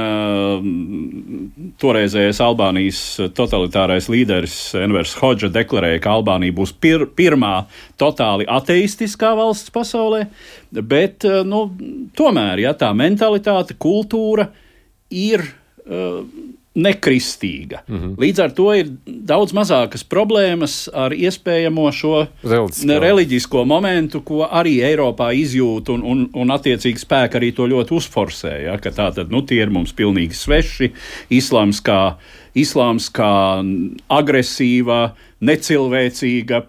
toreizējais 1.81 2.41
Albānijas 2.45 2.99
totalitārais 3.33 4.11
līderis 4.13 4.57
Envers 4.77 5.15
Hodža 5.17 5.49
deklarēja, 5.49 6.03
ka 6.05 6.19
Albānija 6.19 6.53
būs 6.53 6.75
pir 6.77 7.07
pirmā 7.17 7.55
totāli 7.97 8.45
ateistiskā 8.45 9.31
valsts 9.39 9.73
pasaulē, 9.73 10.27
bet 10.69 11.25
nu, 11.49 11.63
tomēr 12.21 12.61
ja, 12.67 12.75
tā 12.77 12.93
mentalitāte, 12.93 13.79
kultūra 13.81 14.51
ir 15.09 15.47
nekristīga. 16.79 17.83
Mm 17.89 17.99
-hmm. 17.99 18.15
Līdz 18.23 18.43
ar 18.43 18.55
to 18.55 18.69
ir 18.75 18.91
daudz 19.07 19.53
mazākas 19.53 20.05
problēmas 20.05 20.89
ar 20.95 21.13
iespējamo 21.13 21.93
šo 21.93 22.27
Reliģisko, 22.43 22.99
reliģisko 23.01 23.65
momentu, 23.65 24.21
ko 24.21 24.47
arī 24.47 24.79
Eiropā 24.87 25.33
izjūt, 25.35 25.91
un, 25.95 26.03
un, 26.03 26.29
un 26.35 26.55
attiecīgi 26.55 27.03
spēki 27.03 27.41
arī 27.41 27.53
to 27.55 27.67
ļoti 27.67 27.95
uzforsē. 27.95 28.55
Ja, 28.65 28.77
tā 28.77 29.11
tad 29.15 29.31
nu, 29.31 29.43
tie 29.43 29.63
ir 29.63 29.71
mums 29.71 29.93
pilnīgi 29.93 30.35
sveši. 30.35 30.93
Islāms 31.31 31.83
kā, 31.83 32.15
islāms 32.61 33.09
kā 33.15 33.31
agresīva, 34.13 35.01
necilvēcīga, 35.45 36.63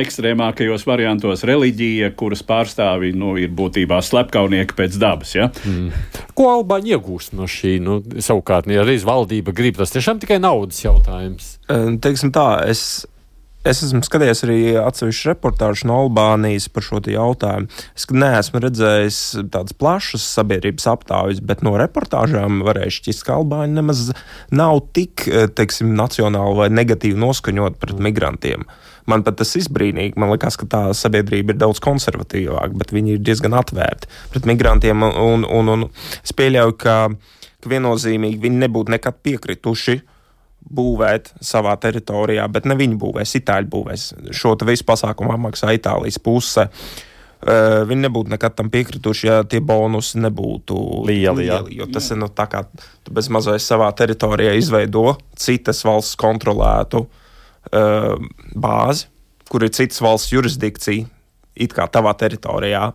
ekstrēmākajos 0.00 0.84
variantos 0.86 1.42
reliģija, 1.48 2.12
kuras 2.18 2.44
pārstāvji 2.46 3.14
nu, 3.18 3.34
ir 3.42 3.50
būtībā 3.56 3.98
slepkavnieki 4.04 4.76
pēc 4.78 4.98
dabas. 5.02 5.34
Ja? 5.34 5.48
Mm. 5.66 5.90
Ko 6.38 6.50
Albāņi 6.52 6.94
iegūst 6.94 7.34
no 7.38 7.48
šī? 7.50 7.76
Nu, 7.82 7.98
savukārt, 8.22 8.70
ja 8.70 8.86
reiz 8.86 9.06
valdība 9.06 9.54
grib, 9.56 9.80
tas 9.80 9.94
tiešām 9.94 10.22
tikai 10.22 10.38
naudas 10.42 10.84
jautājums. 10.84 11.56
Teiksim 12.04 12.30
tā, 12.34 12.48
es 12.70 13.04
Es 13.64 13.78
esmu 13.80 14.02
skatījies 14.04 14.42
arī 14.44 14.56
atsevišķu 14.76 15.30
reportāžu 15.30 15.86
no 15.88 16.02
Albānijas 16.02 16.66
par 16.68 16.84
šo 16.84 16.98
jautājumu. 17.08 17.70
Es 17.96 18.04
neesmu 18.12 18.60
redzējis 18.60 19.20
tādas 19.54 19.72
plašas 19.80 20.26
sabiedrības 20.36 20.84
aptaujas, 20.92 21.40
bet 21.40 21.64
no 21.64 21.72
reportāžām 21.80 22.60
varēju 22.66 22.98
šķist, 22.98 23.24
ka 23.24 23.38
Albāņi 23.38 23.78
nemaz 23.78 24.04
nav 24.52 24.82
tik, 24.92 25.24
teiksim, 25.56 25.94
nacionāli 25.96 26.60
vai 26.60 26.68
negatīvi 26.76 27.16
noskaņot 27.24 27.80
pret 27.80 28.04
migrantiem. 28.04 28.68
Man 29.08 29.24
pat 29.24 29.40
tas 29.40 29.56
izbrīnīgi. 29.56 30.20
Man 30.20 30.34
liekas, 30.34 30.60
ka 30.60 30.68
tā 30.68 30.84
sabiedrība 30.92 31.56
ir 31.56 31.62
daudz 31.64 31.80
konservatīvāka, 31.84 32.76
bet 32.84 32.92
viņi 32.92 33.16
ir 33.16 33.24
diezgan 33.24 33.56
atvērti 33.56 34.12
pret 34.34 34.48
migrantiem. 34.52 35.08
Un, 35.08 35.48
un, 35.48 35.72
un 35.72 35.88
es 36.20 36.36
pieļauju, 36.36 36.76
ka, 36.84 36.98
ka 37.64 37.72
viennozīmīgi 37.72 38.44
viņi 38.44 38.66
nebūtu 38.66 38.92
nekad 38.92 39.24
piekrituši 39.24 40.02
uh, 40.02 40.10
būvēt 40.64 41.32
savā 41.44 41.74
teritorijā, 41.80 42.46
bet 42.52 42.68
ne 42.68 42.76
viņi 42.78 42.96
būvēs, 43.00 43.34
itāļi 43.40 43.70
būvēs. 43.70 44.06
Šo 44.34 44.54
visu 44.64 44.86
pasākumu 44.88 45.34
apmaksā 45.36 45.74
Itālijas 45.76 46.20
puse. 46.22 46.68
Uh, 47.44 47.82
viņi 47.84 48.06
nebūtu 48.06 48.32
nekad 48.32 48.54
tam 48.56 48.70
piekrituši, 48.72 49.26
ja 49.28 49.40
tie 49.44 49.60
bonusi 49.60 50.16
nebūtu 50.22 50.78
lieli. 51.04 51.44
lieli 51.44 51.76
jo 51.76 51.88
tas 51.92 52.08
jā. 52.08 52.16
ir 52.16 52.22
nu, 52.22 52.30
tā, 52.32 52.46
kā 52.48 52.62
tu 53.04 53.12
bez 53.12 53.28
mazliet 53.28 53.60
savā 53.60 53.90
teritorijā 53.92 54.54
izveido 54.56 55.18
citas 55.36 55.82
valsts 55.84 56.16
kontrolētu 56.16 57.02
uh, 57.04 58.14
bāzi, 58.56 59.10
kur 59.52 59.66
ir 59.66 59.74
citas 59.76 60.00
valsts 60.00 60.32
jurisdikcija, 60.32 61.04
it 61.54 61.76
kā 61.76 61.84
tavā 61.92 62.14
teritorijā. 62.16 62.88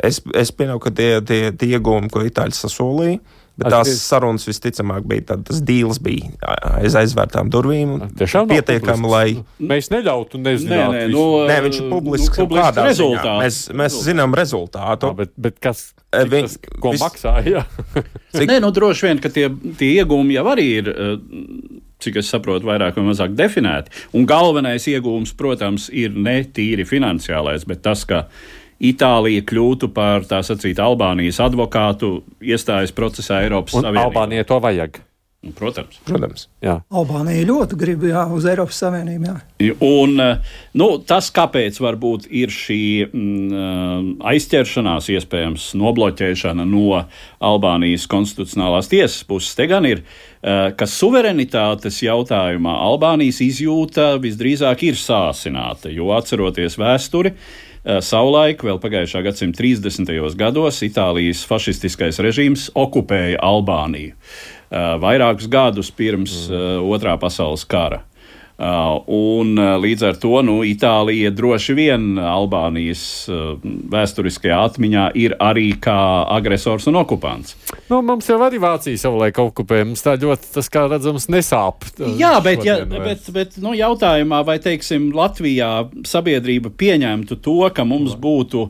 Es, 0.00 0.22
es 0.38 0.52
pieņemu, 0.56 0.80
ka 0.82 0.90
tie, 0.96 1.10
tie, 1.26 1.40
tie 1.52 1.76
iegūmi, 1.76 2.08
ko 2.12 2.24
itāļi 2.24 2.56
sasolīja, 2.56 3.20
Bet 3.52 3.68
tās 3.68 3.88
es... 3.92 4.00
sarunas 4.08 4.46
visticamāk 4.48 5.04
bija 5.08 5.26
tādas, 5.32 5.44
tas 5.50 5.64
dīls 5.68 5.98
bija 6.02 6.30
aiz 6.78 6.94
aizvērtām 6.96 7.50
durvīm. 7.52 7.98
Tiešām 8.16 8.48
pietiekami, 8.48 9.10
lai. 9.12 9.26
Mēs 9.60 9.90
neļautu 9.92 10.40
nezināt. 10.40 10.94
Nē, 10.94 11.02
nē, 11.02 11.10
nu, 11.12 11.24
nē 11.50 11.58
viņš 11.66 11.80
ir 11.82 11.90
publisks. 11.90 12.40
Nu, 12.40 12.46
publisks 12.46 12.80
rezultāts. 12.80 13.42
Mēs, 13.42 13.58
mēs 13.68 13.90
rezultātu. 13.90 14.06
zinām 14.08 14.36
rezultātu. 14.40 15.10
Jā, 15.12 15.18
bet, 15.20 15.34
bet 15.48 15.60
kas, 15.62 15.90
Viņ, 16.12 16.48
tas, 16.48 16.56
ko 16.80 16.94
vis... 16.94 17.04
maksāja? 17.04 17.66
Cik... 18.38 18.48
Nē, 18.48 18.56
nu 18.64 18.72
droši 18.72 19.08
vien, 19.10 19.20
ka 19.20 19.32
tie, 19.32 19.46
tie 19.80 19.92
iegūmi 20.00 20.38
jau 20.38 20.46
arī 20.54 20.66
ir. 20.80 20.90
Cik 22.02 22.18
es 22.18 22.32
saprotu, 22.32 22.66
vairāk 22.66 22.96
vai 22.98 23.04
mazāk 23.10 23.36
definēti. 23.36 23.92
Un 24.16 24.24
galvenais 24.28 24.88
iegūms, 24.90 25.36
protams, 25.38 25.90
ir 25.92 26.16
ne 26.16 26.40
tīri 26.48 26.88
finansiālais, 26.88 27.68
bet 27.68 27.84
tas, 27.84 28.02
ka 28.08 28.24
uh, 28.24 28.50
Itālija 28.82 29.44
kļūtu 29.46 29.92
par 29.94 30.26
tā 30.26 30.42
sacīt 30.46 30.80
Albānijas 30.82 31.38
advokātu 31.44 32.18
iestājas 32.42 32.94
procesā 32.96 33.44
Eiropas 33.44 33.78
un 33.78 33.86
Savienībā. 33.86 34.08
Albānija 34.10 34.46
to 34.48 34.58
vajag. 34.62 35.02
Protams. 35.58 35.96
Protams. 36.06 36.44
Jā. 36.62 36.76
Albānija 36.94 37.42
ļoti 37.48 37.74
grib 37.78 38.04
jā, 38.06 38.20
uz 38.30 38.44
Eiropas 38.46 38.78
Savienību. 38.78 39.32
Jā. 39.58 39.72
Un, 39.82 40.14
nu, 40.78 40.86
tas, 41.02 41.32
kāpēc 41.34 41.80
varbūt 41.82 42.28
ir 42.30 42.52
šī 42.54 42.82
mm, 43.08 44.12
aizķeršanās, 44.32 45.10
iespējams, 45.16 45.72
nobloķēšana 45.82 46.66
no 46.66 47.00
Albānijas 47.42 48.06
konstitucionālās 48.10 48.90
tiesas 48.92 49.26
puses, 49.26 49.56
te 49.58 49.66
gan 49.70 49.88
ir, 49.90 50.04
ka 50.42 50.86
suverenitātes 50.90 51.98
jautājumā 52.06 52.78
Albānijas 52.86 53.42
izjūta 53.42 54.12
visdrīzāk 54.22 54.86
ir 54.92 55.02
sāsināta, 55.02 55.90
jo 55.90 56.14
atceroties 56.14 56.78
vēsturi, 56.78 57.34
Eh, 57.34 57.71
savulaik, 57.82 58.62
vēl 58.62 58.78
pagājušā 58.78 59.24
gadsimta 59.26 59.58
30. 59.58 60.12
gados, 60.38 60.78
Itālijas 60.86 61.42
fašistiskais 61.48 62.20
režīms 62.22 62.68
okupēja 62.78 63.40
Albāniju 63.42 64.12
eh, 64.14 64.94
vairākus 65.02 65.50
gadus 65.50 65.90
pirms 65.90 66.36
mm. 66.46 66.60
Eh, 66.62 66.78
otrā 66.94 67.16
pasaules 67.18 67.66
kara. 67.66 68.04
Uh, 68.62 69.02
un 69.10 69.56
uh, 69.58 69.72
līdz 69.82 70.04
ar 70.06 70.18
to 70.22 70.38
nu, 70.46 70.60
Itālija 70.62 71.32
droši 71.34 71.74
vien 71.74 72.04
Albānijas 72.14 73.00
uh, 73.26 73.56
vēsturiskajā 73.90 74.58
atmiņā 74.68 75.06
ir 75.18 75.34
arī 75.42 75.72
kā 75.82 75.96
agresors 76.30 76.86
un 76.86 77.00
okupants. 77.00 77.56
Nu, 77.90 77.98
mums 78.06 78.28
jau 78.30 78.36
arī 78.46 78.60
Vācija 78.62 79.00
savulaik 79.00 79.40
okupēja. 79.42 79.88
Mums 79.88 80.04
tā 80.06 80.14
ļoti, 80.20 80.52
tas 80.54 80.70
kā 80.70 80.84
redzams, 80.92 81.26
nesāp. 81.32 81.88
Jā, 82.20 82.36
bet, 82.44 82.62
ja, 82.68 82.76
bet, 82.86 83.26
bet 83.34 83.56
nu, 83.64 83.72
jautājumā, 83.74 84.44
vai 84.46 84.56
teiksim, 84.62 85.10
Latvijā 85.16 85.72
sabiedrība 86.06 86.70
pieņemtu 86.70 87.40
to, 87.42 87.58
ka 87.74 87.82
mums 87.88 88.14
būtu 88.14 88.68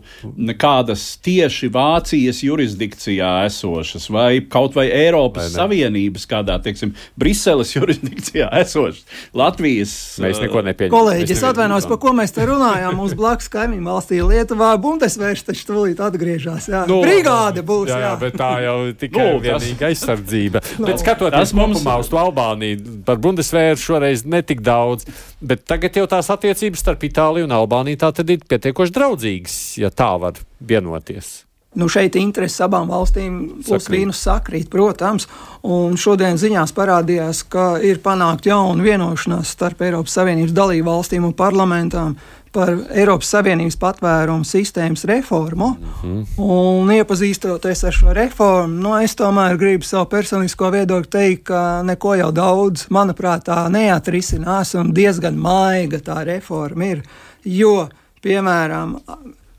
kādas 0.62 1.04
tieši 1.20 1.68
Vācijas 1.74 2.40
jurisdikcijā 2.46 3.34
esošas, 3.50 4.08
vai 4.14 4.40
kaut 4.48 4.80
vai 4.80 4.88
Eiropas 4.88 5.50
vai 5.50 5.58
Savienības 5.58 6.26
kādā, 6.32 6.56
teiksim, 6.64 6.96
Briseles 7.20 7.74
jurisdikcijā 7.76 8.48
esošas. 8.64 9.04
Latvija 9.36 9.81
Latvijas. 9.82 10.20
Mēs 10.22 10.40
neko 10.42 10.62
nepieņemam. 10.66 10.94
Kolēģi, 10.94 11.34
es 11.34 11.42
atvainojos, 11.46 11.86
par 11.90 11.98
ko 12.02 12.12
mēs 12.16 12.34
te 12.34 12.46
runājām. 12.48 12.96
Mums 12.98 13.14
blakus 13.18 13.50
kaimiņu 13.52 13.84
valstī 13.86 14.20
Lietuvā 14.22 14.70
Bundesvērs 14.82 15.44
taču 15.46 15.66
tūlīt 15.70 16.00
atgriežas. 16.02 16.68
Jā. 16.70 16.84
Nu, 16.90 17.00
Brigāde 17.04 17.64
būs. 17.66 17.90
Jā, 17.90 17.98
jā. 17.98 18.08
jā, 18.08 18.14
bet 18.22 18.38
tā 18.40 18.50
jau 18.64 18.76
tikai 19.02 19.28
nu, 19.28 19.42
vienīga 19.44 19.90
aizsardzība. 19.90 20.64
no. 20.78 20.86
Bet 20.92 21.02
skatoties 21.02 21.54
mums... 21.58 21.82
uz 21.82 22.10
to 22.12 22.20
Albāniju, 22.20 22.98
par 23.06 23.20
Bundesvēru 23.22 23.80
šoreiz 23.80 24.26
netik 24.28 24.62
daudz. 24.64 25.08
Bet 25.40 25.66
tagad 25.68 25.96
jau 25.98 26.08
tās 26.10 26.30
attiecības 26.32 26.84
starp 26.84 27.06
Itāliju 27.08 27.48
un 27.48 27.56
Albāniju 27.56 28.02
tā 28.02 28.12
tad 28.16 28.30
ir 28.32 28.44
pietiekoši 28.48 28.94
draudzīgas, 28.98 29.56
ja 29.82 29.92
tā 29.94 30.12
var 30.20 30.38
vienoties. 30.60 31.42
Nu, 31.74 31.86
šeit 31.88 32.18
intereses 32.20 32.60
abām 32.60 32.90
valstīm 32.92 33.38
plus 33.64 33.86
mīnus 33.88 34.20
sakrīt, 34.26 34.68
protams. 34.72 35.24
Un 35.64 35.96
šodien 35.96 36.36
ziņās 36.36 36.74
parādījās, 36.76 37.46
ka 37.48 37.78
ir 37.80 38.02
panākta 38.04 38.50
jauna 38.50 38.84
vienošanās 38.84 39.54
starp 39.56 39.80
Eiropas 39.86 40.18
Savienības 40.18 40.52
dalību 40.52 40.90
valstīm 40.90 41.24
un 41.24 41.32
parlamentām 41.38 42.18
par 42.52 42.74
Eiropas 42.92 43.30
Savienības 43.32 43.78
patvērumu 43.80 44.44
sistēmas 44.44 45.06
reformu. 45.08 45.70
Mm 45.80 45.88
-hmm. 46.02 46.26
Un 46.36 46.92
iepazīstoties 46.92 47.84
ar 47.86 47.92
šo 47.92 48.12
reformu, 48.12 48.80
nu, 48.82 48.96
es 49.00 49.16
tomēr 49.16 49.56
gribu 49.56 49.84
savu 49.84 50.06
personisko 50.06 50.70
viedokli 50.70 51.10
teikt, 51.10 51.42
ka 51.44 51.82
neko 51.82 52.14
jau 52.14 52.32
daudz, 52.32 52.86
manuprāt, 52.90 53.48
tā 53.48 53.68
neatrisinās 53.68 54.74
un 54.74 54.92
diezgan 54.94 55.34
maiga 55.34 55.98
tā 55.98 56.24
reforma 56.24 56.84
ir. 56.84 57.02
Jo, 57.44 57.88
piemēram, 58.22 58.98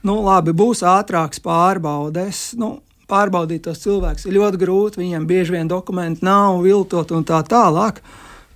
nu, 0.08 0.20
labi, 0.26 0.54
būs 0.56 0.84
ātrāks 0.88 1.42
pārbaudes. 1.44 2.52
Nu, 2.60 2.78
pārbaudīt 3.10 3.66
tos 3.68 3.82
cilvēkus 3.84 4.28
ir 4.28 4.38
ļoti 4.39 4.62
grūti, 4.62 5.02
viņiem 5.04 5.26
bieži 5.30 5.58
vien 5.58 5.72
dokumenti 5.72 6.26
nav 6.26 6.62
viltot 6.63 7.12
un 7.16 7.26
tā 7.28 7.42
tālāk. 7.48 8.00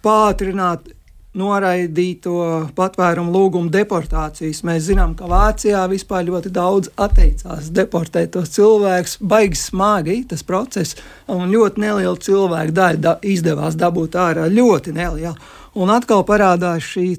Pātrināt 0.05 0.93
noraidīto 1.37 2.37
patvērumu 2.77 3.33
lūgumu 3.33 3.71
deportācijas. 3.73 4.63
Mēs 4.65 4.87
zinām, 4.87 5.13
ka 5.17 5.27
Vācijā 5.29 5.83
vispār 5.91 6.25
ļoti 6.29 6.51
daudz 6.53 6.91
atteicās 6.97 7.69
deportēt 7.75 8.33
tos 8.33 8.53
cilvēkus. 8.55 9.17
Baigi 9.21 9.59
smagi 9.59 10.17
tas 10.31 10.43
process, 10.47 10.97
un 11.29 11.51
ļoti 11.51 11.83
neliela 11.83 12.17
cilvēku 12.27 12.75
daļa 12.79 13.03
da 13.03 13.17
izdevās 13.21 13.77
dabūt 13.77 14.17
ārā. 14.17 14.47
Ļoti 14.49 14.95
neliela. 14.97 15.35
Un 15.77 15.93
atkal 15.93 16.25
parādās 16.25 16.87
šī 16.95 17.11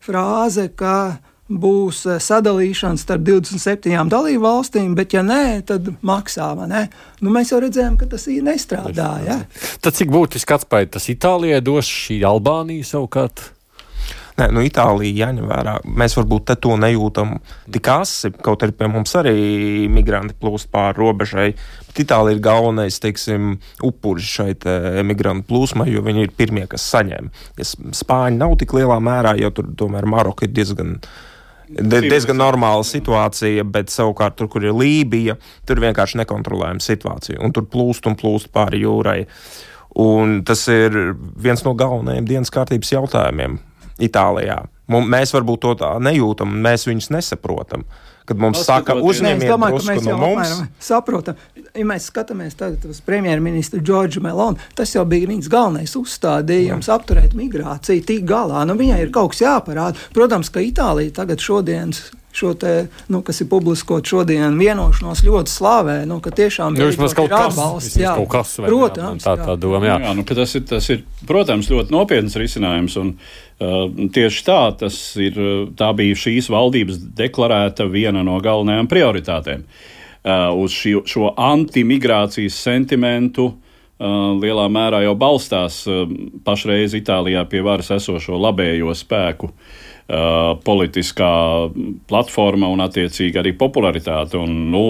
frāze, 0.00 0.68
ka 0.76 1.18
būs 1.50 2.04
eh, 2.06 2.18
sadalīšana 2.22 3.00
starp 3.00 3.26
27 3.26 4.10
dalību 4.10 4.44
valstīm, 4.44 4.94
bet, 4.98 5.14
ja 5.16 5.24
nē, 5.26 5.60
tad 5.68 5.92
maksā. 6.06 6.52
Ne? 6.70 6.86
Nu, 7.20 7.32
mēs 7.34 7.52
jau 7.54 7.60
redzējām, 7.62 7.98
ka 8.00 8.10
tas 8.10 8.26
īstenībā 8.26 8.50
nestrādā. 8.50 9.12
Ja? 9.26 9.38
Tad 9.82 9.98
cik 9.98 10.12
būtiski 10.14 10.56
atspēja 10.56 10.94
tas 10.96 11.08
Itālijai 11.12 11.62
dos 11.64 11.88
šī 11.90 12.20
Albānija 12.26 12.86
savukārt? 12.94 13.50
Nē, 14.40 14.46
nu, 14.56 14.62
Itālija 14.64 15.26
jāņem 15.26 15.48
vērā. 15.50 15.74
Mēs 16.00 16.14
varbūt 16.16 16.54
to 16.64 16.76
nejūtam 16.80 17.34
tik 17.74 17.88
asi, 17.92 18.30
kaut 18.40 18.62
arī 18.64 18.72
pie 18.78 18.88
mums 18.88 19.12
arī 19.18 19.34
migranti 19.92 20.36
plūst 20.40 20.70
pāri 20.72 20.96
robežai. 20.96 21.48
Bet 21.90 22.00
Itālija 22.06 22.38
ir 22.38 22.44
galvenais 22.44 22.96
teiksim, 23.02 23.58
upuris 23.84 24.30
šai 24.38 24.54
emigrantu 25.02 25.50
plūsmai, 25.50 25.90
jo 25.92 26.04
viņi 26.06 26.24
ir 26.24 26.36
pirmie, 26.38 26.64
kas 26.70 26.86
saņem. 26.94 27.28
Ja 27.60 27.68
Spāņi 27.68 28.40
nav 28.40 28.56
tik 28.62 28.72
lielā 28.78 28.96
mērā, 29.02 29.34
jo 29.42 29.52
tur 29.52 29.74
tomēr 29.76 30.08
Maroka 30.08 30.48
ir 30.48 30.54
diezgan 30.56 30.96
diezgan 31.70 32.38
normāla 32.40 32.84
situācija, 32.86 33.64
bet 33.64 33.92
savukārt 33.92 34.36
tur, 34.38 34.48
kur 34.50 34.64
ir 34.64 34.74
Lībija, 34.76 35.36
tur 35.68 35.82
vienkārši 35.82 36.20
nekontrolējama 36.22 36.82
situācija. 36.84 37.40
Un 37.44 37.54
tur 37.54 37.66
plūst 37.70 38.08
un 38.10 38.18
plūst 38.18 38.50
pāri 38.54 38.82
jūrai. 38.84 39.24
Un 40.00 40.40
tas 40.46 40.62
ir 40.70 40.94
viens 41.40 41.64
no 41.66 41.74
galvenajiem 41.78 42.28
dienas 42.28 42.52
kārtības 42.54 42.92
jautājumiem 42.94 43.58
Itālijā. 44.00 44.62
Mēs 44.90 45.34
varbūt 45.34 45.62
to 45.62 45.74
tā 45.82 45.90
nejūtam, 46.02 46.54
mēs 46.64 46.86
viņus 46.88 47.10
nesaprotam. 47.14 47.84
Kad 48.30 48.38
mums 48.38 48.60
saka, 48.62 48.94
uzņemiet 48.94 49.50
to 49.50 50.04
no 50.06 50.18
mums. 50.20 50.52
Saprotam, 50.86 51.38
ja 51.74 51.86
mēs 51.88 52.06
skatāmies 52.12 52.54
uz 52.86 53.00
premjerministru 53.02 53.82
Džordžu 53.82 54.22
Melonu, 54.22 54.60
tas 54.78 54.94
jau 54.94 55.02
bija 55.08 55.26
viņas 55.32 55.50
galvenais 55.50 55.96
uzstādījums 55.98 56.86
Jā. 56.86 57.00
apturēt 57.00 57.34
migrāciju, 57.34 58.06
tik 58.06 58.22
galā. 58.30 58.62
Nu, 58.70 58.78
viņai 58.78 59.00
ir 59.02 59.10
kaut 59.14 59.34
kas 59.34 59.42
jāparāda. 59.42 59.98
Protams, 60.14 60.52
ka 60.54 60.62
Itālija 60.62 61.16
tagad 61.18 61.42
šodienas 61.42 62.04
šo 62.32 62.54
te, 62.54 62.86
nu, 63.08 63.20
kas 63.26 63.40
ir 63.42 63.48
publiskot 63.50 64.06
šodien 64.06 64.54
vienošanos, 64.58 65.24
ļoti 65.26 65.50
slavē, 65.50 65.96
nu, 66.08 66.20
ka 66.22 66.32
tiešām 66.34 66.76
Nu, 66.78 66.86
kaut 66.86 67.30
kas, 67.30 67.52
atbalsts. 67.52 67.96
Jā, 67.98 68.14
kaut 68.18 68.30
kas 68.30 68.56
vai 68.60 68.70
protams. 68.70 69.24
tā, 69.26 69.34
jā. 69.36 69.46
tā 69.48 69.56
doma, 69.60 69.82
jā. 69.86 69.96
Jā, 70.04 70.12
nu, 70.16 70.24
ka 70.26 70.36
tas, 70.38 70.54
ir, 70.58 70.64
tas 70.70 70.86
ir, 70.94 71.02
protams, 71.26 71.70
ļoti 71.72 71.94
nopietns 71.94 72.38
risinājums. 72.38 72.96
Un, 73.02 73.14
uh, 73.16 73.80
tieši 74.14 74.44
tā, 74.46 74.60
tas 74.84 75.00
ir, 75.20 75.40
uh, 75.40 75.64
tā 75.76 75.90
bija 75.98 76.18
šīs 76.26 76.50
valdības 76.52 77.02
deklarēta 77.18 77.88
viena 77.90 78.22
no 78.26 78.38
galvenajām 78.42 78.90
prioritātēm. 78.90 79.66
Uh, 80.20 80.52
uz 80.60 80.76
šī, 80.76 80.98
šo 81.08 81.32
antimigrācijas 81.40 82.62
sentimentu 82.62 83.50
uh, 83.50 84.36
lielā 84.38 84.68
mērā 84.70 85.02
jau 85.06 85.16
balstās 85.18 85.82
uh, 85.88 86.04
pašreiz 86.46 86.94
Itālijā 86.94 87.42
pie 87.50 87.64
varas 87.64 87.90
esošo 87.96 88.38
labējo 88.38 88.94
spēku. 88.94 89.50
Uh, 89.50 89.78
politiskā 90.64 91.32
platforma 92.10 92.70
un, 92.72 92.82
attiecīgi, 92.82 93.38
arī 93.38 93.52
popularitāte. 93.58 94.38
Un, 94.40 94.56
nu, 94.72 94.82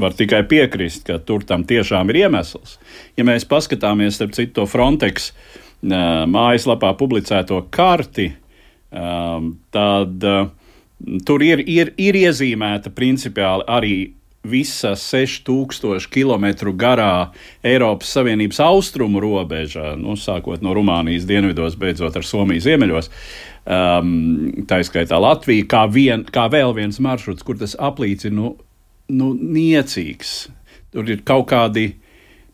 var 0.00 0.14
tikai 0.16 0.44
piekrist, 0.50 1.04
ka 1.08 1.18
tur 1.18 1.44
tam 1.46 1.64
tiešām 1.66 2.12
ir 2.12 2.22
iemesls. 2.24 2.78
Ja 3.18 3.26
mēs 3.26 3.48
paskatāmies, 3.48 4.18
starp 4.18 4.36
citu, 4.36 4.60
to 4.60 4.68
Frontex 4.70 5.32
uh, 5.32 6.22
mājaslapā 6.30 6.92
publicēto 7.00 7.64
karti, 7.74 8.30
um, 8.94 9.52
tad 9.74 10.30
uh, 10.30 10.48
tur 11.26 11.42
ir, 11.42 11.64
ir, 11.66 11.94
ir 11.98 12.22
iezīmēta 12.22 12.94
principiāli 12.94 13.66
arī 13.70 13.94
visa 14.40 14.94
6000 14.96 16.08
km 16.08 16.72
garā 16.72 17.30
Eiropas 17.62 18.14
Savienības 18.16 18.60
austrumu 18.64 19.20
robeža, 19.20 19.94
nu, 20.00 20.16
sākot 20.16 20.62
no 20.64 20.72
Rumānijas 20.76 21.26
dienvidos, 21.28 21.76
beidzot 21.76 22.16
ar 22.16 22.24
Somiju 22.24 22.64
ziemeļos. 22.64 23.10
Um, 23.70 24.64
tā 24.66 24.80
izskaitā 24.82 25.20
Latvija, 25.22 25.62
kā, 25.70 25.84
vien, 25.86 26.24
kā 26.26 26.48
vēl 26.50 26.72
viens 26.74 26.96
maršruts, 26.98 27.44
kur 27.46 27.58
tas 27.60 27.76
aplīts 27.78 28.26
ir 28.26 28.32
nu, 28.34 28.56
nu, 29.14 29.28
niecīgs. 29.34 30.48
Tur 30.90 31.06
ir 31.06 31.20
kaut 31.22 31.46
kādi 31.52 31.84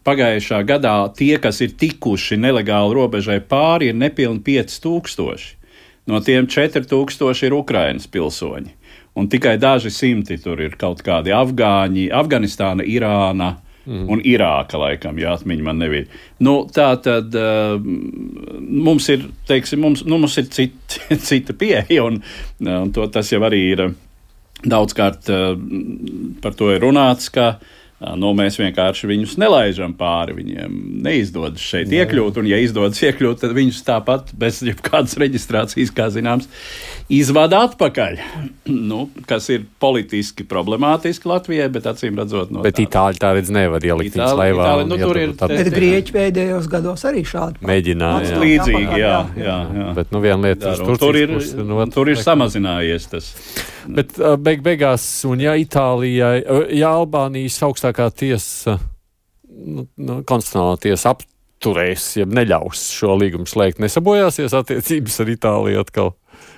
pagājušā 0.05 0.61
gadā 0.69 0.97
tie, 1.17 1.39
kas 1.41 1.63
ir 1.65 1.73
tikuši 1.81 2.37
nelegāli 2.43 2.99
robežai 2.99 3.39
pāri, 3.41 3.89
ir 3.91 3.97
nepilni 3.97 4.45
5000. 4.45 5.55
No 6.07 6.21
tiem 6.21 6.51
4000 6.53 7.49
ir 7.49 7.57
Ukraiņas 7.57 8.11
pilsoņi. 8.13 8.75
Un 9.17 9.31
tikai 9.33 9.57
daži 9.57 9.91
simti 9.91 10.37
tur 10.37 10.61
ir 10.61 10.77
kaut 10.77 11.01
kādi 11.03 11.33
afgāņi, 11.33 12.11
Afganistāna, 12.13 12.85
Irāna. 12.85 13.55
Mm. 13.87 14.09
Un 14.11 14.23
Irāka, 14.27 14.81
laikam, 14.83 15.19
ja 15.23 15.37
atmiņa 15.37 15.63
man 15.63 15.79
nebija. 15.79 16.09
Nu, 16.43 16.57
tā 16.75 16.89
tad 17.05 17.35
uh, 17.39 17.77
mums 17.79 19.07
ir, 19.15 19.29
teiksim, 19.47 19.83
mums, 19.85 20.03
nu, 20.09 20.19
mums 20.19 20.35
ir 20.43 20.51
cit, 20.51 20.99
cita 21.29 21.55
pieeja, 21.55 22.03
un, 22.03 22.19
un 22.67 22.93
to, 22.95 23.07
tas 23.15 23.31
jau 23.31 23.41
arī 23.47 23.63
ir 23.77 23.85
daudzkārt 24.67 25.31
uh, 25.31 25.53
par 26.43 26.59
to 26.59 26.73
ir 26.75 26.83
runāts, 26.83 27.31
ka 27.31 27.49
uh, 27.55 27.75
Nu, 27.97 28.35
mēs 28.37 28.59
vienkārši 28.61 29.09
viņus 29.09 29.39
nelaižam 29.41 29.95
pāri. 29.97 30.35
Viņiem 30.37 30.73
neizdodas 31.07 31.63
šeit 31.65 31.89
Jā. 31.89 32.05
iekļūt, 32.05 32.43
un, 32.43 32.49
ja 32.51 32.59
izdodas 32.61 33.01
iekļūt, 33.01 33.39
tad 33.41 33.55
viņus 33.57 33.79
tāpat 33.87 34.35
bez 34.37 34.59
jebkādas 34.67 35.17
reģistrācijas, 35.23 35.93
kā 35.97 36.11
zināms, 36.13 36.45
izvada 37.09 37.63
atpakaļ. 37.71 38.19
nu, 38.91 39.07
kas 39.29 39.49
ir 39.55 39.65
politiski 39.81 40.45
problemātiski 40.45 41.31
Latvijai, 41.31 41.71
bet 41.73 41.89
acīm 41.89 42.21
redzot, 42.21 42.53
no 42.53 42.65
Bet 42.67 42.83
Itāļi 42.85 43.23
tā 43.23 43.31
redz 43.39 43.53
nevar 43.57 43.87
ielikt 43.89 44.19
viņus 44.19 44.37
laivā. 44.43 44.67
Itāli, 44.67 44.89
nu, 44.91 44.99
tur 45.01 45.23
ir 45.23 45.33
Bet 45.41 45.73
Grieķi 45.73 46.17
pēdējos 46.19 46.69
gados 46.73 47.07
arī 47.09 47.25
šādi 47.25 47.65
mēģināja. 47.65 48.35
Jā. 48.35 48.43
Līdzīgi, 48.45 49.01
jā, 49.01 49.15
jā, 49.41 49.57
jā. 49.81 49.89
Bet 49.97 50.13
nu, 50.13 50.21
viena 50.21 50.51
lieta 50.51 50.77
ir, 50.77 50.85
tur 51.01 51.17
ir, 51.17 51.33
pusi, 51.39 51.65
nu, 51.65 51.81
tur 51.97 52.13
ir 52.13 52.21
samazinājies 52.21 53.09
tas. 53.09 53.33
Bet 53.87 54.17
beig 54.43 54.65
beigās, 54.67 55.05
un 55.29 55.41
ja 55.41 55.55
Itālijai, 55.59 56.41
ja 56.75 56.91
Albānijas 56.99 57.59
augstākā 57.87 58.11
tiesa, 58.15 58.79
nu, 59.47 59.87
nu, 59.97 60.21
konstitucionālā 60.27 60.79
tiesa 60.83 61.15
apturēs, 61.15 62.17
ja 62.21 62.27
neļaus 62.27 62.91
šo 62.99 63.17
līgumu 63.17 63.47
slēgt, 63.47 63.81
nesabojāsies 63.81 64.55
attiecības 64.55 65.21
ar 65.21 65.31
Itāliju 65.31 65.83
atkal? 65.83 66.15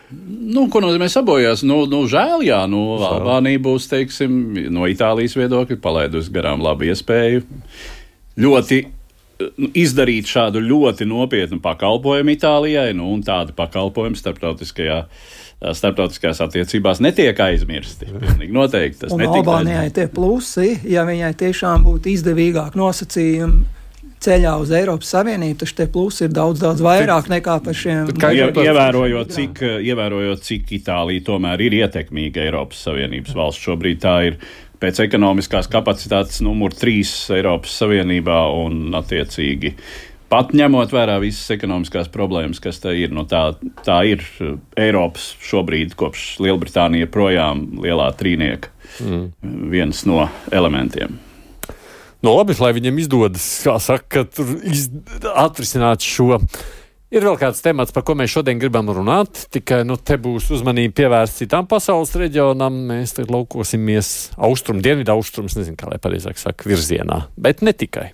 Nu, 0.09 0.69
ko 0.73 0.81
nozīmē 0.81 1.09
sabojās? 1.13 1.63
Nu, 1.63 1.85
nu, 1.87 2.07
žēl, 2.09 2.43
jā, 2.47 2.63
nu, 2.71 2.97
Albānija 3.05 3.61
būs, 3.61 3.91
teiksim, 3.91 4.57
no 4.73 4.89
Itālijas 4.89 5.37
viedokļa 5.37 5.81
palaidusi 5.85 6.33
garām 6.33 6.65
labu 6.65 6.89
iespēju. 6.89 7.45
Ļoti 8.39 8.79
nu, 9.59 9.69
izdarīt 9.77 10.31
šādu 10.31 10.63
ļoti 10.65 11.07
nopietnu 11.09 11.61
pakalpojumu 11.61 12.33
Itālijai, 12.33 12.95
nu, 12.97 13.13
un 13.13 13.21
tādu 13.27 13.53
pakalpojumu 13.59 14.17
starptautiskajā 14.17 15.03
starptautiskās 15.59 16.39
attiecībās 16.45 17.01
netiek 17.03 17.41
aizmirsti. 17.43 18.07
Pilnīgi 18.13 18.55
noteikti 18.55 19.03
tas 19.05 19.17
ir. 19.17 19.27
Albānijai 19.27 19.89
tie 19.95 20.07
plusi, 20.13 20.77
ja 20.87 21.03
viņai 21.09 21.33
tiešām 21.41 21.83
būtu 21.87 22.13
izdevīgāk 22.15 22.79
nosacījumi 22.79 23.75
ceļā 24.23 24.55
uz 24.59 24.71
Eiropas 24.75 25.11
Savienību, 25.15 25.59
tad 25.63 25.75
tie 25.79 25.87
plusi 25.95 26.25
ir 26.27 26.33
daudz, 26.35 26.63
daudz 26.63 26.83
vairāk 26.83 27.29
nekā 27.31 27.59
par 27.65 27.77
šiem. 27.77 28.11
Ie, 28.11 28.49
ievērojot, 28.65 29.35
cik, 29.35 29.63
ievērojot, 29.91 30.43
cik 30.47 30.73
Itālija 30.81 31.27
tomēr 31.29 31.63
ir 31.69 31.79
ietekmīga 31.83 32.43
Eiropas 32.47 32.83
Savienības 32.87 33.37
valsts 33.39 33.69
šobrīd 33.69 34.03
tā 34.03 34.17
ir. 34.31 34.41
Pēc 34.79 35.01
ekonomiskās 35.03 35.67
kapacitātes 35.71 36.39
numur 36.47 36.75
3 36.75 37.35
Eiropas 37.35 37.73
Savienībā 37.81 38.45
un 38.61 38.95
attiecīgi 38.95 39.75
pat 40.33 40.53
ņemot 40.57 40.93
vērā 40.95 41.19
visas 41.23 41.51
ekonomiskās 41.55 42.11
problēmas, 42.13 42.61
kas 42.63 42.81
tā 42.83 42.95
ir, 42.97 43.13
nu, 43.15 43.25
tā, 43.29 43.53
tā 43.87 44.01
ir 44.09 44.25
Eiropas 44.79 45.31
šobrīd, 45.45 45.97
kopš 45.99 46.35
Lielbritānija 46.45 47.09
projām 47.13 47.67
lielā 47.83 48.11
trīnieka, 48.19 48.73
mm. 49.05 49.25
viens 49.73 50.05
no 50.09 50.27
elementiem. 50.53 51.19
Nu, 52.19 52.33
labi, 52.35 52.57
lai 52.59 52.73
viņiem 52.75 52.99
izdodas, 52.99 53.47
kā 53.63 53.77
saka, 53.83 54.25
iz, 54.67 54.89
atrisināt 55.39 56.03
šo. 56.03 56.41
Ir 57.15 57.25
vēl 57.25 57.39
kāds 57.41 57.63
temats, 57.65 57.95
par 57.95 58.03
ko 58.05 58.17
mēs 58.19 58.35
šodien 58.35 58.59
gribam 58.61 58.91
runāt, 58.93 59.47
tikai 59.55 59.81
nu, 59.89 59.97
te 59.97 60.19
būs 60.21 60.51
uzmanība 60.59 60.97
pievērsta 60.99 61.47
citām 61.47 61.69
pasaules 61.71 62.13
reģionam. 62.21 62.83
Mēs 62.91 63.17
tagad 63.17 63.33
laukosimies 63.33 64.11
austrumu, 64.35 64.83
dienvidu 64.85 65.15
austrumu, 65.15 65.49
nezinu, 65.49 65.79
kā 65.79 65.89
lai 65.89 66.03
pareizāk 66.03 66.43
saka, 66.43 66.69
virzienā, 66.69 67.23
bet 67.41 67.63
ne 67.65 67.73
tikai. 67.73 68.11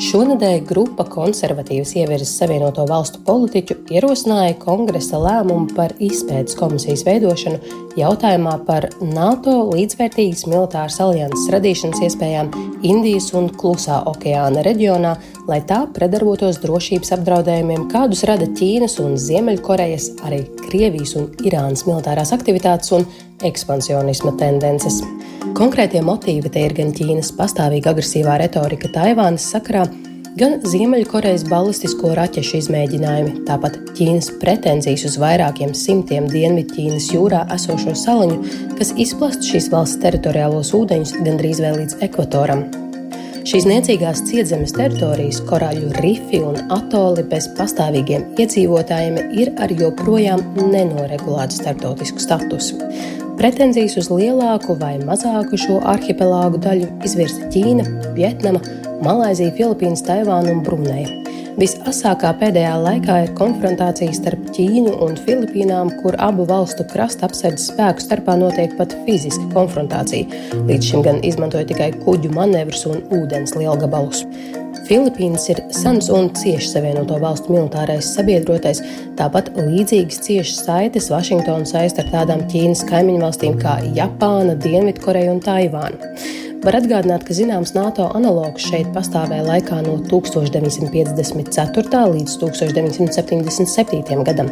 Šonadēļ 0.00 0.62
grupa 0.64 1.04
konservatīvas 1.12 1.90
ievirzes 2.00 2.30
Savienoto 2.40 2.86
Valstu 2.88 3.20
politiķu 3.26 3.74
ierosināja 3.92 4.54
kongresa 4.62 5.20
lēmumu 5.20 5.74
par 5.76 5.92
izpētes 6.00 6.56
komisijas 6.56 7.02
veidošanu 7.04 7.74
jautājumā 8.00 8.54
par 8.64 8.86
NATO 9.04 9.58
līdzvērtīgas 9.68 10.46
militāras 10.48 10.96
alianses 11.04 11.50
radīšanas 11.52 12.00
iespējām 12.06 12.48
Indijas 12.80 13.28
un 13.36 13.50
Klusā 13.52 14.00
okeāna 14.08 14.64
reģionā, 14.64 15.18
lai 15.50 15.60
tā 15.68 15.82
predarbotos 15.92 16.62
drošības 16.64 17.12
apdraudējumiem, 17.18 17.90
kādus 17.92 18.24
rada 18.30 18.48
Ķīnas 18.56 18.96
un 19.04 19.18
Ziemeļkorejas, 19.20 20.14
arī 20.24 20.46
Krievijas 20.64 21.12
un 21.20 21.28
Irānas 21.44 21.84
militārās 21.84 22.32
aktivitātes 22.32 22.96
un 22.96 23.04
ekspansionisma 23.46 24.34
tendences. 24.40 25.00
Konkrētie 25.56 26.02
motīvi 26.04 26.52
te 26.52 26.62
ir 26.66 26.76
gan 26.76 26.92
Ķīnas 26.96 27.32
pastāvīga 27.38 27.94
agresīvā 27.94 28.36
retorika 28.42 28.90
Taivānas 28.92 29.46
sakarā, 29.52 29.86
gan 30.40 30.58
Ziemeļkorejas 30.66 31.46
balistisko 31.50 32.12
raķešu 32.18 32.58
izmēģinājumi, 32.60 33.32
tāpat 33.48 33.78
Ķīnas 33.96 34.30
pretenzijas 34.42 35.06
uz 35.08 35.16
vairākiem 35.22 35.72
simtiem 35.76 36.28
Dienvidķīnas 36.30 37.10
jūrā 37.14 37.46
esošo 37.56 37.96
saliņu, 37.98 38.38
kas 38.78 38.94
izplast 39.00 39.48
šīs 39.48 39.70
valsts 39.72 40.02
teritoriālos 40.04 40.74
ūdeņus 40.76 41.16
gandrīz 41.24 41.64
vēl 41.64 41.82
līdz 41.82 41.98
ekvatoram. 42.08 42.68
Šīs 43.50 43.64
niecīgās 43.64 44.20
cietzemes 44.28 44.74
teritorijas, 44.76 45.40
korāļu 45.48 45.94
rifi 45.96 46.42
un 46.44 46.58
atoli 46.74 47.24
bez 47.30 47.48
pastāvīgiem 47.56 48.26
iedzīvotājiem 48.38 49.16
ir 49.40 49.54
ar 49.64 49.72
joprojām 49.72 50.44
nenoregulētu 50.60 51.56
starptautisku 51.62 52.20
statusu. 52.20 52.76
Pretenzijas 53.40 53.94
uz 53.96 54.10
lielāku 54.12 54.74
vai 54.76 54.98
mazāku 55.00 55.56
šo 55.56 55.78
arhipelāgu 55.88 56.58
daļu 56.60 56.90
izvirza 57.08 57.46
Ķīna, 57.48 57.86
Vietnama, 58.12 58.60
Malaizija, 59.00 59.54
Filipīnas, 59.56 60.02
Taivāna 60.04 60.52
un 60.52 60.60
Bruneja. 60.66 61.08
Visasākā 61.56 62.34
pēdējā 62.36 62.74
laikā 62.84 63.16
ir 63.24 63.32
konfrontācija 63.40 64.12
starp 64.18 64.44
Ķīnu 64.52 64.92
un 65.06 65.16
Filipīnām, 65.24 65.94
kur 66.02 66.20
abu 66.20 66.44
valstu 66.52 66.84
krasta 66.92 67.30
apsardzes 67.30 67.72
spēku 67.72 68.04
starpā 68.04 68.36
notiek 68.36 68.76
pat 68.76 68.92
fiziska 69.08 69.48
konfrontācija. 69.56 70.28
Līdz 70.68 70.92
šim 70.92 71.08
gan 71.08 71.24
izmantoja 71.24 71.64
tikai 71.72 71.94
kuģu 72.04 72.36
manevrus 72.36 72.84
un 72.92 73.00
ūdens 73.22 73.56
lielgabalus. 73.56 74.26
Filipīnas 74.90 75.44
ir 75.52 75.60
sens 75.70 76.08
un 76.10 76.32
cieši 76.34 76.72
savienoto 76.72 77.14
valstu 77.22 77.52
militārais 77.54 78.08
sabiedrotais, 78.16 78.80
tāpat 79.14 79.52
līdzīgas 79.54 80.18
ciešas 80.24 80.64
saites 80.66 81.06
Vašingtonu 81.12 81.68
saist 81.70 82.00
ar 82.02 82.08
tādām 82.10 82.42
Ķīnas 82.50 82.82
kaimiņu 82.88 83.22
valstīm 83.22 83.54
kā 83.62 83.76
Japāna, 83.94 84.56
Dienvidkoreja 84.58 85.30
un 85.30 85.38
Taivāna. 85.46 86.10
Var 86.60 86.76
atgādināt, 86.76 87.22
ka 87.24 87.32
zināms 87.32 87.70
NATO 87.72 88.08
analogs 88.18 88.66
šeit 88.66 88.90
pastāvēja 88.92 89.46
laikā 89.46 89.78
no 89.86 89.94
1954. 90.10 92.02
līdz 92.10 92.34
1977. 92.42 94.24
gadam. 94.26 94.50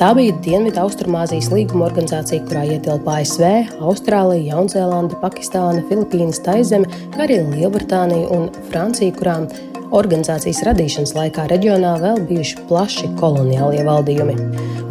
Tā 0.00 0.12
bija 0.16 0.36
Dienvidu 0.46 0.80
Austrumāzijas 0.84 1.50
līguma 1.52 1.90
organizācija, 1.90 2.46
kurā 2.46 2.62
ietilpa 2.76 3.18
ASV, 3.20 3.44
Austrālija, 3.82 4.54
Jaunzēlanda, 4.54 5.18
Pakistāna, 5.20 5.82
Filipīnas, 5.90 6.40
Taizeme, 6.46 6.88
kā 7.10 7.26
arī 7.26 7.42
Lielbritānija 7.50 8.30
un 8.38 8.48
Francija, 8.70 9.12
kurām 9.18 9.50
Organizācijas 9.90 10.60
radīšanas 10.68 11.16
laikā 11.16 11.48
reģionā 11.50 11.96
vēl 11.98 12.20
bijuši 12.28 12.60
plaši 12.68 13.08
koloniālie 13.18 13.82
valdījumi. 13.86 14.36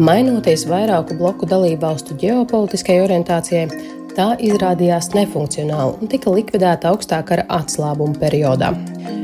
Mainoties 0.04 0.66
vairāku 0.68 1.16
bloku 1.20 1.47
dalībvalstu 1.47 2.18
ģeopolitiskajai 2.20 3.06
orientācijai, 3.06 3.64
tā 4.18 4.34
izrādījās 4.43 5.14
nefunkcionāla 5.16 5.95
un 6.02 6.12
tika 6.12 6.34
likvidēta 6.36 6.91
augstā 6.91 7.22
kara 7.24 7.47
atslābuma 7.62 8.20
periodā. 8.20 8.74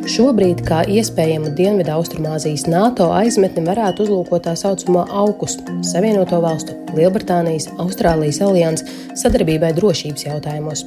Šobrīd, 0.08 0.62
kā 0.68 0.84
iespējamu 0.88 1.52
Dienvidu-Austrumāzijas 1.58 2.68
NATO 2.72 3.10
aizmetni, 3.12 3.66
varētu 3.66 4.06
uzlūkot 4.06 4.46
tā 4.48 4.54
saucamo 4.56 5.08
AUKUS- 5.10 5.58
Savienoto 5.92 6.40
Valstu, 6.44 6.78
Lielbritānijas, 6.96 7.68
Austrālijas 7.82 8.40
alianses 8.46 8.88
sadarbībai 9.24 9.74
drošības 9.76 10.30
jautājumos. 10.30 10.86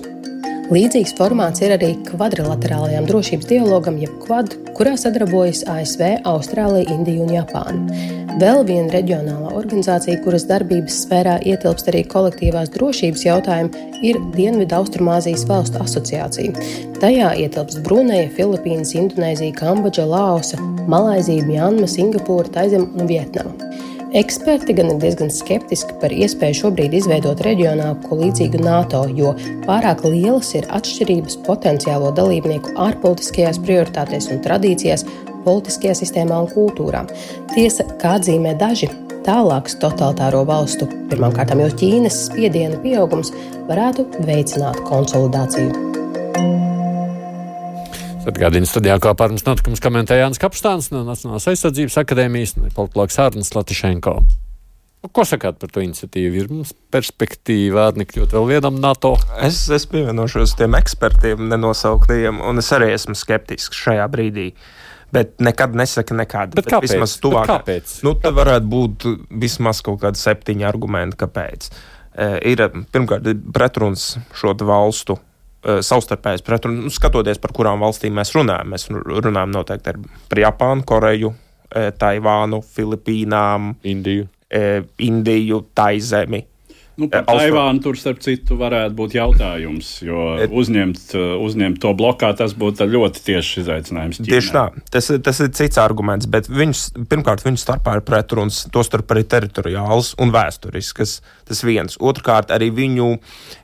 Līdzīgs 0.68 1.14
formāts 1.16 1.62
ir 1.64 1.72
arī 1.72 1.94
kvadrilaterālajam 2.04 3.06
drošības 3.08 3.46
dialogam, 3.48 3.94
jeb 4.02 4.18
Quad, 4.20 4.52
kurā 4.76 4.98
sadarbojas 5.00 5.62
ASV, 5.64 6.02
Austrālija, 6.28 6.92
Indija 6.92 7.24
un 7.24 7.32
Japāna. 7.32 8.02
Vēl 8.38 8.60
viena 8.68 8.92
reģionālā 8.92 9.54
organizācija, 9.56 10.20
kuras 10.26 10.44
darbības 10.50 11.00
sfērā 11.06 11.38
ietilpst 11.48 11.88
arī 11.88 12.04
kolektīvās 12.12 12.68
drošības 12.76 13.24
jautājumi, 13.24 13.86
ir 14.10 14.20
Dienvidu 14.36 14.76
Austrumāzijas 14.82 15.46
valstu 15.48 15.80
asociācija. 15.86 16.68
Tajā 17.00 17.32
ietilpst 17.46 17.80
Bruneja, 17.88 18.28
Filipīnas, 18.36 18.92
Indonēzija, 19.00 19.56
Kambodža, 19.56 20.04
Laosa, 20.04 20.60
Malaizija, 20.84 21.48
Mjanma, 21.48 21.88
Singapūra, 21.88 22.52
Taizem 22.58 22.90
un 22.92 23.08
Vietnama. 23.08 23.56
Eksperti 24.16 24.72
gan 24.72 24.88
ir 24.88 25.00
diezgan 25.02 25.28
skeptiski 25.28 25.92
par 26.00 26.12
iespēju 26.16 26.56
šobrīd 26.62 26.94
izveidot 26.96 27.42
reģionālu 27.44 27.98
ko 28.06 28.16
līdzīgu 28.16 28.62
NATO, 28.64 29.02
jo 29.12 29.34
pārāk 29.66 30.00
lielas 30.06 30.54
ir 30.56 30.64
atšķirības 30.72 31.36
potenciālo 31.44 32.08
dalībnieku 32.16 32.72
ārpolitiskajās 32.86 33.60
prioritātēs 33.66 34.30
un 34.32 34.40
tradīcijās, 34.46 35.04
politiskajā 35.44 35.98
sistēmā 36.00 36.40
un 36.46 36.48
kultūrā. 36.54 37.04
Tiesa, 37.52 37.84
kā 38.00 38.16
atzīmē 38.16 38.54
daži, 38.56 38.88
tālāks 39.28 39.76
totalitāro 39.82 40.40
valstu, 40.48 40.88
pirmkārt 41.12 41.52
jau 41.52 41.68
Ķīnas 41.82 42.22
spiediena 42.30 42.80
pieaugums, 42.80 43.34
varētu 43.68 44.08
veicināt 44.24 44.80
konsolidāciju. 44.88 46.77
Atgādījums 48.28 48.68
studijā 48.74 48.98
kā 49.00 49.14
par 49.16 49.32
mums 49.32 49.46
notikums 49.46 49.80
komentēja 49.80 50.26
Jānis 50.26 50.40
Kapstāns 50.42 50.90
no 50.92 51.00
Nacionālās 51.06 51.48
aizsardzības 51.48 51.96
akadēmijas 52.02 52.58
un 52.58 52.68
politologs 52.76 53.16
Arnis 53.24 53.54
Latišenko. 53.56 54.18
Nu, 54.98 55.08
ko 55.14 55.22
sakāt 55.24 55.60
par 55.62 55.70
to 55.72 55.80
iniciatīvu? 55.80 56.40
Ir 56.42 56.50
mums 56.50 56.74
perspektīva 56.92 57.86
ārnikļot 57.88 58.34
vēl 58.34 58.48
vienam 58.50 58.80
NATO? 58.82 59.14
Es, 59.46 59.62
es 59.72 59.86
pievienošos 59.88 60.56
tiem 60.58 60.76
ekspertiem 60.76 61.46
nenosauktajiem, 61.52 62.42
un 62.44 62.60
es 62.60 62.68
arī 62.74 62.90
esmu 62.96 63.16
skeptisks 63.16 63.78
šajā 63.86 64.08
brīdī. 64.12 64.50
Bet 65.14 65.38
nekad 65.40 65.78
nesaka 65.78 66.16
nekad. 66.18 66.52
Bet, 66.52 66.66
bet 66.66 66.72
kāpēc? 66.74 66.96
Vismaz 66.98 67.14
tuvāk, 67.22 67.46
bet 67.46 67.52
kāpēc? 67.54 67.94
Nu, 68.04 68.12
tad 68.20 68.36
varētu 68.36 68.68
būt 68.74 69.08
vismaz 69.40 69.80
kaut 69.86 70.02
kādi 70.02 70.20
septiņi 70.20 70.68
argumenti, 70.68 71.16
kāpēc. 71.22 71.70
E, 72.12 72.28
ir 72.50 72.66
pirmkārt 72.92 73.30
pretruns 73.54 74.10
šo 74.36 74.52
valstu 74.68 75.16
savstarpējas 75.64 76.44
pretrunas, 76.46 76.84
nu, 76.86 76.92
skatoties 76.92 77.40
par 77.42 77.52
kurām 77.56 77.82
valstīm 77.82 78.14
mēs 78.18 78.32
runājam. 78.36 78.74
Mēs 78.74 78.88
runājam 78.92 79.54
noteikti 79.54 79.94
par 80.30 80.42
Japānu, 80.42 80.84
Koreju, 80.86 81.32
eh, 81.74 81.90
Taivānu, 81.98 82.62
Filipīnām, 82.76 83.74
Indiju, 83.84 84.28
eh, 84.50 84.82
Indiju 84.98 85.64
Taizemi. 85.74 86.44
Nu, 86.98 87.06
par 87.06 87.22
Taivānu 87.28 87.78
tur, 87.82 87.94
starp 87.94 88.18
citu, 88.24 88.56
varētu 88.58 88.96
būt 88.98 89.12
jautājums, 89.14 89.90
jo 90.02 90.32
uzņemt, 90.58 91.12
uzņemt 91.46 91.78
to 91.84 91.92
blokā 91.94 92.32
tas 92.38 92.56
būtu 92.58 92.88
ļoti 92.90 93.22
tieši 93.28 93.60
izaicinājums. 93.62 94.18
Ķīnai. 94.18 94.32
Tieši 94.32 94.54
tā, 94.56 94.64
tas, 94.90 95.10
tas 95.28 95.40
ir 95.44 95.52
cits 95.54 95.78
arguments, 95.78 96.26
bet 96.30 96.48
viņus, 96.50 96.88
pirmkārt, 97.10 97.44
viņu 97.46 97.60
starpā 97.62 98.00
ir 98.00 98.02
pretruns, 98.06 98.64
tostarp 98.74 99.14
arī 99.14 99.22
teritoriāls 99.30 100.16
un 100.18 100.34
vēsturisks. 100.34 101.20
Tas 101.48 101.62
viens. 101.64 101.94
Otrkārt, 102.02 102.50
arī 102.52 102.72
viņu, 102.74 103.06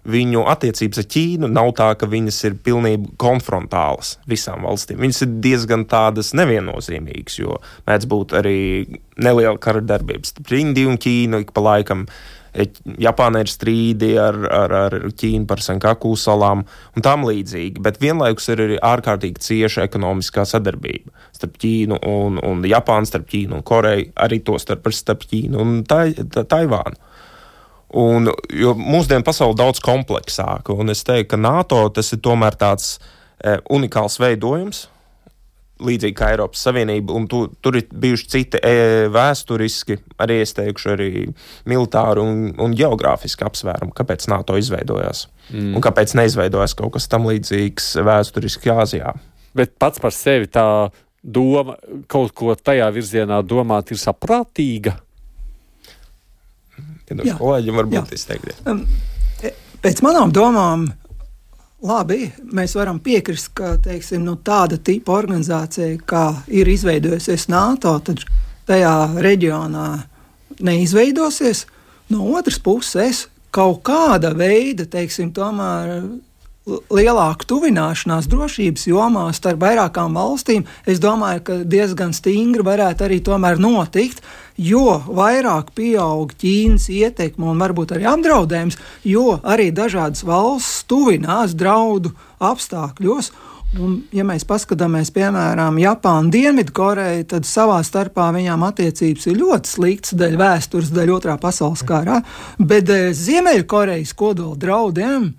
viņu 0.08 0.44
attiecības 0.54 1.02
ar 1.02 1.08
Ķīnu 1.16 1.50
nav 1.50 1.72
tā, 1.76 1.90
ka 1.98 2.08
viņas 2.08 2.38
ir 2.48 2.54
pilnībā 2.64 3.16
konfrontālas 3.20 4.14
visām 4.30 4.62
valstīm. 4.64 5.02
Viņas 5.02 5.24
ir 5.26 5.34
diezgan 5.44 5.84
tādas 5.90 6.30
neviennozīmīgas, 6.38 7.40
jo 7.42 7.58
mēdz 7.90 8.08
būt 8.14 8.38
arī 8.38 8.62
neliela 9.18 9.58
kara 9.58 9.82
darbības 9.84 10.32
starp 10.32 10.54
Indiju 10.54 10.94
un 10.94 11.02
Ķīnu 11.02 11.42
ik 11.44 11.52
pa 11.52 11.66
laikam. 11.66 12.06
Japāna 13.02 13.40
ir 13.42 13.50
strīdi 13.50 14.12
ar, 14.20 14.36
ar, 14.46 14.74
ar 14.86 14.94
Ķīnu 15.10 15.48
par 15.50 15.62
Senkaku 15.64 16.12
salām 16.18 16.62
un 16.94 17.04
tam 17.04 17.26
līdzīgi, 17.26 17.82
bet 17.82 17.98
vienlaikus 18.02 18.46
ir 18.52 18.62
arī 18.62 18.76
ārkārtīgi 18.78 19.42
cieša 19.42 19.86
ekonomiskā 19.88 20.44
sadarbība 20.46 21.10
starp 21.34 21.58
Ķīnu 21.60 21.98
un, 22.10 22.38
un 22.46 22.62
Japānu, 22.68 23.10
starp 23.10 23.26
Ķīnu 23.32 23.58
un 23.58 23.66
Koreju, 23.66 24.12
arī 24.22 24.40
to 24.46 24.58
starp, 24.62 24.86
starp 24.94 25.26
Ķīnu 25.26 25.60
un 25.60 25.82
tai, 25.88 26.12
ta, 26.14 26.46
Taivānu. 26.46 27.00
Un, 27.94 28.30
jo 28.50 28.72
mūsdienu 28.74 29.22
pasaule 29.26 29.54
ir 29.54 29.60
daudz 29.60 29.82
kompleksāka, 29.84 30.74
un 30.74 30.90
es 30.90 31.04
teiktu, 31.06 31.34
ka 31.34 31.38
NATO 31.38 31.84
tas 31.94 32.10
ir 32.14 32.22
tomēr 32.24 32.56
tāds 32.58 32.96
e, 33.38 33.58
unikāls 33.70 34.18
veidojums, 34.18 34.88
līdzīgi 35.82 36.14
kā 36.16 36.30
Eiropas 36.34 36.62
Savienība, 36.68 37.14
un 37.16 37.26
tu, 37.30 37.44
tur 37.64 37.78
ir 37.78 37.88
bijuši 37.90 38.28
citi 38.30 38.60
e, 38.62 39.08
vēsturiski, 39.12 39.96
arī 40.22 40.38
es 40.44 40.54
teikšu, 40.54 40.90
arī 40.94 41.08
militāri 41.70 42.22
un, 42.22 42.44
un 42.62 42.76
geogrāfiski 42.78 43.46
apsvērumi, 43.46 43.94
kāpēc 43.96 44.28
NATO 44.30 44.58
izveidojās. 44.60 45.26
Mm. 45.50 45.72
Un 45.76 45.84
kāpēc 45.84 46.14
neizveidojās 46.18 46.76
kaut 46.78 46.94
kas 46.94 47.10
tam 47.10 47.26
līdzīgs 47.28 47.94
vēsturiski 48.06 48.72
Āzijā. 48.74 49.16
Bet 49.54 49.74
pats 49.78 50.02
par 50.02 50.14
sevi 50.14 50.48
tā 50.50 50.66
doma, 51.22 51.76
kaut 52.10 52.34
ko 52.36 52.54
tajā 52.54 52.86
virzienā 52.94 53.40
domāt, 53.46 53.90
ir 53.94 54.00
saprātīga. 54.00 54.98
Ja 57.24 57.36
kolēģiem 57.36 57.76
varbūt 57.82 58.14
izteikties. 58.16 58.62
Um, 58.70 58.84
e, 59.44 59.52
pēc 59.84 60.00
manām 60.06 60.32
domām, 60.34 60.86
Labi, 61.84 62.30
mēs 62.56 62.72
varam 62.78 62.96
piekrist, 63.04 63.50
ka 63.52 63.74
teiksim, 63.84 64.22
nu, 64.24 64.38
tāda 64.40 64.78
tipa 64.80 65.12
organizācija, 65.18 65.98
kā 66.08 66.24
ir 66.48 66.68
izveidojusies 66.72 67.50
NATO, 67.52 67.92
tad 68.06 68.22
tajā 68.64 68.94
reģionā 69.20 69.88
neizveidosies. 70.64 71.66
No 72.08 72.30
otras 72.38 72.56
puses, 72.56 73.26
kaut 73.52 73.82
kāda 73.84 74.32
veida, 74.36 74.86
teiksim, 74.88 75.28
tomēr 75.36 76.06
lielāka 76.64 77.44
tuvināšanās 77.48 78.28
drošības 78.32 78.86
jomā 78.88 79.26
starp 79.36 79.60
vairākām 79.60 80.16
valstīm, 80.16 80.64
es 80.88 81.00
domāju, 81.02 81.42
ka 81.44 81.58
diezgan 81.68 82.14
stingri 82.16 82.64
varētu 82.64 83.04
arī 83.04 83.20
tomēr 83.24 83.60
notikt, 83.60 84.22
jo 84.56 84.96
vairāk 85.04 85.74
pieaug 85.76 86.32
Ķīnas 86.40 86.88
ietekme 86.88 87.50
un 87.52 87.60
varbūt 87.60 87.92
arī 87.96 88.08
apdraudējums, 88.14 88.80
jo 89.04 89.38
arī 89.42 89.70
dažādas 89.76 90.24
valsts 90.24 90.86
tuvinās 90.88 91.56
draudu 91.58 92.14
apstākļos. 92.40 93.32
Un, 93.74 93.96
ja 94.14 94.22
mēs 94.22 94.44
paskatāmies, 94.46 95.10
piemēram, 95.10 95.80
Japānu, 95.82 96.30
Dienvidkoreju, 96.30 97.24
tad 97.32 97.48
savā 97.48 97.80
starpā 97.82 98.28
viņām 98.36 98.62
attiecības 98.68 99.26
ir 99.26 99.40
ļoti 99.40 99.72
sliktas, 99.72 100.14
daļa 100.14 100.38
vēstures, 100.38 100.92
daļa 100.94 101.16
otrā 101.16 101.34
pasaules 101.42 101.82
karā, 101.84 102.20
bet 102.56 102.92
eh, 102.94 103.08
Ziemeļkorejas 103.18 104.14
kodola 104.14 104.54
draudiem 104.54 105.32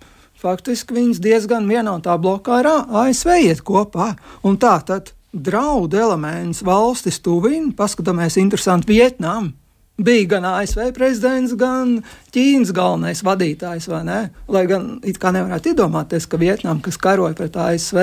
faktiski 0.45 0.95
viņas 0.95 1.21
diezgan 1.23 1.67
vienā 1.69 1.97
tā 2.05 2.15
blokā 2.21 2.61
ar 2.61 2.71
ASV 3.05 3.35
iet 3.47 3.63
kopā. 3.65 4.13
Un 4.45 4.59
tā 4.61 4.77
tad 4.85 5.11
draudu 5.35 5.99
elements 5.99 6.63
valstis 6.65 7.19
tuvina, 7.23 7.73
paskatāmies, 7.75 8.37
interesanti 8.39 8.93
Vietnam. 8.93 9.53
Bija 9.95 10.27
gan 10.35 10.45
ASV 10.49 10.89
prezidents, 10.95 11.53
gan 11.55 12.01
Ķīnas 12.35 12.73
galvenais 12.75 13.23
vadītājs, 13.23 13.87
vai 13.87 14.01
ne? 14.07 14.21
Lai 14.51 14.65
gan 14.67 14.97
it 15.07 15.19
kā 15.21 15.31
nevarētu 15.31 15.71
iedomāties, 15.71 16.27
ka 16.27 16.39
Vietnam, 16.39 16.81
kas 16.83 16.99
karoja 16.99 17.35
pret 17.37 17.55
ASV, 17.55 18.01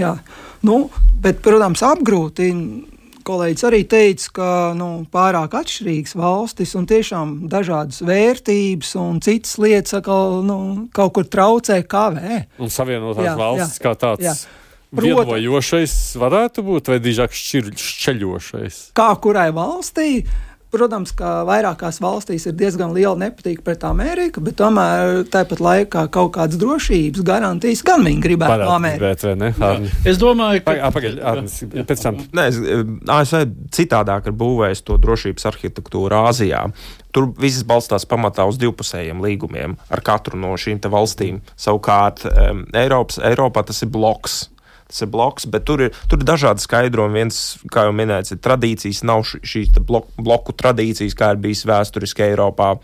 jā, 0.00 0.14
nu, 0.64 0.78
bet, 1.20 1.42
protams, 1.44 1.84
apgrūtina 1.84 2.97
kolēģis 3.28 3.66
arī 3.68 3.82
teica, 3.88 4.30
ka 4.38 4.50
nu, 4.78 4.88
pārāk 5.12 5.56
atšķirīgas 5.60 6.16
valstis 6.18 6.74
un 6.78 6.88
tiešām 6.88 7.34
dažādas 7.52 8.00
vērtības 8.06 8.94
un 9.00 9.20
citas 9.24 9.58
lietas 9.62 9.98
atkal, 10.00 10.40
nu, 10.46 10.58
kaut 10.96 11.16
kur 11.18 11.28
traucē, 11.28 11.82
kavē. 11.88 12.44
Un 12.62 12.72
savienotās 12.72 13.28
jā, 13.28 13.36
valstis 13.38 13.78
jā, 13.78 13.84
kā 13.84 13.94
tāds. 13.98 14.24
Jā. 14.24 14.34
Vienojošais 14.88 15.94
varētu 16.16 16.62
būt, 16.64 16.88
vai 16.88 16.96
drīzāk 17.04 17.34
šķeļošais? 17.36 18.78
Kā 18.96 19.10
kurai 19.20 19.50
valstī? 19.52 20.22
Protams, 20.72 21.12
ka 21.16 21.42
vairākās 21.48 22.00
valstīs 22.02 22.46
ir 22.48 22.56
diezgan 22.58 22.92
liela 22.96 23.16
nepatīka 23.18 23.64
pret 23.64 23.84
Ameriku, 23.88 24.42
bet 24.44 24.58
tomēr 24.60 25.24
tāpat 25.32 25.62
laikā 25.64 26.04
kaut 26.14 26.34
kādas 26.36 26.60
drošības 26.60 27.24
garantijas 27.26 27.84
gan 27.86 28.04
viņi 28.06 28.22
gribētu 28.24 28.66
no 28.66 28.74
Amerikas. 28.76 29.34
Es 30.08 30.20
domāju, 30.20 30.64
ka. 30.66 30.92
Pagaid, 30.94 31.20
pēc 31.88 32.04
tam. 32.04 32.20
Nē, 32.36 32.48
ASV 33.18 33.44
citādāk 33.74 34.28
ir 34.30 34.36
būvējis 34.38 34.84
to 34.86 34.98
drošības 35.00 35.48
arhitektūru 35.52 36.20
Āzijā. 36.28 36.66
Tur 37.14 37.30
viss 37.40 37.64
balstās 37.66 38.04
pamatā 38.08 38.44
uz 38.48 38.60
divpusējiem 38.60 39.22
līgumiem 39.24 39.78
ar 39.88 40.04
katru 40.04 40.38
no 40.40 40.52
šīm 40.60 40.82
valstīm. 40.92 41.40
Savukārt 41.58 42.26
um, 42.28 42.62
Eiropas, 42.76 43.18
Eiropā 43.24 43.64
tas 43.66 43.82
ir 43.82 43.92
bloks 43.92 44.44
tas 44.88 45.02
ir 45.04 45.10
bloks, 45.12 45.46
bet 45.52 45.66
tur 45.68 45.82
ir, 45.84 45.96
tur 46.08 46.20
ir 46.20 46.26
dažādi 46.28 46.64
skaidrojumi. 46.64 47.20
Viens, 47.20 47.40
kā 47.72 47.84
jau 47.86 47.94
minēts, 47.96 48.32
ir 48.32 48.40
tradīcijas, 48.44 49.02
nav 49.08 49.24
šīs 49.28 49.76
blok, 49.88 50.08
bloku 50.16 50.54
tradīcijas, 50.56 51.16
kā 51.18 51.32
ir 51.34 51.42
bijis 51.44 51.66
vēsturiski 51.68 52.24
Eiropā, 52.30 52.74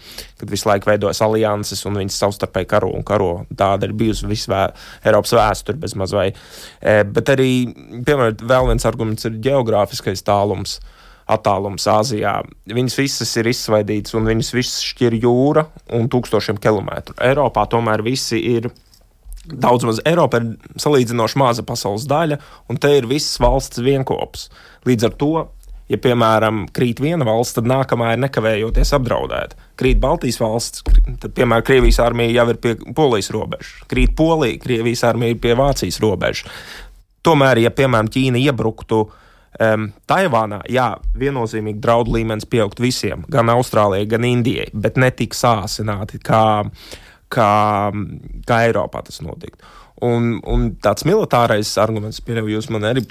kad 0.40 0.52
visu 0.52 0.68
laiku 0.68 0.90
veidojas 0.92 1.22
alianses 1.24 1.84
un 1.88 2.00
viņas 2.02 2.20
savstarpēji 2.24 2.70
karo 2.70 2.92
un 2.94 3.06
karo. 3.06 3.32
Tāda 3.56 3.88
ir 3.88 3.96
bijusi 3.96 4.28
visa 4.28 4.52
vē, 4.52 4.64
Eiropas 5.08 5.32
vēsture 5.38 5.80
bez 5.80 5.96
mazvai. 5.98 6.28
E, 6.80 6.98
bet 7.08 7.32
arī, 7.32 7.52
piemēram, 8.04 8.44
vēl 8.52 8.74
viens 8.74 8.90
arguments 8.90 9.30
ir 9.30 9.40
geogrāfiskais 9.48 10.24
tālums. 10.26 10.80
Attālums 11.24 11.86
Āzijā. 11.88 12.34
Viņas 12.68 12.98
visas 12.98 13.30
ir 13.40 13.46
izsvaidītas, 13.48 14.12
un 14.18 14.26
viņas 14.28 14.50
visas 14.52 14.82
šķir 14.84 15.14
jūra 15.22 15.62
un 15.96 16.10
tūkstošiem 16.12 16.58
kilometru. 16.60 17.16
Eiropā 17.24 17.64
tomēr 17.72 18.04
visi 18.04 18.42
ir 18.44 18.68
Daudz 19.44 19.84
maz 19.84 20.00
Eiropa 20.08 20.40
ir 20.40 20.78
salīdzinoši 20.80 21.40
maza 21.40 21.64
pasaules 21.66 22.06
daļa, 22.08 22.38
un 22.72 22.80
te 22.80 22.94
ir 22.96 23.08
visas 23.10 23.36
valsts 23.42 23.82
vienopus. 23.84 24.48
Līdz 24.88 25.08
ar 25.08 25.16
to, 25.20 25.32
ja, 25.92 25.98
piemēram, 26.00 26.64
krīt 26.74 27.02
viena 27.04 27.26
valsts, 27.28 27.58
tad 27.58 27.68
nākamā 27.68 28.14
ir 28.14 28.22
nekavējoties 28.24 28.94
apdraudēta. 28.96 29.58
Krīt 29.80 30.00
Baltijas 30.02 30.40
valsts, 30.40 30.84
tad, 30.86 31.30
piemēram, 31.36 31.66
Krievijas 31.66 32.00
armija 32.04 32.38
jau 32.38 32.46
ir 32.54 32.62
pie 32.62 32.76
Polijas 32.96 33.30
robežas. 33.34 33.74
Krīt 33.90 34.16
Polija, 34.16 34.60
Krievijas 34.62 35.04
armija 35.08 35.34
ir 35.34 35.42
pie 35.44 35.52
Vācijas 35.58 36.00
robežas. 36.04 36.48
Tomēr, 37.24 37.62
ja, 37.64 37.72
piemēram, 37.72 38.08
Ķīna 38.12 38.40
iebruktu 38.40 39.04
um, 39.04 39.86
Taivānā, 40.08 40.60
jā, 40.72 40.90
viennozīmīgi 41.20 41.80
draudu 41.84 42.16
līmenis 42.16 42.48
pieaugt 42.48 42.82
visiem, 42.84 43.24
gan 43.32 43.52
Austrālijai, 43.52 44.08
gan 44.10 44.26
Indijai, 44.28 44.68
bet 44.72 45.00
ne 45.00 45.10
tik 45.14 45.36
sāsināti 45.36 46.20
kā 46.24 46.44
kā, 47.34 47.50
kā 48.48 48.60
Eiropā 48.68 49.04
tas 49.06 49.20
notiktu. 49.24 49.66
Un, 50.04 50.38
un 50.50 50.72
tāds 50.82 51.06
militārais 51.06 51.70
arguments, 51.80 52.22
pieļauju, 52.24 52.56
jūs 52.56 52.70
man 52.74 52.88
arī 52.90 53.04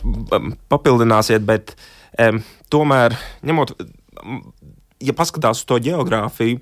papildināsiet, 0.72 1.46
bet 1.48 1.76
um, 2.20 2.42
tomēr, 2.74 3.16
ņemot, 3.48 3.72
ja 5.04 5.16
paskatās 5.18 5.64
uz 5.64 5.70
to 5.70 5.80
geogrāfiju, 5.84 6.60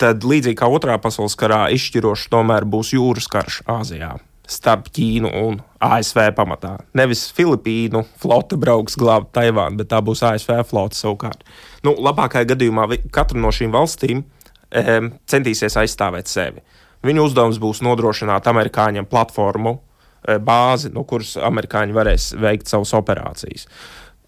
tad 0.00 0.24
līdzīgi 0.24 0.58
kā 0.62 0.68
otrā 0.72 0.96
pasaules 1.02 1.36
karā, 1.38 1.66
izšķirošs 1.76 2.30
tomēr 2.32 2.66
būs 2.68 2.94
jūras 2.96 3.28
karš 3.30 3.62
Āzijā 3.68 4.16
starp 4.50 4.88
Ķīnu 4.90 5.30
un 5.44 5.60
ASV 5.84 6.32
pamatā. 6.34 6.74
Nevis 6.98 7.28
Filipīnu 7.36 8.02
flote 8.18 8.58
brauks 8.60 8.98
glābt 8.98 9.30
Taivānu, 9.36 9.78
bet 9.80 9.90
tā 9.92 10.00
būs 10.04 10.24
ASV 10.26 10.64
flote 10.66 10.98
savukārt. 10.98 11.44
Nu, 11.86 11.94
labākajā 11.94 12.50
gadījumā 12.52 12.88
katra 13.14 13.38
no 13.40 13.52
šīm 13.54 13.70
valstīm 13.74 14.24
um, 14.24 15.12
centīsies 15.30 15.78
aizstāvēt 15.80 16.30
sevi. 16.30 16.64
Viņu 17.06 17.28
uzdevums 17.28 17.60
būs 17.60 17.80
nodrošināt 17.84 18.48
amerikāņiem 18.50 19.08
platformu, 19.08 19.78
e, 20.26 20.36
bāzi, 20.36 20.92
no 20.92 21.04
kuras 21.08 21.36
amerikāņi 21.40 21.96
varēs 21.96 22.32
veikt 22.40 22.68
savas 22.68 22.92
operācijas. 22.98 23.66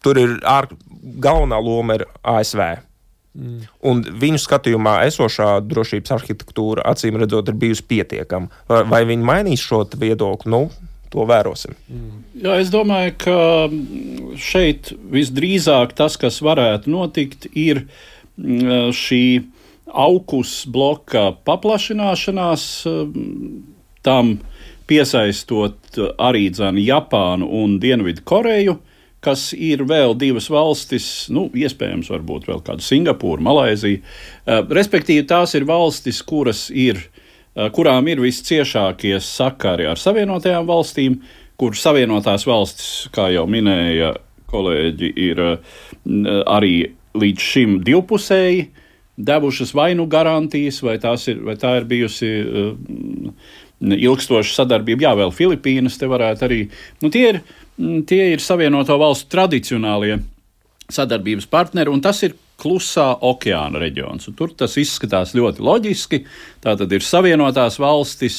Tur 0.03 0.19
ir 0.19 0.39
ār, 0.49 0.71
galvenā 1.23 1.61
loma 1.63 1.99
ir 1.99 2.07
ASV. 2.23 2.63
Mm. 3.33 3.61
Un 3.89 4.01
viņu 4.21 4.41
skatījumā 4.43 4.99
esošā 5.09 5.55
drošības 5.65 6.17
arhitektūra, 6.19 6.85
acīm 6.91 7.17
redzot, 7.21 7.49
ir 7.49 7.61
bijusi 7.61 7.85
pietiekama. 7.89 8.51
Vai, 8.69 8.83
vai 8.89 9.05
viņi 9.09 9.29
mainīs 9.29 9.65
šo 9.65 9.85
viedokli? 9.97 10.53
Nu, 10.53 10.67
to 11.13 11.25
vērosim. 11.29 11.77
Mm. 11.89 12.25
Jā, 12.45 12.57
es 12.61 12.73
domāju, 12.73 13.15
ka 13.21 13.39
šeit 14.41 14.93
visdrīzāk 15.13 15.95
tas, 15.97 16.19
kas 16.21 16.41
varētu 16.45 16.93
notikt, 16.93 17.49
ir 17.53 17.87
šī 18.97 19.25
augus 19.93 20.63
bloka 20.67 21.31
paplašināšanās, 21.47 22.65
tam 24.03 24.33
piesaistot 24.91 26.01
arī 26.21 26.49
dzēnu 26.53 26.83
Japānu 26.83 27.49
un 27.63 27.79
Dienvidu 27.83 28.25
Koreju, 28.29 28.79
kas 29.23 29.53
ir 29.55 29.85
vēl 29.87 30.17
divas 30.19 30.49
valstis, 30.51 31.07
nu, 31.33 31.47
iespējams, 31.55 32.11
varbūt 32.11 32.49
vēl 32.51 32.63
kāda 32.67 32.83
Singapūra, 32.83 33.43
Malaizija. 33.47 34.01
Eh, 34.03 34.65
respektīvi, 34.79 35.27
tās 35.31 35.55
ir 35.55 35.67
valstis, 35.69 36.23
kuras 36.27 36.67
ir, 36.71 36.99
eh, 37.55 37.71
kurām 37.71 38.09
ir 38.11 38.19
visciešākie 38.19 39.21
sakari 39.23 39.87
ar 39.87 39.97
Savienotajām 39.97 40.67
valstīm, 40.67 41.21
kur 41.57 41.79
Savienotās 41.79 42.47
valstis, 42.47 43.09
kā 43.15 43.31
jau 43.33 43.47
minēja 43.47 44.17
kolēģi, 44.51 45.13
ir 45.17 45.39
eh, 45.39 45.57
arī 46.47 46.91
līdz 47.15 47.39
šim 47.39 47.81
divpusēji 47.85 48.69
devušas 49.17 49.75
vai 49.75 49.93
nu 49.95 50.07
garantijas, 50.07 50.81
vai, 50.83 50.97
ir, 50.97 51.43
vai 51.45 51.57
tā 51.61 51.75
ir 51.79 51.89
bijusi 51.89 52.31
uh, 52.43 52.71
ilgstoša 53.83 54.55
sadarbība. 54.57 55.09
Jā, 55.09 55.17
vēl 55.19 55.35
Filipīnas 55.35 55.99
te 56.01 56.09
varētu 56.11 56.47
arī. 56.47 56.61
Nu, 57.03 57.11
tie, 57.13 57.27
ir, 57.35 57.41
mm, 57.79 58.05
tie 58.09 58.31
ir 58.33 58.45
Savienoto 58.45 58.97
valstu 59.01 59.31
tradicionālie 59.35 60.21
sadarbības 60.93 61.49
partneri, 61.51 61.93
un 61.93 62.03
tas 62.05 62.23
ir 62.27 62.37
klusā 62.63 63.09
okeāna 63.27 63.81
reģions. 63.83 64.29
Un 64.31 64.39
tur 64.39 64.53
tas 64.57 64.77
izskatās 64.79 65.35
ļoti 65.37 65.65
loģiski. 65.65 66.25
Tā 66.63 66.77
tad 66.79 66.93
ir 66.93 67.05
Savienotās 67.05 67.79
valstis 67.83 68.39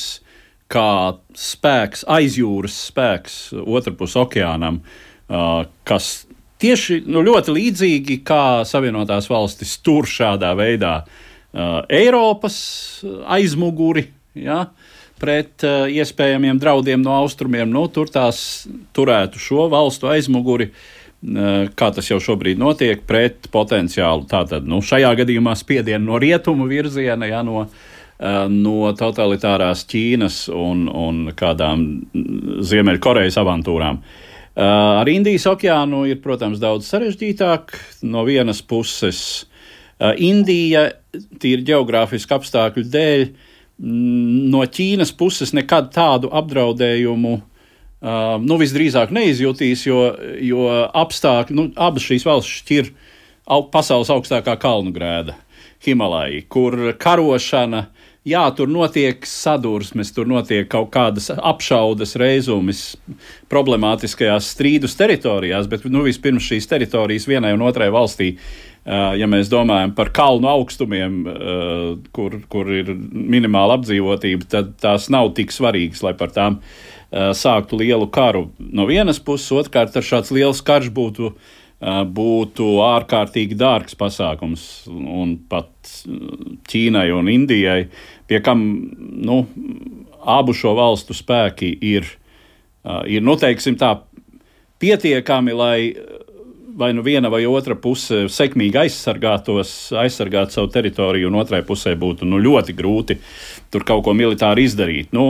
kā 0.71 1.13
spēks, 1.37 2.05
aizjūras 2.09 2.77
spēks 2.89 3.35
otrpus 3.61 4.15
okeānam, 4.17 4.79
uh, 5.27 5.65
kas 5.85 6.23
tieši 6.63 7.03
nu, 7.09 7.23
ļoti 7.25 7.57
līdzīgi 7.57 8.19
kā 8.27 8.63
Savienotās 8.67 9.27
valstis 9.31 9.75
tur 9.83 10.07
šādā 10.09 10.53
veidā 10.57 10.95
uh, 11.03 11.83
Eiropas 11.91 12.57
aizmuguri. 13.35 14.07
Ja, 14.39 14.65
Pret 15.23 15.63
uh, 15.63 15.85
iespējamiem 15.87 16.57
draudiem 16.59 17.03
no 17.03 17.13
austrumiem, 17.15 17.69
nu, 17.71 17.85
tur 17.93 18.09
tās 18.11 18.65
turētu 18.97 19.39
šo 19.39 19.69
valstu 19.71 20.09
aizmuguri, 20.11 20.67
uh, 20.73 21.69
kā 21.79 21.91
tas 21.95 22.09
jau 22.09 22.17
šobrīd 22.23 22.59
notiek, 22.59 23.05
pret 23.07 23.47
potenciālu 23.53 24.25
tātad, 24.27 24.67
nu, 24.67 24.81
šajā 24.83 25.13
gadījumā 25.21 25.53
spiedienu 25.55 26.09
no 26.09 26.19
rietumu 26.19 26.67
virziena, 26.67 27.29
ja, 27.29 27.39
no, 27.45 27.63
uh, 27.69 28.43
no 28.51 28.91
totalitārās 28.99 29.85
Ķīnas 29.93 30.41
un, 30.51 30.89
un 30.89 31.23
kādām 31.39 31.87
Ziemeļkorejas 32.73 33.39
avantūrām. 33.45 34.01
Uh, 34.01 34.19
Uh, 34.23 34.32
ar 34.59 35.09
Indijas 35.09 35.47
okeānu 35.49 36.03
ir, 36.09 36.19
protams, 36.23 36.61
daudz 36.61 36.89
sarežģītāk. 36.91 37.73
No 38.05 38.25
vienas 38.27 38.61
puses, 38.61 39.45
Indija 39.99 40.89
tīri 41.41 41.65
geogrāfisku 41.65 42.37
apstākļu 42.37 42.85
dēļ 42.93 43.25
no 44.53 44.61
Ķīnas 44.69 45.13
puses 45.17 45.53
nekad 45.55 45.89
tādu 45.95 46.29
apdraudējumu 46.33 47.33
nu, 48.43 48.57
visdrīzāk 48.59 49.13
neizjutīs, 49.15 49.87
jo, 49.87 50.05
jo 50.43 50.67
apstākļi, 50.91 51.57
nu, 51.57 51.67
abas 51.79 52.05
šīs 52.05 52.25
valsts 52.27 52.61
šķir 52.61 52.91
au, 53.47 53.63
pasaules 53.71 54.11
augstākā 54.13 54.57
kalnu 54.59 54.93
grēda, 54.95 55.37
Himalaja, 55.83 56.43
kur 56.51 56.77
karošana 56.99 57.85
uh, 57.87 58.02
jā, 58.27 58.43
tur 58.55 58.71
notiek 58.71 59.25
sadursmes, 59.27 60.11
tur 60.15 60.27
notiek 60.29 60.67
kaut 60.71 60.91
kādas 60.93 61.29
apšaudas 61.33 62.15
reizumis 62.19 62.83
problemātiskajās 63.51 64.51
strīdus 64.55 64.97
teritorijās, 64.99 65.69
bet 65.71 65.87
nu, 65.91 66.05
vispirms 66.07 66.47
šīs 66.47 66.69
teritorijas 66.71 67.27
vienai 67.29 67.53
un 67.55 67.65
otrai 67.67 67.91
valstī. 67.93 68.33
Ja 68.83 69.29
mēs 69.31 69.47
domājam 69.47 69.93
par 69.95 70.09
kalnu 70.11 70.49
augstumiem, 70.51 71.21
kur, 72.11 72.33
kur 72.51 72.71
ir 72.75 72.91
minimāla 72.91 73.77
apdzīvotība, 73.79 74.49
tad 74.51 74.73
tās 74.83 75.07
nav 75.13 75.31
tik 75.37 75.55
svarīgas, 75.55 76.01
lai 76.03 76.11
par 76.19 76.33
tām 76.35 76.59
sāktu 77.13 77.79
lielu 77.79 78.09
karu. 78.11 78.49
No 78.59 78.83
vienas 78.89 79.21
puses, 79.23 79.53
otrkārt, 79.55 79.95
ar 79.95 80.03
šāds 80.03 80.33
liels 80.35 80.59
karš 80.67 80.91
būtu 80.91 81.29
uh, 81.29 81.53
būtu 81.83 82.67
ārkārtīgi 82.83 83.57
dārgs 83.59 83.95
pasākums 83.99 84.87
un 84.87 85.37
pat 85.49 85.69
Ķīnai 86.69 87.09
un 87.11 87.27
Indijai, 87.27 87.89
pie 88.27 88.41
kam 88.43 88.63
nu, 88.99 89.43
abu 90.23 90.55
šo 90.55 90.75
valstu 90.77 91.15
spēki 91.17 91.71
ir, 91.83 92.07
ir 93.09 93.23
nu, 93.25 93.35
teiksim, 93.39 93.77
tā, 93.79 93.95
pietiekami, 94.83 95.55
lai 95.55 95.77
vai 96.75 96.93
nu 96.93 97.01
viena 97.01 97.29
vai 97.29 97.43
otra 97.45 97.75
puse 97.77 98.23
sekmīgi 98.33 98.79
aizsargātos, 98.83 99.93
aizsargāt 99.99 100.53
savu 100.53 100.71
teritoriju, 100.73 101.29
un 101.29 101.37
otrai 101.41 101.61
pusē 101.65 101.93
būtu 101.99 102.25
nu, 102.25 102.39
ļoti 102.41 102.73
grūti 102.77 103.17
tur 103.73 103.85
kaut 103.85 104.03
ko 104.05 104.15
militāri 104.17 104.65
izdarīt. 104.67 105.13
Nu, 105.13 105.27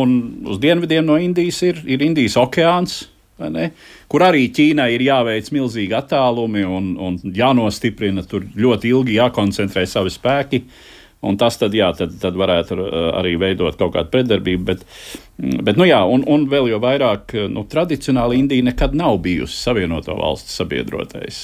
uz 0.49 0.61
dienvidiem 0.63 1.05
no 1.07 1.17
Indijas 1.19 1.61
ir, 1.67 1.81
ir 1.83 2.05
Indijas 2.05 2.37
okeāns, 2.39 3.01
kur 4.07 4.23
arī 4.23 4.45
Ķīnai 4.55 4.93
ir 4.95 5.03
jāveic 5.09 5.51
milzīgi 5.51 5.97
attālumi 5.97 6.63
un, 6.63 6.93
un 7.01 7.19
jānostiprina, 7.35 8.23
tur 8.29 8.45
ļoti 8.55 8.93
ilgi 8.93 9.19
jākoncentrē 9.19 9.85
savi 9.89 10.13
spēki. 10.13 10.63
Un 11.23 11.37
tas 11.39 11.55
tad, 11.59 11.75
jā, 11.75 11.87
tad, 11.95 12.17
tad 12.19 12.35
varētu 12.39 12.77
arī 13.15 13.35
veidot 13.39 13.77
kaut 13.79 13.93
kādu 13.95 14.11
pretdarbību. 14.11 14.63
Bet, 14.67 14.81
bet 15.63 15.79
nu 15.79 15.87
jā, 15.87 16.01
un, 16.03 16.25
un 16.27 16.47
vēl 16.51 16.67
jau 16.73 16.79
vairāk, 16.83 17.35
nu, 17.53 17.63
tradicionāli 17.69 18.41
Indija 18.41 18.65
nekad 18.67 18.97
nav 18.97 19.21
bijusi 19.23 19.55
Savienoto 19.55 20.17
valstu 20.19 20.51
sabiedrotais. 20.51 21.37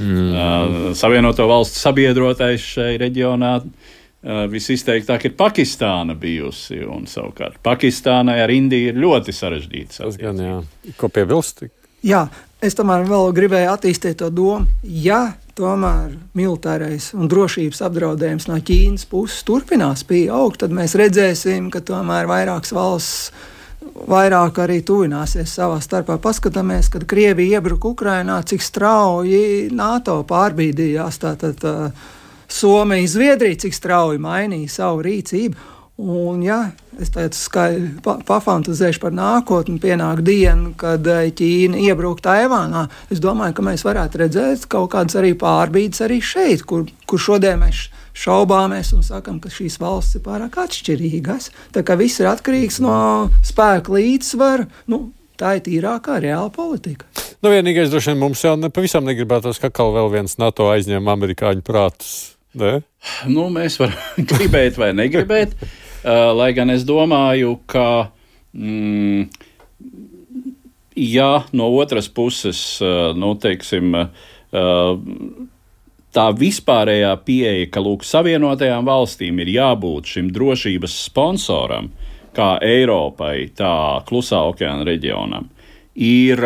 Mm. 0.00 0.94
Savienoto 0.96 1.48
valstu 1.50 1.82
sabiedrotais 1.82 2.64
šai 2.74 2.94
reģionā 3.02 3.58
visizteiktāk 4.48 5.28
ir 5.28 5.36
Pakistāna 5.36 6.16
bijusi. 6.16 6.80
Un 6.88 7.04
savukārt 7.10 7.60
Pakistānai 7.64 8.40
ar 8.40 8.52
Indiju 8.52 8.92
ir 8.92 9.00
ļoti 9.04 9.36
gan, 10.20 10.40
jā. 10.40 10.58
Ko 11.00 11.12
piebilst? 11.12 11.66
Jā, 12.04 12.26
es 12.64 12.76
tomēr 12.76 13.04
vēl 13.08 13.32
gribēju 13.36 13.72
attīstīt 13.76 14.22
to 14.22 14.30
domu. 14.32 14.64
Ja 14.84 15.34
tomēr 15.58 16.14
militārais 16.36 17.12
un 17.14 17.28
drošības 17.30 17.82
apdraudējums 17.86 18.48
no 18.50 18.58
Ķīnas 18.58 19.06
puses 19.10 19.44
turpinās 19.46 20.04
pieaugt, 20.08 20.62
tad 20.64 20.74
mēs 20.74 20.96
redzēsim, 20.98 21.70
ka 21.72 21.82
tomēr 21.84 22.28
vairākas 22.30 22.74
valsts 22.74 23.32
vairāk 24.08 24.58
arī 24.64 24.80
tuvināsies 24.86 25.52
savā 25.58 25.78
starpā. 25.84 26.16
Paskatāmies, 26.22 26.88
kad 26.92 27.06
Krievija 27.08 27.60
iebruka 27.60 27.92
Ukrainā, 27.92 28.40
cik 28.46 28.64
strauji 28.64 29.70
NATO 29.74 30.22
pārbīdījās. 30.28 31.20
Tātad, 31.22 31.66
uh, 31.68 32.10
Somija, 32.48 33.06
Zviedrija, 33.10 33.60
cik 33.66 33.76
strauji 33.76 34.20
mainīja 34.22 34.72
savu 34.72 35.04
rīcību. 35.06 35.70
Un, 35.94 36.40
ja 36.42 36.72
es 36.98 37.12
tādu 37.14 37.38
skaļi 37.38 38.00
pa, 38.02 38.16
pafantazēšu 38.26 38.98
par 39.02 39.12
nākotni, 39.14 39.76
pienāk 39.78 40.24
diena, 40.26 40.72
kad 40.78 41.06
eh, 41.06 41.28
Ķīna 41.30 41.78
iebruk 41.86 42.18
Taivānā, 42.24 42.88
es 43.14 43.22
domāju, 43.22 43.54
ka 43.54 43.66
mēs 43.68 43.86
varētu 43.86 44.24
redzēt 44.24 44.66
kaut 44.70 44.90
kādas 44.96 45.14
arī 45.20 45.36
pārbīdes 45.38 46.02
arī 46.02 46.18
šeit, 46.18 46.66
kur, 46.66 46.88
kur 47.06 47.22
šodien 47.22 47.62
mēs 47.62 47.86
šaubāmies 48.24 48.90
un 48.94 49.06
sakam, 49.06 49.38
ka 49.42 49.52
šīs 49.54 49.78
valstis 49.82 50.18
ir 50.18 50.26
pārāk 50.26 50.58
atšķirīgas. 50.64 51.52
Tā 51.74 51.86
kā 51.86 51.94
viss 51.98 52.22
ir 52.22 52.30
atkarīgs 52.30 52.80
no 52.82 52.96
spēka 53.46 53.94
līdzsvara. 53.94 54.66
Nu, 54.90 55.06
Tā 55.34 55.56
ir 55.58 55.64
tīrākā 55.66 56.20
reāla 56.22 56.46
politika. 56.54 57.08
Nu, 57.42 57.50
vienīgais, 57.50 57.88
droši 57.90 58.12
vien, 58.12 58.20
mums 58.20 58.44
jau 58.44 58.52
ne, 58.54 58.68
pavisam 58.70 59.02
negribētos, 59.08 59.58
ka 59.58 59.72
kaut 59.74 59.96
vēl 59.96 60.12
viens 60.12 60.38
NATO 60.38 60.68
aizņem 60.70 61.10
amerikāņu 61.10 61.64
prātus. 61.66 62.12
Ne? 62.54 62.76
Nu, 63.26 63.48
mēs 63.50 63.80
varam 63.82 63.98
gribēt 64.30 64.78
vai 64.78 64.92
negribēt, 64.94 65.56
lai 66.04 66.52
gan 66.56 66.70
es 66.74 66.84
domāju, 66.88 67.58
ka. 67.66 68.10
Mm, 68.54 69.28
Ja 70.94 71.42
no 71.50 71.72
otras 71.74 72.06
puses, 72.06 72.78
uh, 72.78 73.16
nu, 73.18 73.32
teiksim, 73.34 73.96
uh, 73.98 75.16
tā 76.14 76.26
vispārējā 76.38 77.12
pieeja, 77.26 77.68
ka 77.74 77.82
lūk, 77.82 78.06
Savienotajām 78.06 78.86
valstīm 78.86 79.40
ir 79.42 79.52
jābūt 79.56 80.14
šim 80.14 80.30
drošības 80.34 80.96
sponsoram, 81.08 81.90
kā 82.34 82.54
Eiropai, 82.62 83.50
tā 83.58 83.74
klusā 84.08 84.42
okeāna 84.50 84.86
reģionam, 84.86 85.48
ir, 85.94 86.42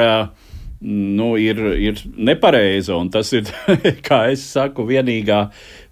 nu, 0.80 1.30
ir, 1.40 1.60
ir 1.80 2.02
nepareiza. 2.16 2.96
Tas 3.12 3.32
ir, 3.36 3.48
kā 4.08 4.26
es 4.32 4.44
saku, 4.48 4.88
vienīgā 4.88 5.46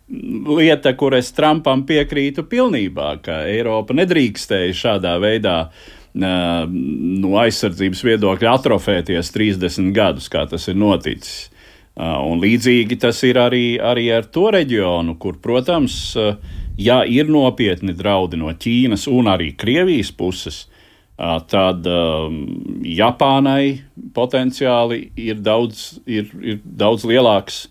lieta, 0.08 0.94
kur 0.94 1.16
es 1.18 1.32
Trumpam 1.34 1.82
piekrītu 1.86 2.46
pilnībā, 2.50 3.16
ka 3.24 3.42
Eiropa 3.50 3.96
nedrīkstēja 3.96 4.76
šādā 4.76 5.16
veidā 5.22 5.58
no 6.16 7.34
aizsardzības 7.42 8.02
viedokļa 8.06 8.54
atrofēties 8.56 9.32
30 9.34 9.92
gadus, 9.96 10.30
kā 10.32 10.46
tas 10.48 10.64
ir 10.70 10.78
noticis. 10.80 11.50
Un 11.96 12.40
līdzīgi 12.40 12.98
tas 13.00 13.22
ir 13.24 13.40
arī, 13.40 13.76
arī 13.80 14.08
ar 14.12 14.28
to 14.32 14.50
reģionu, 14.52 15.16
kur, 15.20 15.38
protams, 15.42 16.14
ja 16.76 17.02
ir 17.08 17.28
nopietni 17.32 17.96
draudi 17.96 18.40
no 18.40 18.52
Ķīnas 18.52 19.06
un 19.12 19.28
arī 19.32 19.52
Krievijas 19.56 20.12
puses, 20.16 20.66
tad 21.16 21.88
Japānai 22.96 23.80
potenciāli 24.16 25.06
ir 25.16 25.40
daudz, 25.40 25.86
ir, 26.04 26.28
ir 26.40 26.60
daudz 26.64 27.08
lielāks 27.08 27.62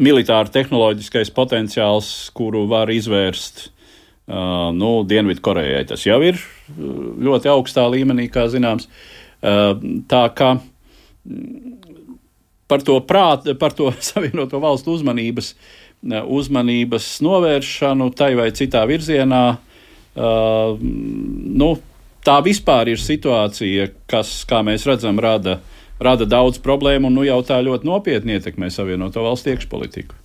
militāra 0.00 0.48
tehnoloģiskais 0.52 1.30
potenciāls, 1.36 2.08
kuru 2.36 2.64
var 2.70 2.90
izvērst 2.92 3.66
uh, 3.66 4.70
nu, 4.76 4.92
Dienvidkorejai. 5.08 5.84
Tas 5.92 6.06
jau 6.06 6.20
ir 6.24 6.40
ļoti 7.20 7.50
augstā 7.52 7.86
līmenī, 7.92 8.30
kā 8.32 8.46
zināms. 8.52 8.88
Uh, 9.40 9.74
tā 10.10 10.24
kā 10.36 10.54
par 12.70 12.84
to 12.86 12.96
prātu, 13.04 13.56
par 13.60 13.76
to 13.76 13.90
savienoto 14.10 14.60
valstu 14.62 14.96
uzmanības, 14.96 15.54
uzmanības 16.24 17.12
novēršanu 17.24 18.08
tai 18.16 18.32
vai 18.38 18.50
citā 18.56 18.86
virzienā. 18.88 19.44
Uh, 20.10 20.80
nu, 20.80 21.74
tā 22.26 22.40
vispār 22.44 22.90
ir 22.92 23.00
situācija, 23.00 23.90
kas, 24.10 24.40
kā 24.48 24.64
mēs 24.66 24.88
redzam, 24.88 25.20
rada 25.22 25.58
uh, 25.58 25.76
rada 26.00 26.26
daudz 26.28 26.60
problēmu 26.64 27.10
un 27.10 27.18
nu, 27.20 27.26
jau 27.28 27.40
tā 27.46 27.60
ļoti 27.64 27.88
nopietni 27.88 28.38
ietekmē 28.38 28.70
Savienoto 28.72 29.24
valstu 29.24 29.54
iekšpolitiku. 29.54 30.16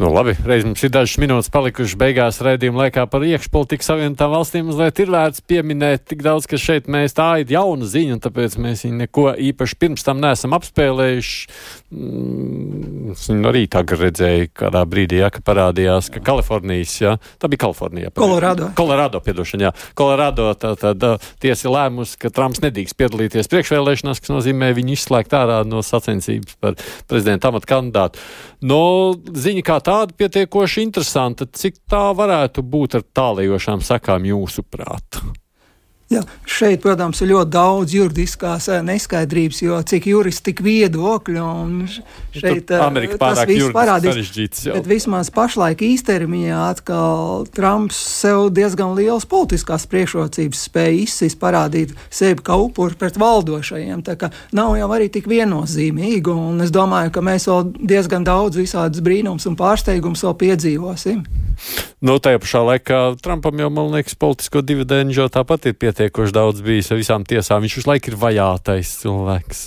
Nu, 0.00 0.08
labi, 0.08 0.32
reiz 0.48 0.62
mums 0.64 0.80
ir 0.80 0.88
dažas 0.94 1.18
minūtes 1.20 1.50
palikušas 1.52 1.98
beigās 2.00 2.38
raidījuma 2.40 2.86
laikā 2.86 3.02
par 3.12 3.20
iekšpolitiku 3.26 3.84
savienotām 3.84 4.30
valstīm. 4.32 4.70
Mazliet 4.70 5.02
ir 5.02 5.10
vērts 5.12 5.42
pieminēt 5.44 6.06
tik 6.08 6.22
daudz, 6.24 6.46
ka 6.48 6.56
šeit 6.56 6.86
mēs 6.88 7.12
tā 7.18 7.26
ir 7.42 7.52
jauna 7.52 7.84
ziņa, 7.84 8.14
un 8.16 8.22
tāpēc 8.24 8.56
mēs 8.64 8.86
viņu 8.86 8.96
neko 9.02 9.24
īpaši 9.50 9.76
pirms 9.76 10.06
tam 10.06 10.22
neesam 10.22 10.56
apspēlējuši. 10.56 11.50
Mm, 11.92 13.10
es 13.12 13.26
viņu 13.28 13.50
arī 13.50 13.62
tagad 13.74 14.06
redzēju 14.06 14.48
kādā 14.62 14.86
brīdī, 14.88 15.18
ja, 15.20 15.28
ka 15.34 15.44
parādījās, 15.44 16.08
ka 16.14 16.24
Kalifornijas, 16.30 16.96
jā, 17.02 17.12
tā 17.36 17.52
bija 17.52 17.66
Kalifornija. 17.66 18.14
Kolorado. 18.16 18.70
Kolorado, 18.80 19.20
piedošana, 19.28 19.68
jā. 19.68 19.74
Kolorado 20.00 20.48
tā, 20.56 20.72
tad 20.80 21.04
tiesa 21.44 21.74
lēmus, 21.76 22.16
ka 22.16 22.32
Trumps 22.32 22.64
nedrīkst 22.64 22.96
piedalīties 22.96 23.52
priekšvēlēšanās, 23.52 24.24
kas 24.24 24.32
nozīmē 24.32 24.72
viņu 24.80 24.96
izslēgt 24.96 25.36
ārā 25.36 25.60
no 25.68 25.84
sacensības 25.84 26.56
par 26.56 26.80
prezidenta 27.04 27.52
amatu 27.52 27.68
kandidātu. 27.68 28.24
No 28.64 28.80
ziņa 29.16 29.66
kā 29.66 29.80
tā 29.84 29.89
tāda 29.90 30.14
pietiekoši 30.16 30.84
interesanta. 30.86 31.46
Cik 31.50 31.82
tā 31.90 32.04
varētu 32.16 32.62
būt 32.62 32.98
ar 33.00 33.06
tālējošām 33.18 33.82
sekām 33.86 34.28
jūsuprāt? 34.28 35.22
Jā, 36.10 36.24
šeit, 36.42 36.80
protams, 36.82 37.20
ir 37.22 37.28
ļoti 37.30 37.52
daudz 37.54 37.92
juridiskās 37.94 38.64
eh, 38.66 38.80
neskaidrības, 38.82 39.60
jo 39.62 39.76
cik 39.86 40.08
juristi, 40.10 40.48
tik 40.48 40.62
viedokļi. 40.66 41.42
Šeit 42.34 42.72
eh, 42.74 42.82
Amerika 42.82 43.28
viss 43.46 43.70
parādīs. 43.70 44.32
Bet 44.74 44.88
vismaz 44.90 45.30
pašlaik 45.30 45.84
īstermiņā 45.86 46.64
atkal 46.64 47.46
Trumps 47.54 48.00
sev 48.24 48.48
diezgan 48.56 48.96
liels 48.98 49.28
politiskās 49.30 49.86
priekšrocības 49.92 50.64
spēja 50.66 50.96
izsist, 51.04 51.38
parādīt 51.38 51.94
sevi 52.10 52.42
kā 52.42 52.58
upuri 52.58 52.98
pret 52.98 53.14
valdošajiem. 53.14 54.02
Tā 54.02 54.18
kā 54.18 54.32
nav 54.50 54.74
jau 54.80 54.90
arī 54.90 55.06
tik 55.14 55.30
viennozīmīgi, 55.30 56.34
un 56.34 56.58
es 56.66 56.74
domāju, 56.74 57.14
ka 57.14 57.22
mēs 57.22 57.46
vēl 57.52 57.70
diezgan 57.94 58.26
daudz 58.26 58.58
visādas 58.58 58.98
brīnums 58.98 59.46
un 59.46 59.54
pārsteigums 59.62 60.26
vēl 60.26 60.36
piedzīvosim. 60.42 61.22
Nu, 62.00 62.16
tajā 62.16 62.40
pašā 62.40 62.60
laikā 62.64 62.98
Trumpam 63.20 63.58
jau, 63.60 63.68
man 63.76 63.90
liekas, 63.92 64.14
politisko 64.16 64.62
dividendu 64.64 65.26
tāpat 65.28 65.68
ir 65.68 65.74
pietiekoši 66.00 66.32
daudz 66.32 66.62
bijis 66.64 66.88
ar 66.90 67.00
visām 67.00 67.26
tiesām. 67.28 67.64
Viņš 67.64 67.76
visu 67.80 67.90
laiku 67.90 68.12
ir 68.12 68.20
vajātais 68.20 68.94
cilvēks. 69.02 69.60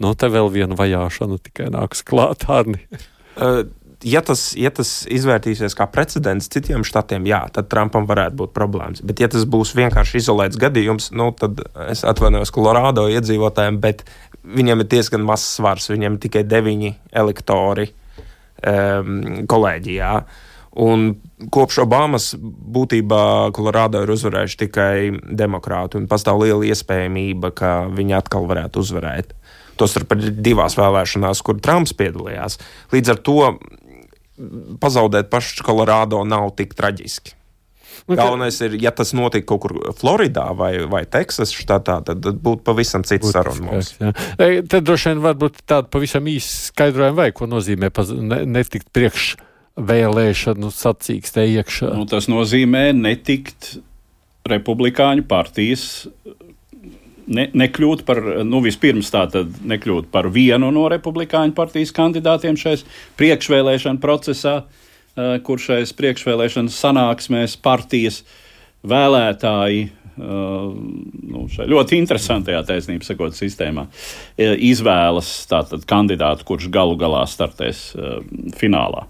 Nu, 0.00 0.14
te 0.14 0.30
vēl 0.30 0.48
viena 0.54 0.78
vajāšana 0.78 1.40
tikai 1.42 1.68
nāks 1.74 2.04
klāt, 2.06 2.48
Arni. 2.48 2.80
Uh, 3.38 3.60
ja 4.02 4.18
tas, 4.26 4.48
ja 4.58 4.72
tas 4.74 5.04
izvērtīsies 5.14 5.76
kā 5.78 5.84
precedents 5.94 6.48
citiem 6.50 6.82
štatiem, 6.82 7.22
jā, 7.30 7.38
tad 7.54 7.68
Trumpam 7.70 8.08
varētu 8.08 8.34
būt 8.40 8.50
problēmas. 8.50 9.04
Bet, 9.06 9.20
ja 9.22 9.28
tas 9.30 9.44
būs 9.46 9.76
vienkārši 9.78 10.18
izolēts 10.18 10.58
gadījums, 10.58 11.12
nu, 11.14 11.28
tad 11.38 11.62
es 11.84 12.02
atvainojos 12.02 12.50
Kolorādo 12.50 13.04
iedzīvotājiem, 13.14 13.78
bet 13.78 14.02
viņiem 14.42 14.82
ir 14.82 14.90
diezgan 14.90 15.22
mazs 15.22 15.52
svars. 15.60 15.86
Viņiem 15.94 16.18
ir 16.18 16.24
tikai 16.26 16.42
deviņi 16.50 16.90
elektori 17.22 17.86
um, 18.66 19.46
kolēģijā. 19.54 20.10
Uh, 20.18 20.47
Un 20.78 21.08
kopš 21.50 21.80
Obamas 21.82 22.32
būtībā 22.38 23.50
Kolorādo 23.56 24.04
ir 24.04 24.12
uzvarējuši 24.14 24.60
tikai 24.60 24.92
demokrāti, 25.40 25.98
un 25.98 26.06
pastāv 26.10 26.44
liela 26.44 26.66
iespējamība, 26.70 27.50
ka 27.56 27.72
viņi 27.94 28.14
atkal 28.18 28.46
varētu 28.50 28.84
uzvarēt. 28.84 29.34
Tostarp 29.78 30.14
divās 30.38 30.78
vēlēšanās, 30.78 31.42
kur 31.46 31.58
Trumps 31.62 31.94
piedalījās. 31.98 32.58
Līdz 32.94 33.14
ar 33.14 33.20
to 33.26 33.40
pazaudēt 34.82 35.30
pašu 35.32 35.66
Kolorādo 35.66 36.22
nav 36.26 36.52
tik 36.58 36.78
traģiski. 36.78 37.34
Nu, 38.08 38.14
Galvenais 38.16 38.56
ir, 38.62 38.76
ja 38.80 38.92
tas 38.94 39.10
notika 39.16 39.50
kaut 39.50 39.64
kur 39.66 39.74
Floridā 39.98 40.46
vai, 40.56 40.70
vai 40.88 41.02
Teksas 41.10 41.50
štatā, 41.52 41.98
tad, 42.06 42.22
tad 42.24 42.38
būtu 42.44 42.62
pavisam 42.64 43.02
cits 43.04 43.34
saruna. 43.34 43.82
Tad 43.98 44.78
droši 44.86 45.10
vien 45.10 45.24
varbūt 45.26 45.58
tāda 45.66 45.90
pavisam 45.92 46.30
īsa 46.30 46.70
skaidrojuma 46.70 47.24
vai 47.24 47.28
ko 47.36 47.50
nozīmē 47.50 47.90
netikt 48.46 48.88
priekš 48.94 49.34
vēlēšanu 49.78 50.70
sacīkstē 50.74 51.46
iekšā. 51.58 51.92
Nu, 51.96 52.06
tas 52.10 52.28
nozīmē 52.30 52.90
netikt 52.96 53.76
republikāņu 54.48 55.24
partijas 55.28 55.84
ne, 57.28 57.46
nekļūt 57.52 58.04
par, 58.08 58.20
nu, 58.48 58.62
vispirms 58.64 59.12
tātad 59.14 59.60
nekļūt 59.68 60.10
par 60.14 60.30
vienu 60.34 60.70
no 60.74 60.88
republikāņu 60.90 61.54
partijas 61.56 61.92
kandidātiem 61.96 62.58
šais 62.58 62.84
priekšvēlēšana 63.20 64.02
procesā, 64.02 64.60
kur 65.46 65.62
šais 65.62 65.92
priekšvēlēšana 65.98 66.72
sanāksmēs 66.72 67.56
partijas 67.62 68.22
vēlētāji 68.86 69.88
nu, 70.18 71.44
šai 71.52 71.68
ļoti 71.70 71.98
interesantajā 72.02 72.62
taisnība 72.68 73.06
sakot 73.06 73.36
sistēmā 73.38 73.86
izvēlas 74.38 75.30
tātad 75.50 75.86
kandidātu, 75.88 76.46
kurš 76.48 76.68
galu 76.74 76.98
galā 77.00 77.24
startēs 77.30 77.92
finālā. 78.58 79.06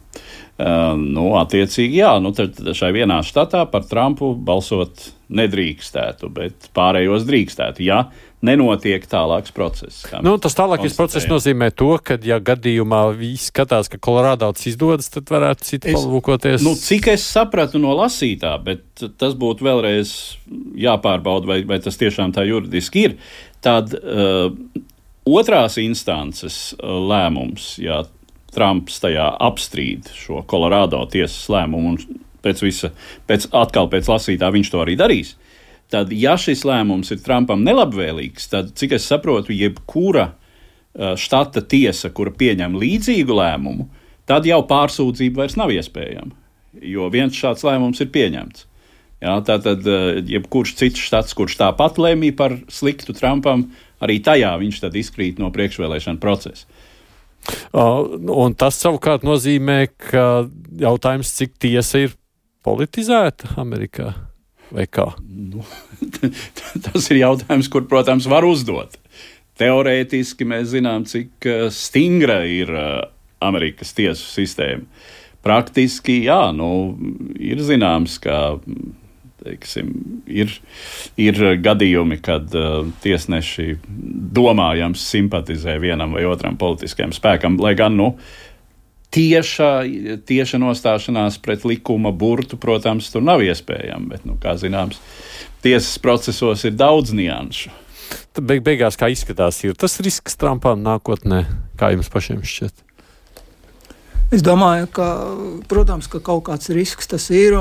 Nu, 0.59 1.29
attiecīgi, 1.39 2.01
jā, 2.01 2.17
nu, 2.23 2.33
tad 2.35 2.59
šai 2.75 2.91
vienā 2.97 3.21
štatā 3.27 3.63
par 3.71 3.85
Trumpu 3.87 4.33
balsot 4.35 5.13
nedrīkstētu, 5.31 6.31
bet 6.35 6.71
pārējos 6.75 7.27
drīkstētu, 7.29 7.85
ja 7.87 8.09
nenotiek 8.45 9.03
tālāks 9.11 9.53
process. 9.55 10.03
Nu, 10.23 10.37
tas 10.43 10.55
tālākais 10.59 10.95
process 10.97 11.27
nozīmē 11.31 11.71
to, 11.75 11.91
ka, 12.05 12.19
ja 12.23 12.39
gadījumā 12.43 13.03
viss 13.19 13.51
skatās, 13.53 13.91
ka 13.91 14.01
Kolorādo 14.03 14.51
tas 14.55 14.69
izdodas, 14.71 15.11
tad 15.15 15.31
varētu 15.33 15.67
citi 15.67 15.95
palūkoties. 15.97 16.63
Nu, 16.67 16.77
cik 16.79 17.11
es 17.15 17.27
sapratu 17.27 17.81
no 17.83 17.97
lasītā, 17.99 18.55
bet 18.63 19.07
tas 19.19 19.35
būtu 19.39 19.67
vēlreiz 19.67 20.13
jāpārbauda, 20.79 21.51
vai, 21.51 21.59
vai 21.69 21.81
tas 21.83 21.99
tiešām 21.99 22.35
tā 22.37 22.47
juridiski 22.47 23.09
ir, 23.09 23.19
tad 23.65 23.97
uh, 23.99 24.53
otrās 25.27 25.81
instances 25.83 26.61
uh, 26.79 26.95
lēmums, 27.11 27.75
jā, 27.83 28.05
Trumps 28.55 28.97
tajā 29.03 29.27
apstrīd 29.45 30.09
šo 30.17 30.41
Kolorādo 30.49 31.03
tiesas 31.13 31.51
lēmumu, 31.53 31.91
un 31.93 32.23
pēc 32.45 32.63
visa, 32.65 32.91
pēc, 33.29 33.51
atkal 33.53 33.91
pēc 33.93 34.09
lasītā 34.09 34.49
viņš 34.55 34.73
to 34.73 34.81
arī 34.83 34.97
darīs. 34.99 35.35
Tad, 35.89 36.11
ja 36.13 36.35
šis 36.37 36.67
lēmums 36.69 37.09
ir 37.15 37.23
Trumpam 37.25 37.63
nelabvēlīgs, 37.65 38.51
tad, 38.53 38.75
cik 38.77 38.99
es 38.99 39.07
saprotu, 39.09 39.55
jebkura 39.57 40.35
štata 41.17 41.63
tiesa, 41.65 42.11
kura 42.13 42.35
pieņem 42.37 42.77
līdzīgu 42.77 43.37
lēmumu, 43.39 43.87
tad 44.29 44.49
jau 44.49 44.61
pārsūdzība 44.69 45.45
vairs 45.45 45.57
nav 45.57 45.73
iespējama. 45.73 46.35
Jo 46.85 47.09
viens 47.13 47.37
šāds 47.37 47.65
lēmums 47.65 48.03
ir 48.05 48.11
pieņemts. 48.13 48.67
Jā, 49.25 49.39
tātad, 49.47 49.83
jebkurš 50.31 50.77
cits 50.79 51.09
štats, 51.09 51.35
kurš 51.35 51.57
tāpat 51.59 51.97
lēmīja 51.99 52.37
par 52.39 52.59
sliktu 52.71 53.17
Trumpam, 53.17 53.71
arī 54.05 54.21
tajā 54.23 54.53
viņš 54.61 54.85
izkrīt 54.93 55.41
no 55.43 55.49
priekšvēlēšana 55.55 56.21
procesa. 56.23 56.69
Un 57.73 58.55
tas 58.59 58.77
savukārt 58.77 59.25
nozīmē, 59.25 59.87
ka 60.11 60.47
jautājums, 60.79 61.33
cik 61.39 61.57
tiesa 61.63 62.05
ir 62.05 62.17
politizēta 62.67 63.57
Amerikā 63.59 64.13
vai 64.75 64.87
kā? 64.91 65.11
Nu, 65.29 65.65
tas 66.87 67.11
ir 67.13 67.23
jautājums, 67.23 67.71
kur, 67.73 67.87
protams, 67.91 68.29
var 68.31 68.47
uzdot. 68.49 68.99
Teorētiski 69.59 70.47
mēs 70.47 70.71
zinām, 70.75 71.07
cik 71.09 71.49
stingra 71.75 72.45
ir 72.47 72.71
Amerikas 73.43 73.91
tiesu 73.97 74.29
sistēma. 74.31 74.87
Praktiski, 75.43 76.21
jā, 76.27 76.51
nu, 76.55 76.71
ir 77.39 77.63
zināms, 77.65 78.19
ka 78.23 78.59
teiksim, 79.45 79.93
ir, 80.27 80.53
ir 81.21 81.39
gadījumi, 81.63 82.19
kad 82.25 82.53
uh, 82.59 82.89
tiesneši 83.05 83.79
domājams 84.35 85.05
simpatizē 85.13 85.79
vienam 85.83 86.17
vai 86.17 86.27
otram 86.29 86.59
politiskajam 86.59 87.15
spēkam, 87.17 87.59
lai 87.63 87.75
gan 87.79 87.97
nu, 87.99 88.13
tieša, 89.15 89.71
tieša 90.29 90.61
nostāšanās 90.63 91.39
pret 91.43 91.65
likuma 91.69 92.13
burtu, 92.13 92.59
protams, 92.61 93.11
tur 93.13 93.25
nav 93.25 93.45
iespējama. 93.45 94.15
Bet, 94.15 94.27
nu, 94.29 94.37
kā 94.41 94.57
zināms, 94.61 95.01
tiesas 95.65 95.97
procesos 96.03 96.65
ir 96.69 96.77
daudz 96.79 97.15
nianšu. 97.17 97.73
Tad 98.37 98.45
beig 98.49 98.63
beigās, 98.65 98.97
kā 98.97 99.11
izskatās, 99.13 99.61
ir 99.65 99.77
tas 99.77 99.99
risks 100.05 100.37
Trumpam 100.41 100.81
nākotnē, 100.85 101.45
kā 101.81 101.93
jums 101.93 102.13
pašiem 102.13 102.45
šķiet? 102.45 102.85
Es 104.29 104.43
domāju, 104.45 104.91
ka, 104.93 105.07
protams, 105.71 106.05
ka 106.13 106.21
kaut 106.21 106.43
kāds 106.51 106.69
risks 106.77 107.09
tas 107.09 107.31
ir. 107.33 107.55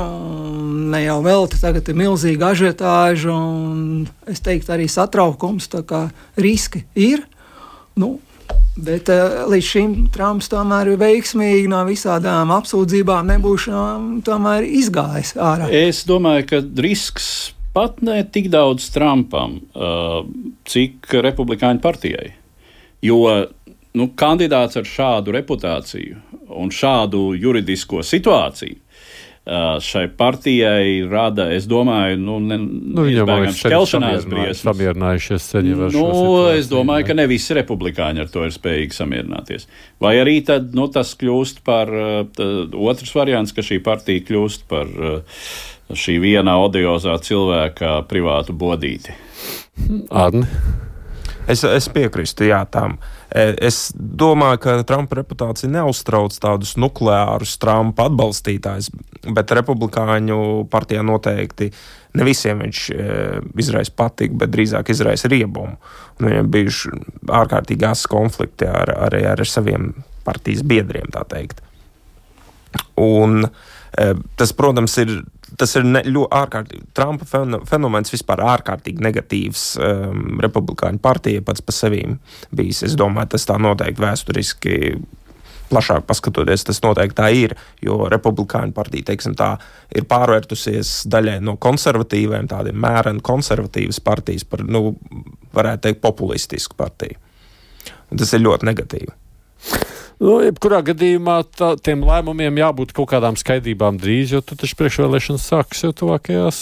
Ne 0.92 1.00
jau 1.00 1.16
vēl 1.24 1.48
tagad 1.54 1.88
ir 1.88 1.96
milzīga 1.96 2.50
ažiotāža, 2.52 3.32
un 3.32 4.04
es 4.28 4.44
teiktu, 4.44 4.74
arī 4.76 4.84
satraukums. 4.92 5.70
Riski 6.36 6.84
ir. 6.92 7.24
Nu, 7.96 8.18
bet 8.78 9.10
uh, 9.12 9.44
līdz 9.50 9.68
šim 9.72 9.94
Trumps 10.14 10.50
tomēr 10.52 10.92
ir 10.92 11.00
veiksmīgi 11.00 11.68
no 11.70 11.82
visādām 11.88 12.52
apsūdzībām, 12.54 13.30
nebūšanām, 13.34 14.08
tomēr 14.26 14.66
izgājis 14.66 15.34
ārā. 15.36 15.70
Es 15.74 16.04
domāju, 16.08 16.46
ka 16.52 16.62
risks 16.82 17.28
pat 17.74 18.00
ne 18.02 18.20
tik 18.24 18.48
daudz 18.52 18.88
Trumpam, 18.94 19.60
uh, 19.74 20.22
cik 20.68 21.12
Republikāņu 21.28 21.82
partijai. 21.84 22.32
Jo 23.04 23.20
nu, 23.98 24.08
kandidāts 24.18 24.78
ar 24.78 24.86
šādu 24.88 25.34
reputāciju 25.36 26.18
un 26.58 26.72
šādu 26.74 27.32
juridisko 27.38 28.02
situāciju. 28.06 28.78
Šai 29.80 30.04
partijai 30.12 31.06
rada, 31.08 31.46
es 31.56 31.64
domāju, 31.70 32.18
nu, 32.20 32.34
ne, 32.44 32.58
nu, 32.60 33.06
šķelšanās 33.56 34.26
briesmas. 34.28 34.60
Samierinājušies 34.66 35.46
ceļi 35.54 35.76
ar 35.86 35.94
nu, 35.94 36.10
es 36.52 36.68
domāju, 36.68 37.06
ka 37.08 37.16
ne 37.16 37.24
visi 37.30 37.56
republikāņi 37.56 38.26
ar 38.26 38.28
to 38.32 38.44
ir 38.44 38.52
spējīgi 38.52 38.98
samierināties. 38.98 39.64
Vai 40.04 40.18
arī 40.20 40.38
tad, 40.44 40.74
nu, 40.76 40.90
tas 40.92 41.14
kļūst 41.16 41.62
par 41.64 41.92
tad, 42.36 42.76
otrs 42.76 43.14
variants, 43.16 43.56
ka 43.56 43.64
šī 43.64 43.80
partija 43.86 44.26
kļūst 44.28 44.68
par 44.68 44.92
šī 45.96 46.18
viena 46.20 46.58
odiozā 46.60 47.16
cilvēka 47.24 48.02
privātu 48.10 48.52
bodīti. 48.52 49.16
Arni? 50.12 50.44
Es, 51.48 51.64
es 51.64 51.88
piekrītu 51.88 52.50
jā, 52.50 52.60
tam. 52.68 52.98
E, 53.00 53.17
es 53.36 53.90
domāju, 53.94 54.60
ka 54.64 54.74
Trumpa 54.88 55.18
reputācija 55.20 55.70
neuztrauc 55.72 56.34
tādus 56.40 56.76
nukleārus 56.80 57.58
Trumpa 57.60 58.08
atbalstītājus, 58.08 58.90
bet 59.36 59.52
republikāņu 59.58 60.40
partijā 60.72 61.04
noteikti 61.04 61.70
ne 62.16 62.26
visiem 62.26 62.62
viņš 62.64 62.82
e, 62.90 63.08
izraisa 63.60 63.92
patīk, 63.96 64.32
bet 64.38 64.52
drīzāk 64.54 64.92
izraisa 64.94 65.28
riebumu. 65.30 65.76
Un 66.18 66.30
viņam 66.30 66.52
bijuši 66.54 66.92
ārkārtīgi 67.40 67.88
asi 67.88 68.10
konflikti 68.10 68.68
ar, 68.70 68.94
arī 69.08 69.24
ar, 69.28 69.44
saviem 69.46 69.92
partijas 70.26 70.64
biedriem, 70.66 71.12
tā 71.12 71.26
teikt. 71.28 71.60
Un, 72.98 73.44
e, 73.44 73.77
tas, 74.38 74.52
protams, 74.56 74.94
ir 75.02 75.18
tas 75.56 75.74
ir 75.78 75.86
ne, 75.86 76.02
ļoti 76.06 76.34
ārkārtīgi. 76.38 76.88
Trumpa 76.96 77.44
fenomens 77.68 78.12
vispār 78.12 78.42
ārkārtīgi 78.54 79.04
negatīvs 79.04 79.68
um, 79.80 80.42
republikāņu 80.44 81.00
partija 81.02 81.44
pats 81.46 81.64
par 81.64 81.76
sevi 81.76 82.02
bijis. 82.54 82.82
Es 82.86 82.98
domāju, 82.98 83.32
tas 83.36 83.48
tā 83.48 83.56
noteikti 83.62 84.04
vēsturiski. 84.04 84.74
Plašāk 85.68 86.06
paskatoties, 86.08 86.62
tas 86.64 86.78
noteikti 86.80 87.16
tā 87.18 87.26
ir, 87.36 87.52
jo 87.84 88.06
republikāņu 88.08 88.72
partija 88.72 89.10
teiksim, 89.10 89.34
tā, 89.36 89.50
ir 89.92 90.06
pārvērtusies 90.08 91.02
daļai 91.12 91.34
no 91.44 91.58
konservatīviem, 91.60 92.48
tādiem 92.48 92.78
mēreni 92.80 93.20
konservatīvas 93.20 94.00
partijas 94.00 94.48
par, 94.48 94.64
nu, 94.64 94.94
varētu 95.52 95.84
teikt, 95.84 96.00
populistisku 96.00 96.78
partiju. 96.78 97.20
Un 98.08 98.22
tas 98.22 98.32
ir 98.32 98.46
ļoti 98.46 98.70
negatīvi. 98.70 99.12
Nu, 100.18 100.40
jebkurā 100.42 100.80
gadījumā 100.82 101.36
tā, 101.54 101.76
tiem 101.78 102.02
lēmumiem 102.02 102.56
jābūt 102.58 102.90
kaut 102.96 103.12
kādām 103.12 103.36
skaidrībām 103.38 104.00
drīz, 104.02 104.34
jo 104.34 104.40
tad 104.42 104.58
taču 104.58 104.74
priekšvēlēšanas 104.80 105.46
sāksies 105.46 105.86
jau 105.86 105.92
tuvākajās 106.00 106.58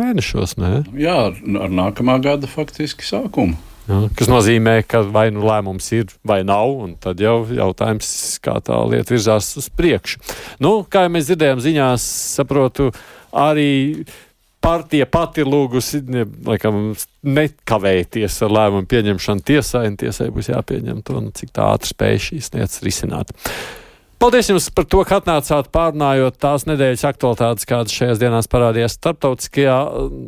mēnešos. 0.00 0.56
Ne? 0.56 0.72
Jā, 0.96 1.18
ar, 1.28 1.36
ar 1.66 1.74
nākamā 1.82 2.16
gada 2.24 2.48
faktiski 2.48 3.04
sākumu. 3.04 3.58
Jā, 3.84 3.98
kas 4.16 4.30
nozīmē, 4.32 4.78
ka 4.88 5.02
vai 5.12 5.26
nu 5.36 5.44
lēmums 5.44 5.90
ir 5.92 6.08
vai 6.24 6.40
nav, 6.48 6.72
un 6.86 6.94
tad 6.96 7.20
jau 7.20 7.42
jautājums, 7.44 8.08
kā 8.40 8.56
tā 8.64 8.78
lieta 8.88 9.12
virzās 9.12 9.50
uz 9.60 9.68
priekšu. 9.68 10.22
Nu, 10.64 10.78
kā 10.88 11.04
jau 11.04 11.12
mēs 11.12 11.28
dzirdējām 11.28 11.60
ziņās, 11.60 12.06
saprotu, 12.38 12.88
arī 13.36 14.06
partija 14.64 15.06
pati 15.10 15.44
lūgusi 15.46 16.02
laikam, 16.46 16.94
nekavēties 17.24 18.40
ar 18.46 18.58
lēmumu 18.58 18.88
pieņemšanu 18.90 19.44
tiesai, 19.46 19.86
un 19.92 19.96
tiesai 20.00 20.30
būs 20.34 20.50
jāpieņem 20.54 21.04
to, 21.04 21.20
nu, 21.20 21.32
cik 21.36 21.52
tā 21.54 21.70
ātri 21.74 21.92
spēj 21.92 22.20
šīs 22.30 22.52
lietas 22.56 22.84
risināt. 22.86 23.34
Paldies 24.24 24.48
jums 24.48 24.70
par 24.72 24.86
to, 24.88 25.02
ka 25.04 25.18
atnācāt 25.20 25.66
pārnājot 25.74 26.38
tās 26.40 26.64
nedēļas 26.64 27.02
aktualitātes, 27.10 27.66
kādas 27.68 27.92
šajās 27.92 28.20
dienās 28.22 28.48
parādījās 28.48 28.94
starptautiskajā 28.96 29.74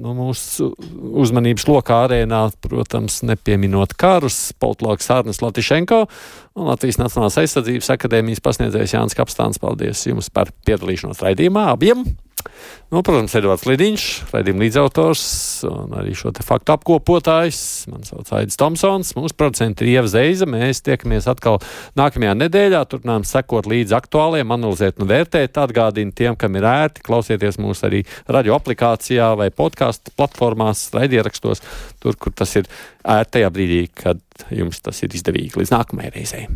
nu, 0.03 0.12
mūsu 0.18 0.72
uzmanības 1.22 1.64
lokā 1.70 2.03
arēnā, 2.05 2.43
protams, 2.66 3.22
nepieminot 3.24 3.95
karus, 3.97 4.51
politologs 4.61 5.09
Arnes 5.14 5.41
Latišenko 5.41 6.03
un 6.57 6.70
Latvijas 6.70 6.98
Nacionālās 7.00 7.36
aizsardzības 7.42 7.92
akadēmijas 7.96 8.42
pasniedzējs 8.44 8.96
Jānis 8.96 9.18
Kapstāns. 9.18 9.61
Paldies 9.62 10.07
jums 10.09 10.32
par 10.32 10.52
piedalīšanos 10.68 11.22
raidījumā 11.24 11.68
abiem! 11.74 12.07
Nu, 12.86 13.00
protams, 13.02 13.32
Edvards 13.34 13.64
Lidiņš, 13.66 14.02
raidījuma 14.30 14.62
līdzautors 14.62 15.22
un 15.66 15.94
arī 15.98 16.12
šo 16.14 16.30
faktu 16.46 16.76
apkopotājs. 16.76 17.59
Mani 17.90 18.07
sauc 18.07 18.30
Aits 18.38 18.59
Tomsons, 18.61 19.11
mūsu 19.18 19.34
producents 19.34 19.82
ir 19.82 19.90
Ieva 19.90 20.11
Zeiza. 20.11 20.46
Mēs 20.46 20.84
tiekamies 20.86 21.26
atkal 21.30 21.59
nākamajā 21.98 22.36
nedēļā. 22.44 22.84
Turpinām 22.86 23.26
sekot 23.26 23.66
līdzi 23.66 23.96
aktuāliem, 23.98 24.54
analizēt 24.54 25.02
un 25.02 25.11
vērtēt. 25.11 25.59
Atgādinu 25.59 26.14
tiem, 26.14 26.38
kam 26.38 26.54
ir 26.61 26.68
ērti, 26.70 27.02
klausieties 27.07 27.59
mūs 27.62 27.82
arī 27.88 28.04
radio 28.30 28.54
aplikācijā 28.61 29.32
vai 29.40 29.50
podkāstu 29.50 30.14
platformās, 30.14 30.86
raidierakstos, 30.94 31.64
tur, 32.04 32.14
kur 32.20 32.36
tas 32.38 32.54
ir 32.61 32.70
tajā 33.07 33.50
brīdī, 33.54 33.82
kad 33.94 34.22
jums 34.54 34.82
tas 34.82 35.02
ir 35.07 35.14
izdevīgi. 35.14 35.54
Līdz 35.61 35.74
nākamajai 35.76 36.14
reizei! 36.16 36.48